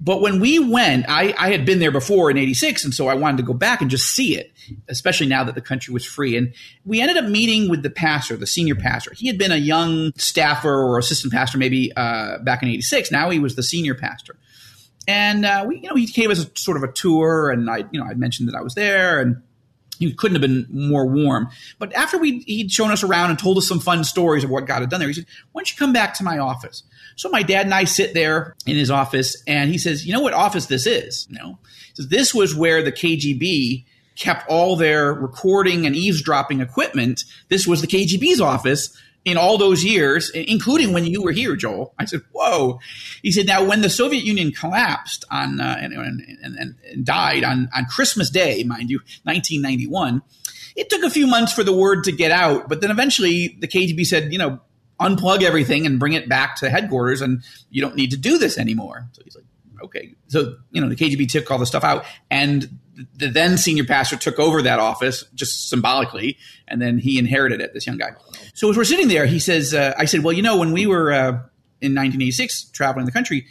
But 0.00 0.20
when 0.20 0.38
we 0.38 0.58
went, 0.58 1.06
I, 1.08 1.34
I 1.36 1.50
had 1.50 1.64
been 1.64 1.80
there 1.80 1.90
before 1.90 2.30
in 2.30 2.38
86, 2.38 2.84
and 2.84 2.94
so 2.94 3.08
I 3.08 3.14
wanted 3.14 3.38
to 3.38 3.42
go 3.42 3.52
back 3.52 3.80
and 3.80 3.90
just 3.90 4.14
see 4.14 4.36
it, 4.36 4.52
especially 4.88 5.26
now 5.26 5.42
that 5.44 5.56
the 5.56 5.60
country 5.60 5.92
was 5.92 6.04
free. 6.04 6.36
And 6.36 6.54
we 6.84 7.00
ended 7.00 7.16
up 7.16 7.24
meeting 7.24 7.68
with 7.68 7.82
the 7.82 7.90
pastor, 7.90 8.36
the 8.36 8.46
senior 8.46 8.76
pastor. 8.76 9.12
He 9.14 9.26
had 9.26 9.38
been 9.38 9.50
a 9.50 9.56
young 9.56 10.12
staffer 10.16 10.72
or 10.72 10.98
assistant 10.98 11.32
pastor 11.32 11.58
maybe 11.58 11.92
uh, 11.96 12.38
back 12.38 12.62
in 12.62 12.68
86. 12.68 13.10
Now 13.10 13.30
he 13.30 13.40
was 13.40 13.56
the 13.56 13.62
senior 13.62 13.94
pastor. 13.94 14.36
And 15.08 15.44
uh, 15.44 15.64
we, 15.66 15.78
you 15.80 15.88
know, 15.88 15.96
he 15.96 16.06
gave 16.06 16.30
us 16.30 16.44
a, 16.44 16.50
sort 16.54 16.76
of 16.76 16.82
a 16.82 16.92
tour, 16.92 17.50
and 17.50 17.68
I, 17.68 17.78
you 17.90 17.98
know, 17.98 18.04
I 18.04 18.14
mentioned 18.14 18.48
that 18.48 18.54
I 18.54 18.60
was 18.60 18.74
there, 18.74 19.20
and 19.20 19.42
he 19.98 20.12
couldn't 20.12 20.40
have 20.40 20.42
been 20.42 20.66
more 20.70 21.06
warm. 21.06 21.48
But 21.78 21.92
after 21.94 22.18
we 22.18 22.40
he'd 22.40 22.70
shown 22.70 22.90
us 22.90 23.02
around 23.02 23.30
and 23.30 23.38
told 23.38 23.58
us 23.58 23.66
some 23.66 23.80
fun 23.80 24.04
stories 24.04 24.44
of 24.44 24.50
what 24.50 24.66
God 24.66 24.80
had 24.80 24.90
done 24.90 25.00
there, 25.00 25.08
he 25.08 25.14
said, 25.14 25.26
"Why 25.52 25.60
don't 25.60 25.70
you 25.70 25.76
come 25.76 25.92
back 25.92 26.14
to 26.14 26.24
my 26.24 26.38
office?" 26.38 26.82
So 27.18 27.28
my 27.28 27.42
dad 27.42 27.66
and 27.66 27.74
I 27.74 27.82
sit 27.82 28.14
there 28.14 28.54
in 28.64 28.76
his 28.76 28.92
office, 28.92 29.42
and 29.44 29.72
he 29.72 29.76
says, 29.76 30.06
"You 30.06 30.12
know 30.12 30.20
what 30.20 30.34
office 30.34 30.66
this 30.66 30.86
is?" 30.86 31.26
You 31.28 31.36
know, 31.36 31.58
this 31.96 32.32
was 32.32 32.54
where 32.54 32.80
the 32.80 32.92
KGB 32.92 33.84
kept 34.14 34.48
all 34.48 34.76
their 34.76 35.12
recording 35.12 35.84
and 35.84 35.96
eavesdropping 35.96 36.60
equipment. 36.60 37.24
This 37.48 37.66
was 37.66 37.80
the 37.80 37.88
KGB's 37.88 38.40
office 38.40 38.96
in 39.24 39.36
all 39.36 39.58
those 39.58 39.82
years, 39.82 40.30
including 40.30 40.92
when 40.92 41.06
you 41.06 41.20
were 41.20 41.32
here, 41.32 41.56
Joel. 41.56 41.92
I 41.98 42.04
said, 42.04 42.22
"Whoa!" 42.30 42.78
He 43.20 43.32
said, 43.32 43.46
"Now, 43.46 43.64
when 43.64 43.80
the 43.80 43.90
Soviet 43.90 44.22
Union 44.24 44.52
collapsed 44.52 45.24
on 45.28 45.60
uh, 45.60 45.76
and, 45.80 45.92
and, 45.92 46.38
and, 46.40 46.76
and, 46.92 47.04
died 47.04 47.42
on 47.42 47.68
on 47.74 47.86
Christmas 47.86 48.30
Day, 48.30 48.62
mind 48.62 48.90
you, 48.90 48.98
1991." 49.24 50.22
It 50.76 50.88
took 50.88 51.02
a 51.02 51.10
few 51.10 51.26
months 51.26 51.52
for 51.52 51.64
the 51.64 51.72
word 51.72 52.04
to 52.04 52.12
get 52.12 52.30
out, 52.30 52.68
but 52.68 52.80
then 52.80 52.92
eventually 52.92 53.56
the 53.58 53.66
KGB 53.66 54.06
said, 54.06 54.32
"You 54.32 54.38
know, 54.38 54.60
unplug 55.00 55.42
everything 55.42 55.86
and 55.86 55.98
bring 55.98 56.12
it 56.12 56.28
back 56.28 56.56
to 56.56 56.70
headquarters, 56.70 57.20
and 57.20 57.42
you 57.70 57.80
don't 57.80 57.96
need 57.96 58.10
to 58.10 58.16
do 58.16 58.38
this 58.38 58.58
anymore. 58.58 59.08
So 59.12 59.22
he's 59.24 59.36
like, 59.36 59.44
okay. 59.82 60.14
So, 60.28 60.56
you 60.70 60.80
know, 60.80 60.88
the 60.88 60.96
KGB 60.96 61.28
took 61.28 61.50
all 61.50 61.58
the 61.58 61.66
stuff 61.66 61.84
out, 61.84 62.04
and 62.30 62.78
the 63.14 63.28
then 63.28 63.58
senior 63.58 63.84
pastor 63.84 64.16
took 64.16 64.38
over 64.38 64.62
that 64.62 64.78
office 64.78 65.24
just 65.34 65.68
symbolically, 65.68 66.36
and 66.66 66.82
then 66.82 66.98
he 66.98 67.18
inherited 67.18 67.60
it, 67.60 67.72
this 67.74 67.86
young 67.86 67.98
guy. 67.98 68.10
So 68.54 68.70
as 68.70 68.76
we're 68.76 68.84
sitting 68.84 69.08
there, 69.08 69.26
he 69.26 69.38
says, 69.38 69.72
uh, 69.72 69.94
I 69.96 70.04
said, 70.04 70.24
well, 70.24 70.32
you 70.32 70.42
know, 70.42 70.56
when 70.56 70.72
we 70.72 70.86
were 70.86 71.12
uh, 71.12 71.28
in 71.80 71.94
1986 71.94 72.70
traveling 72.70 73.06
the 73.06 73.12
country, 73.12 73.46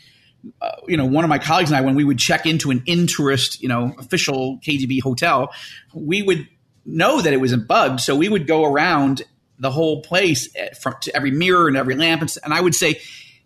uh, 0.62 0.72
you 0.88 0.98
know, 0.98 1.06
one 1.06 1.24
of 1.24 1.30
my 1.30 1.40
colleagues 1.40 1.70
and 1.70 1.78
I, 1.78 1.82
when 1.82 1.96
we 1.96 2.04
would 2.04 2.20
check 2.20 2.46
into 2.46 2.72
an 2.72 2.84
Intourist, 2.86 3.62
you 3.62 3.70
know, 3.70 3.96
official 3.98 4.60
KGB 4.60 5.02
hotel, 5.02 5.54
we 5.94 6.22
would 6.22 6.48
know 6.86 7.22
that 7.22 7.34
it 7.34 7.38
was 7.38 7.56
bugged. 7.56 8.02
So 8.02 8.16
we 8.16 8.30
would 8.30 8.48
go 8.48 8.66
around 8.66 9.24
the 9.60 9.72
whole 9.72 10.02
place 10.02 10.50
eh, 10.56 10.70
from 10.74 10.96
to 11.02 11.16
every 11.16 11.32
mirror 11.32 11.68
and 11.68 11.78
every 11.78 11.96
lamp, 11.96 12.22
and, 12.22 12.34
and 12.44 12.54
I 12.54 12.62
would 12.62 12.76
say, 12.76 13.02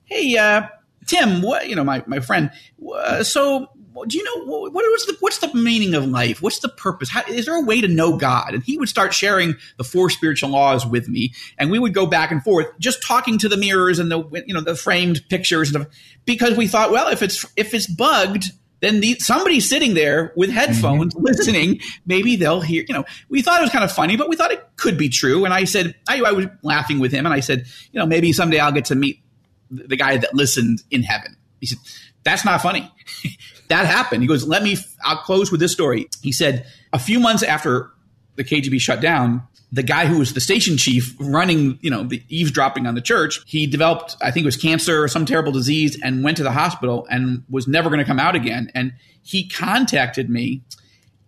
"Hey, 0.06 0.38
uh, 0.38 0.64
Tim, 1.06 1.42
what 1.42 1.70
you 1.70 1.76
know, 1.76 1.84
my 1.84 2.04
my 2.08 2.20
friend, 2.20 2.52
uh, 2.94 3.24
so." 3.24 3.68
Do 4.08 4.18
you 4.18 4.24
know 4.24 4.46
what, 4.46 4.72
what's 4.72 5.06
the 5.06 5.18
what's 5.20 5.40
the 5.40 5.54
meaning 5.54 5.96
of 5.96 6.08
life? 6.08 6.42
What's 6.42 6.60
the 6.60 6.70
purpose? 6.70 7.10
How, 7.10 7.24
is 7.28 7.46
there 7.46 7.58
a 7.58 7.62
way 7.62 7.82
to 7.82 7.90
know 7.90 8.16
God? 8.16 8.54
And 8.54 8.64
he 8.64 8.78
would 8.78 8.88
start 8.88 9.14
sharing 9.14 9.56
the 9.78 9.84
four 9.84 10.10
spiritual 10.10 10.50
laws 10.50 10.86
with 10.86 11.10
me, 11.10 11.34
and 11.58 11.70
we 11.70 11.78
would 11.78 11.94
go 11.94 12.06
back 12.06 12.32
and 12.32 12.42
forth, 12.42 12.68
just 12.80 13.04
talking 13.04 13.38
to 13.40 13.50
the 13.50 13.58
mirrors 13.58 14.00
and 14.00 14.10
the 14.10 14.44
you 14.48 14.54
know 14.54 14.62
the 14.62 14.78
framed 14.78 15.28
pictures 15.28 15.76
and 15.76 15.86
because 16.26 16.56
we 16.56 16.68
thought, 16.68 16.92
well, 16.92 17.10
if 17.10 17.22
it's 17.22 17.46
if 17.58 17.74
it's 17.74 17.88
bugged, 17.88 18.46
then 18.82 19.00
the, 19.00 19.16
somebody's 19.20 19.70
sitting 19.70 19.94
there 19.94 20.34
with 20.36 20.50
headphones 20.50 21.14
mm-hmm. 21.14 21.24
listening. 21.24 21.80
Maybe 22.06 22.36
they'll 22.36 22.62
hear, 22.62 22.84
you 22.88 22.94
know, 22.94 23.06
we 23.30 23.42
thought 23.42 23.60
it 23.60 23.64
was 23.64 23.72
kind 23.72 23.84
of 23.84 23.92
funny, 23.92 24.18
but 24.18 24.28
we 24.28 24.36
thought 24.36 24.52
it 24.52 24.68
could 24.76 24.98
be 24.98 25.08
true. 25.08 25.46
And 25.46 25.54
I 25.54 25.64
said, 25.64 25.96
I, 26.10 26.22
I 26.22 26.32
was 26.32 26.48
laughing 26.64 27.00
with 27.00 27.12
him 27.12 27.26
and 27.26 27.34
I 27.34 27.40
said, 27.40 27.66
you 27.92 28.00
know, 28.00 28.06
maybe 28.06 28.34
someday 28.34 28.60
I'll 28.60 28.72
get 28.72 28.86
to 28.86 28.96
meet 28.96 29.22
the 29.70 29.96
guy 29.96 30.18
that 30.18 30.34
listened 30.34 30.84
in 30.90 31.04
heaven. 31.04 31.38
He 31.60 31.68
said, 31.68 31.78
that's 32.24 32.44
not 32.44 32.62
funny. 32.62 32.92
that 33.70 33.86
happened. 33.86 34.24
He 34.24 34.28
goes, 34.28 34.48
let 34.48 34.64
me, 34.64 34.78
I'll 35.04 35.18
close 35.18 35.52
with 35.52 35.60
this 35.60 35.72
story. 35.72 36.08
He 36.22 36.32
said, 36.32 36.66
a 36.92 37.00
few 37.00 37.20
months 37.20 37.44
after 37.44 37.92
the 38.36 38.44
KGB 38.44 38.82
shut 38.82 39.00
down, 39.00 39.44
the 39.72 39.84
guy 39.84 40.06
who 40.06 40.20
was 40.20 40.34
the 40.34 40.42
station 40.42 40.76
chief 40.78 41.16
running, 41.20 41.80
you 41.82 41.90
know, 41.90 42.04
the 42.04 42.22
eavesdropping 42.28 42.88
on 42.88 42.96
the 42.96 43.02
church, 43.02 43.40
he 43.46 43.68
developed, 43.68 44.18
I 44.22 44.32
think 44.32 44.44
it 44.44 44.48
was 44.48 44.58
cancer 44.58 45.02
or 45.04 45.08
some 45.08 45.26
terrible 45.26 45.54
disease 45.54 45.98
and 46.04 46.24
went 46.24 46.38
to 46.38 46.44
the 46.44 46.52
hospital 46.52 47.08
and 47.10 47.44
was 47.50 47.68
never 47.68 47.90
going 47.90 48.00
to 48.00 48.06
come 48.06 48.20
out 48.20 48.36
again. 48.36 48.70
And 48.76 48.94
he 49.24 49.48
contacted 49.48 50.30
me 50.30 50.62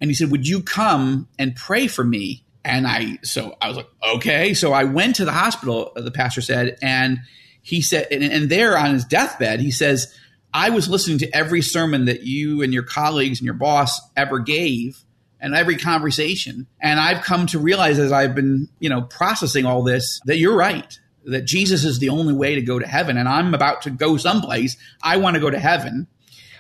and 0.02 0.10
he 0.10 0.16
said, 0.16 0.30
Would 0.32 0.48
you 0.48 0.62
come 0.62 1.30
and 1.40 1.56
pray 1.56 1.88
for 1.88 2.04
me? 2.04 2.44
And 2.66 2.88
I, 2.88 3.20
so 3.24 3.56
I 3.62 3.68
was 3.68 3.78
like, 3.78 3.90
okay. 4.16 4.54
So 4.54 4.72
I 4.74 4.86
went 4.86 5.18
to 5.18 5.26
the 5.26 5.34
hospital, 5.34 5.92
the 5.96 6.12
pastor 6.12 6.42
said, 6.42 6.78
and 6.82 7.20
he 7.62 7.82
said, 7.82 8.08
and, 8.10 8.24
and 8.24 8.50
there 8.50 8.78
on 8.78 8.94
his 8.94 9.04
deathbed, 9.04 9.60
he 9.60 9.72
says, 9.72 10.14
I 10.54 10.70
was 10.70 10.88
listening 10.88 11.18
to 11.20 11.36
every 11.36 11.62
sermon 11.62 12.06
that 12.06 12.24
you 12.24 12.62
and 12.62 12.74
your 12.74 12.84
colleagues 12.84 13.40
and 13.40 13.46
your 13.46 13.56
boss 13.56 14.00
ever 14.16 14.40
gave 14.40 15.04
and 15.44 15.54
every 15.54 15.76
conversation. 15.76 16.66
And 16.80 17.00
I've 17.00 17.22
come 17.22 17.46
to 17.48 17.60
realize 17.60 18.00
as 18.00 18.14
I've 18.14 18.34
been, 18.34 18.70
you 18.80 18.90
know, 18.90 19.02
processing 19.02 19.66
all 19.66 19.84
this 19.84 20.22
that 20.26 20.38
you're 20.38 20.56
right, 20.56 20.98
that 21.26 21.44
Jesus 21.44 21.84
is 21.84 22.00
the 22.00 22.10
only 22.10 22.34
way 22.34 22.56
to 22.56 22.62
go 22.62 22.80
to 22.80 22.88
heaven. 22.88 23.18
And 23.18 23.28
I'm 23.28 23.54
about 23.54 23.82
to 23.84 23.90
go 23.90 24.16
someplace. 24.16 24.78
I 25.04 25.18
want 25.18 25.36
to 25.36 25.42
go 25.42 25.50
to 25.50 25.60
heaven. 25.60 26.08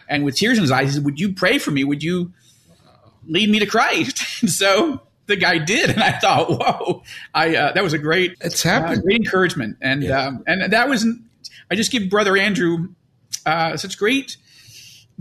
And 0.09 0.25
with 0.25 0.35
tears 0.35 0.57
in 0.57 0.63
his 0.63 0.71
eyes, 0.71 0.89
he 0.89 0.95
said, 0.95 1.05
Would 1.05 1.17
you 1.17 1.33
pray 1.33 1.57
for 1.59 1.71
me? 1.71 1.85
Would 1.85 2.03
you 2.03 2.33
lead 3.25 3.49
me 3.49 3.59
to 3.59 3.65
Christ? 3.65 4.21
And 4.41 4.51
so 4.51 4.99
the 5.27 5.37
guy 5.37 5.57
did, 5.57 5.89
and 5.89 6.03
I 6.03 6.11
thought, 6.11 6.49
"Whoa!" 6.49 7.03
I 7.33 7.55
uh, 7.55 7.71
that 7.71 7.81
was 7.81 7.93
a 7.93 7.97
great, 7.97 8.35
it's 8.41 8.61
happened, 8.61 8.99
uh, 8.99 9.01
great 9.03 9.21
encouragement, 9.21 9.77
and 9.81 10.03
yeah. 10.03 10.27
um, 10.27 10.43
and 10.45 10.73
that 10.73 10.89
was. 10.89 11.07
I 11.71 11.75
just 11.75 11.93
give 11.93 12.09
Brother 12.09 12.35
Andrew 12.35 12.89
uh, 13.45 13.77
such 13.77 13.97
great 13.97 14.35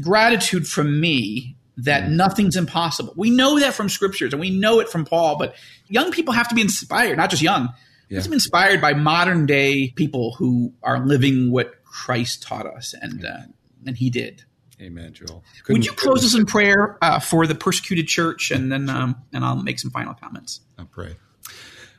gratitude 0.01 0.67
from 0.67 1.01
me 1.01 1.55
that 1.79 2.05
mm. 2.05 2.11
nothing's 2.11 2.57
impossible. 2.57 3.15
We 3.17 3.31
know 3.31 3.59
that 3.61 3.75
from 3.75 3.89
scriptures, 3.89 4.33
and 4.33 4.41
we 4.41 4.51
know 4.51 4.81
it 4.81 4.89
from 4.89 5.05
Paul. 5.05 5.39
But 5.39 5.55
young 5.89 6.13
people 6.13 6.35
have 6.35 6.49
to 6.49 6.55
be 6.55 6.61
inspired, 6.61 7.17
not 7.17 7.31
just 7.31 7.43
young. 7.43 7.73
Yeah. 8.09 8.21
Be 8.21 8.33
inspired 8.35 8.81
by 8.81 8.93
modern 8.93 9.47
day 9.47 9.91
people 9.97 10.35
who 10.35 10.75
are 10.83 11.05
living 11.05 11.51
what 11.51 11.83
Christ 11.85 12.43
taught 12.43 12.67
us, 12.67 12.95
and 13.01 13.25
uh, 13.25 13.39
and 13.87 13.97
He 13.97 14.11
did. 14.11 14.45
Amen, 14.81 15.15
Joel. 15.15 15.45
Couldn't, 15.65 15.81
Would 15.81 15.87
you 15.87 15.93
close 15.93 16.25
us 16.25 16.35
in 16.35 16.45
prayer 16.45 16.99
uh, 17.01 17.21
for 17.21 17.47
the 17.47 17.55
persecuted 17.55 18.09
church, 18.09 18.51
and 18.51 18.71
then 18.71 18.91
um, 18.91 19.17
and 19.33 19.45
I'll 19.45 19.57
make 19.57 19.79
some 19.79 19.91
final 19.91 20.15
comments. 20.15 20.61
I 20.79 20.85
pray, 20.85 21.17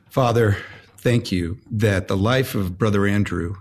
Father. 0.09 0.57
Thank 0.97 1.33
you 1.33 1.57
that 1.69 2.07
the 2.07 2.15
life 2.15 2.55
of 2.55 2.77
Brother 2.77 3.05
Andrew 3.05 3.55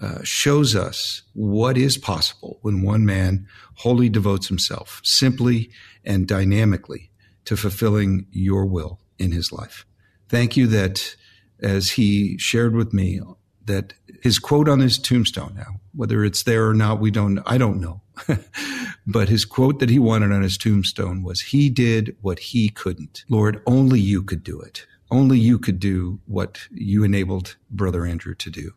uh, 0.00 0.22
shows 0.22 0.76
us 0.76 1.22
what 1.34 1.76
is 1.76 1.98
possible 1.98 2.58
when 2.62 2.82
one 2.82 3.04
man 3.04 3.46
wholly 3.74 4.08
devotes 4.08 4.48
himself 4.48 5.00
simply 5.04 5.70
and 6.04 6.26
dynamically 6.26 7.10
to 7.44 7.56
fulfilling 7.56 8.26
your 8.30 8.64
will 8.64 9.00
in 9.18 9.32
his 9.32 9.50
life. 9.50 9.84
Thank 10.28 10.56
you 10.56 10.66
that 10.68 11.16
as 11.60 11.90
he 11.90 12.38
shared 12.38 12.74
with 12.74 12.92
me 12.92 13.20
that 13.64 13.94
his 14.22 14.38
quote 14.38 14.68
on 14.68 14.80
his 14.80 14.98
tombstone 14.98 15.54
now, 15.56 15.80
whether 15.94 16.24
it's 16.24 16.42
there 16.42 16.68
or 16.68 16.74
not, 16.74 17.00
we 17.00 17.10
don't, 17.10 17.40
I 17.46 17.58
don't 17.58 17.80
know. 17.80 18.02
but 19.06 19.28
his 19.28 19.44
quote 19.44 19.78
that 19.80 19.90
he 19.90 19.98
wanted 19.98 20.32
on 20.32 20.42
his 20.42 20.56
tombstone 20.56 21.22
was, 21.22 21.40
he 21.40 21.70
did 21.70 22.16
what 22.20 22.38
he 22.38 22.68
couldn't. 22.68 23.24
Lord, 23.28 23.62
only 23.66 24.00
you 24.00 24.22
could 24.22 24.42
do 24.42 24.60
it. 24.60 24.86
Only 25.10 25.38
you 25.38 25.58
could 25.58 25.80
do 25.80 26.20
what 26.26 26.58
you 26.70 27.02
enabled 27.02 27.56
Brother 27.70 28.04
Andrew 28.04 28.34
to 28.34 28.50
do. 28.50 28.72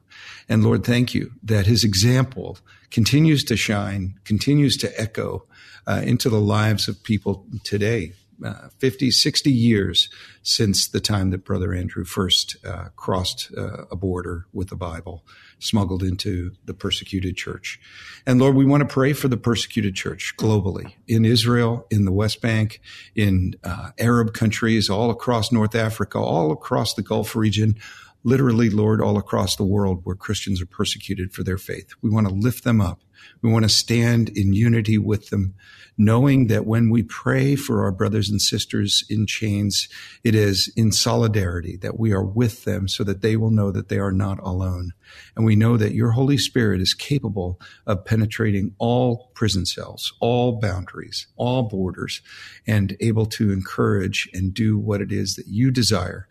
And 0.48 0.64
Lord, 0.64 0.86
thank 0.86 1.14
you 1.14 1.32
that 1.44 1.66
his 1.66 1.84
example 1.84 2.58
continues 2.90 3.44
to 3.46 3.58
shine, 3.58 4.16
continues 4.24 4.78
to 4.78 5.02
echo 5.02 5.46
uh, 5.88 6.02
into 6.04 6.30
the 6.30 6.40
lives 6.40 6.88
of 6.88 7.04
people 7.04 7.46
today 7.64 8.14
uh, 8.44 8.70
50, 8.80 9.12
60 9.12 9.52
years 9.52 10.10
since 10.42 10.88
the 10.88 11.00
time 11.00 11.30
that 11.30 11.46
Brother 11.46 11.74
Andrew 11.74 12.04
first 12.04 12.56
uh, 12.66 12.86
crossed 12.96 13.52
uh, 13.56 13.86
a 13.92 13.96
border 13.96 14.48
with 14.52 14.70
the 14.70 14.76
Bible, 14.76 15.24
smuggled 15.62 16.04
into 16.04 16.52
the 16.66 16.74
persecuted 16.74 17.38
church. 17.38 17.80
And 18.26 18.40
Lord, 18.40 18.56
we 18.56 18.66
want 18.66 18.82
to 18.82 18.94
pray 18.94 19.14
for 19.14 19.28
the 19.28 19.38
persecuted 19.38 19.96
church 19.96 20.34
globally 20.38 20.94
in 21.08 21.24
Israel, 21.24 21.88
in 21.90 22.06
the 22.06 22.12
West 22.12 22.42
Bank, 22.42 22.82
in 23.16 23.56
uh, 23.64 23.92
Arab 24.00 24.34
countries, 24.34 24.90
all 24.90 25.10
across 25.10 25.52
North 25.52 25.76
Africa, 25.76 26.18
all 26.18 26.52
across 26.52 26.94
the 26.94 27.02
Gulf 27.02 27.36
region, 27.36 27.76
literally, 28.24 28.70
Lord, 28.70 29.02
all 29.02 29.18
across 29.18 29.56
the 29.56 29.64
world 29.64 30.02
where 30.04 30.16
Christians 30.16 30.62
are 30.62 30.68
persecuted 30.68 31.34
for 31.34 31.44
their 31.44 31.58
faith. 31.58 31.94
We 32.02 32.10
want 32.10 32.28
to 32.28 32.34
lift 32.34 32.64
them 32.64 32.82
up. 32.82 33.02
We 33.42 33.52
want 33.52 33.64
to 33.64 33.70
stand 33.70 34.30
in 34.30 34.54
unity 34.54 34.98
with 34.98 35.30
them, 35.30 35.56
knowing 35.98 36.48
that 36.48 36.66
when 36.66 36.90
we 36.90 37.04
pray 37.04 37.56
for 37.56 37.84
our 37.84 37.92
brothers 37.92 38.30
and 38.30 38.42
sisters 38.42 39.04
in 39.10 39.26
chains, 39.28 39.88
it 40.24 40.36
is 40.36 40.72
in 40.76 40.92
solidarity 40.92 41.78
that 41.78 42.00
we 42.00 42.12
are 42.12 42.24
with 42.24 42.64
them 42.64 42.88
so 42.88 43.04
that 43.04 43.22
they 43.22 43.36
will 43.36 43.52
know 43.52 43.72
that 43.72 43.90
they 43.90 44.00
are 44.00 44.12
not 44.12 44.40
alone. 44.40 44.92
And 45.36 45.46
we 45.46 45.56
know 45.56 45.78
that 45.78 45.94
your 45.94 46.12
Holy 46.12 46.38
Spirit 46.38 46.82
is 46.82 46.94
capable 46.94 47.60
of 47.86 48.06
penetrating 48.06 48.74
all 48.78 49.32
prison 49.34 49.66
cells, 49.66 50.14
all 50.20 50.60
boundaries, 50.60 51.28
all 51.36 51.64
borders, 51.64 52.22
and 52.66 52.96
able 53.00 53.26
to 53.28 53.52
encourage 53.52 54.30
and 54.34 54.54
do 54.54 54.78
what 54.78 55.02
it 55.02 55.12
is 55.12 55.36
that 55.36 55.48
you 55.48 55.72
desire 55.72 56.28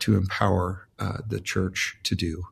to 0.00 0.16
empower 0.16 0.88
uh, 0.98 1.18
the 1.26 1.40
church 1.40 1.96
to 2.02 2.14
do. 2.14 2.44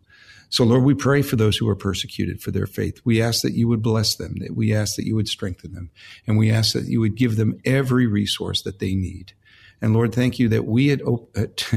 So, 0.53 0.65
Lord, 0.65 0.85
we 0.85 0.93
pray 0.93 1.23
for 1.23 1.37
those 1.37 1.57
who 1.57 1.67
are 1.71 1.75
persecuted 1.75 2.43
for 2.43 2.51
their 2.51 2.67
faith. 2.67 3.01
We 3.07 3.23
ask 3.23 3.41
that 3.41 3.55
you 3.55 3.69
would 3.69 3.81
bless 3.81 4.17
them, 4.17 4.35
that 4.41 4.55
we 4.55 4.75
ask 4.75 4.97
that 4.97 5.07
you 5.07 5.15
would 5.15 5.27
strengthen 5.27 5.73
them, 5.73 5.91
and 6.27 6.37
we 6.37 6.51
ask 6.51 6.75
that 6.75 6.85
you 6.85 7.01
would 7.01 7.15
give 7.15 7.37
them 7.37 7.59
every 7.65 8.07
resource 8.07 8.61
that 8.65 8.79
they 8.79 8.95
need. 8.95 9.33
And 9.81 9.95
Lord, 9.95 10.15
thank 10.15 10.39
you 10.39 10.51
that 10.51 10.67
we 10.67 10.91
at, 10.91 11.01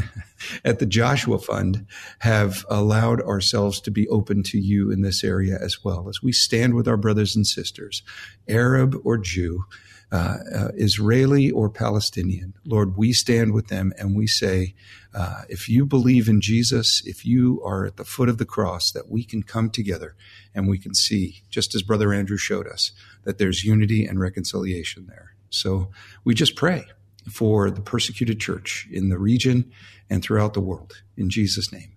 at, 0.66 0.80
the 0.80 0.86
Joshua 0.86 1.40
Fund 1.40 1.88
have 2.20 2.66
allowed 2.70 3.22
ourselves 3.22 3.80
to 3.80 3.92
be 3.92 4.10
open 4.10 4.44
to 4.44 4.60
you 4.60 4.92
in 4.92 5.04
this 5.04 5.24
area 5.24 5.58
as 5.60 5.82
well 5.82 6.10
as 6.10 6.22
we 6.22 6.34
stand 6.34 6.74
with 6.74 6.86
our 6.86 6.98
brothers 6.98 7.34
and 7.34 7.48
sisters, 7.48 8.04
Arab 8.50 8.94
or 9.06 9.18
Jew, 9.18 9.64
uh, 10.12 10.38
uh, 10.53 10.68
Israeli 10.76 11.49
or 11.51 11.70
Palestinian. 11.70 12.53
Lord, 12.64 12.95
we 12.95 13.12
stand 13.12 13.53
with 13.53 13.68
them 13.68 13.91
and 13.97 14.16
we 14.16 14.28
say, 14.28 14.76
uh, 15.14 15.41
if 15.49 15.68
you 15.68 15.86
believe 15.86 16.28
in 16.28 16.41
Jesus, 16.41 17.01
if 17.06 17.26
you 17.26 17.62
are 17.66 17.86
at 17.86 17.97
the 17.97 18.06
foot 18.06 18.30
of 18.30 18.38
the 18.38 18.45
cross, 18.45 18.91
that 18.91 19.10
we 19.10 19.24
can 19.24 19.43
come 19.43 19.70
together 19.70 20.16
and 20.53 20.68
we 20.68 20.78
can 20.78 20.93
see, 20.93 21.43
just 21.49 21.74
as 21.74 21.82
Brother 21.82 22.14
Andrew 22.14 22.38
showed 22.38 22.68
us, 22.68 22.91
that 23.24 23.39
there's 23.39 23.64
unity 23.64 24.06
and 24.06 24.20
reconciliation 24.20 25.08
there. 25.08 25.34
So 25.49 25.89
we 26.24 26.36
just 26.36 26.56
pray 26.56 26.86
for 27.32 27.72
the 27.72 27.82
persecuted 27.82 28.39
church 28.39 28.88
in 28.91 29.10
the 29.10 29.18
region 29.18 29.72
and 30.10 30.22
throughout 30.22 30.53
the 30.53 30.62
world. 30.62 31.01
In 31.18 31.30
Jesus' 31.30 31.72
name, 31.72 31.93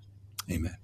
amen. 0.50 0.76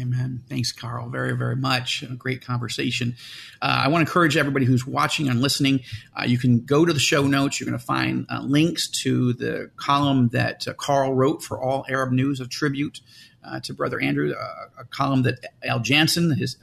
Amen. 0.00 0.42
Thanks, 0.48 0.72
Carl, 0.72 1.08
very, 1.08 1.36
very 1.36 1.54
much. 1.54 2.02
A 2.02 2.06
great 2.16 2.44
conversation. 2.44 3.14
Uh, 3.62 3.82
I 3.84 3.88
want 3.88 4.04
to 4.04 4.10
encourage 4.10 4.36
everybody 4.36 4.66
who's 4.66 4.84
watching 4.84 5.28
and 5.28 5.40
listening. 5.40 5.80
Uh, 6.18 6.24
you 6.24 6.36
can 6.36 6.64
go 6.64 6.84
to 6.84 6.92
the 6.92 6.98
show 6.98 7.26
notes. 7.28 7.60
You're 7.60 7.68
going 7.68 7.78
to 7.78 7.84
find 7.84 8.26
uh, 8.28 8.40
links 8.40 8.88
to 9.02 9.34
the 9.34 9.70
column 9.76 10.30
that 10.30 10.66
uh, 10.66 10.74
Carl 10.74 11.14
wrote 11.14 11.44
for 11.44 11.62
All 11.62 11.86
Arab 11.88 12.10
News, 12.10 12.40
a 12.40 12.48
tribute 12.48 13.02
uh, 13.44 13.60
to 13.60 13.74
Brother 13.74 14.00
Andrew, 14.00 14.32
uh, 14.32 14.80
a 14.80 14.84
column 14.84 15.22
that 15.22 15.38
Al 15.62 15.78
Janssen, 15.78 16.34
his 16.36 16.56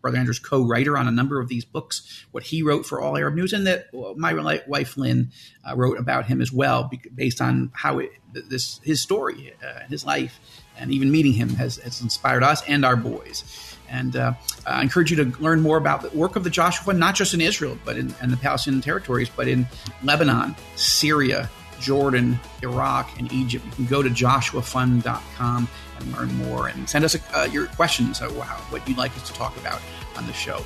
Brother 0.00 0.18
Andrew's 0.18 0.38
co-writer 0.38 0.98
on 0.98 1.08
a 1.08 1.10
number 1.10 1.40
of 1.40 1.48
these 1.48 1.64
books, 1.64 2.26
what 2.30 2.42
he 2.42 2.62
wrote 2.62 2.84
for 2.84 3.00
All 3.00 3.16
Arab 3.16 3.34
News, 3.34 3.54
and 3.54 3.66
that 3.66 3.86
my 4.16 4.60
wife 4.66 4.98
Lynn 4.98 5.30
wrote 5.74 5.98
about 5.98 6.26
him 6.26 6.42
as 6.42 6.52
well, 6.52 6.90
based 7.14 7.40
on 7.40 7.70
how 7.74 8.00
it, 8.00 8.10
this 8.32 8.80
his 8.82 9.00
story, 9.00 9.54
his 9.88 10.04
life 10.04 10.38
and 10.78 10.90
even 10.90 11.10
meeting 11.10 11.32
him 11.32 11.50
has, 11.50 11.76
has 11.78 12.00
inspired 12.00 12.42
us 12.42 12.62
and 12.68 12.84
our 12.84 12.96
boys. 12.96 13.44
And 13.88 14.16
uh, 14.16 14.32
I 14.66 14.82
encourage 14.82 15.10
you 15.10 15.24
to 15.24 15.42
learn 15.42 15.60
more 15.60 15.76
about 15.76 16.02
the 16.02 16.16
work 16.16 16.36
of 16.36 16.44
the 16.44 16.50
Joshua 16.50 16.84
Fund, 16.84 16.98
not 16.98 17.14
just 17.14 17.34
in 17.34 17.40
Israel, 17.40 17.78
but 17.84 17.96
in, 17.96 18.14
in 18.22 18.30
the 18.30 18.36
Palestinian 18.36 18.82
territories, 18.82 19.30
but 19.34 19.46
in 19.46 19.66
Lebanon, 20.02 20.56
Syria, 20.74 21.48
Jordan, 21.80 22.40
Iraq, 22.62 23.18
and 23.18 23.30
Egypt. 23.32 23.64
You 23.64 23.72
can 23.72 23.86
go 23.86 24.02
to 24.02 24.08
joshuafund.com 24.08 25.68
and 25.98 26.12
learn 26.12 26.34
more 26.34 26.68
and 26.68 26.88
send 26.88 27.04
us 27.04 27.16
uh, 27.34 27.48
your 27.50 27.66
questions 27.66 28.20
wow, 28.20 28.58
what 28.70 28.86
you'd 28.88 28.98
like 28.98 29.14
us 29.16 29.28
to 29.28 29.34
talk 29.34 29.56
about 29.58 29.80
on 30.16 30.26
the 30.26 30.32
show. 30.32 30.58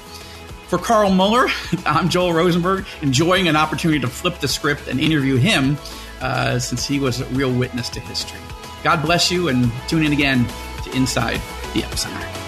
For 0.68 0.78
Carl 0.78 1.10
Moeller, 1.10 1.48
I'm 1.86 2.08
Joel 2.08 2.32
Rosenberg, 2.32 2.86
enjoying 3.02 3.48
an 3.48 3.56
opportunity 3.56 4.00
to 4.00 4.08
flip 4.08 4.38
the 4.38 4.48
script 4.48 4.86
and 4.86 5.00
interview 5.00 5.36
him 5.36 5.76
uh, 6.20 6.58
since 6.58 6.86
he 6.86 7.00
was 7.00 7.20
a 7.20 7.24
real 7.26 7.52
witness 7.52 7.88
to 7.90 8.00
history. 8.00 8.40
God 8.82 9.02
bless 9.02 9.30
you 9.30 9.48
and 9.48 9.70
tune 9.88 10.04
in 10.04 10.12
again 10.12 10.46
to 10.84 10.96
Inside 10.96 11.40
the 11.74 11.82
Epicenter. 11.82 12.47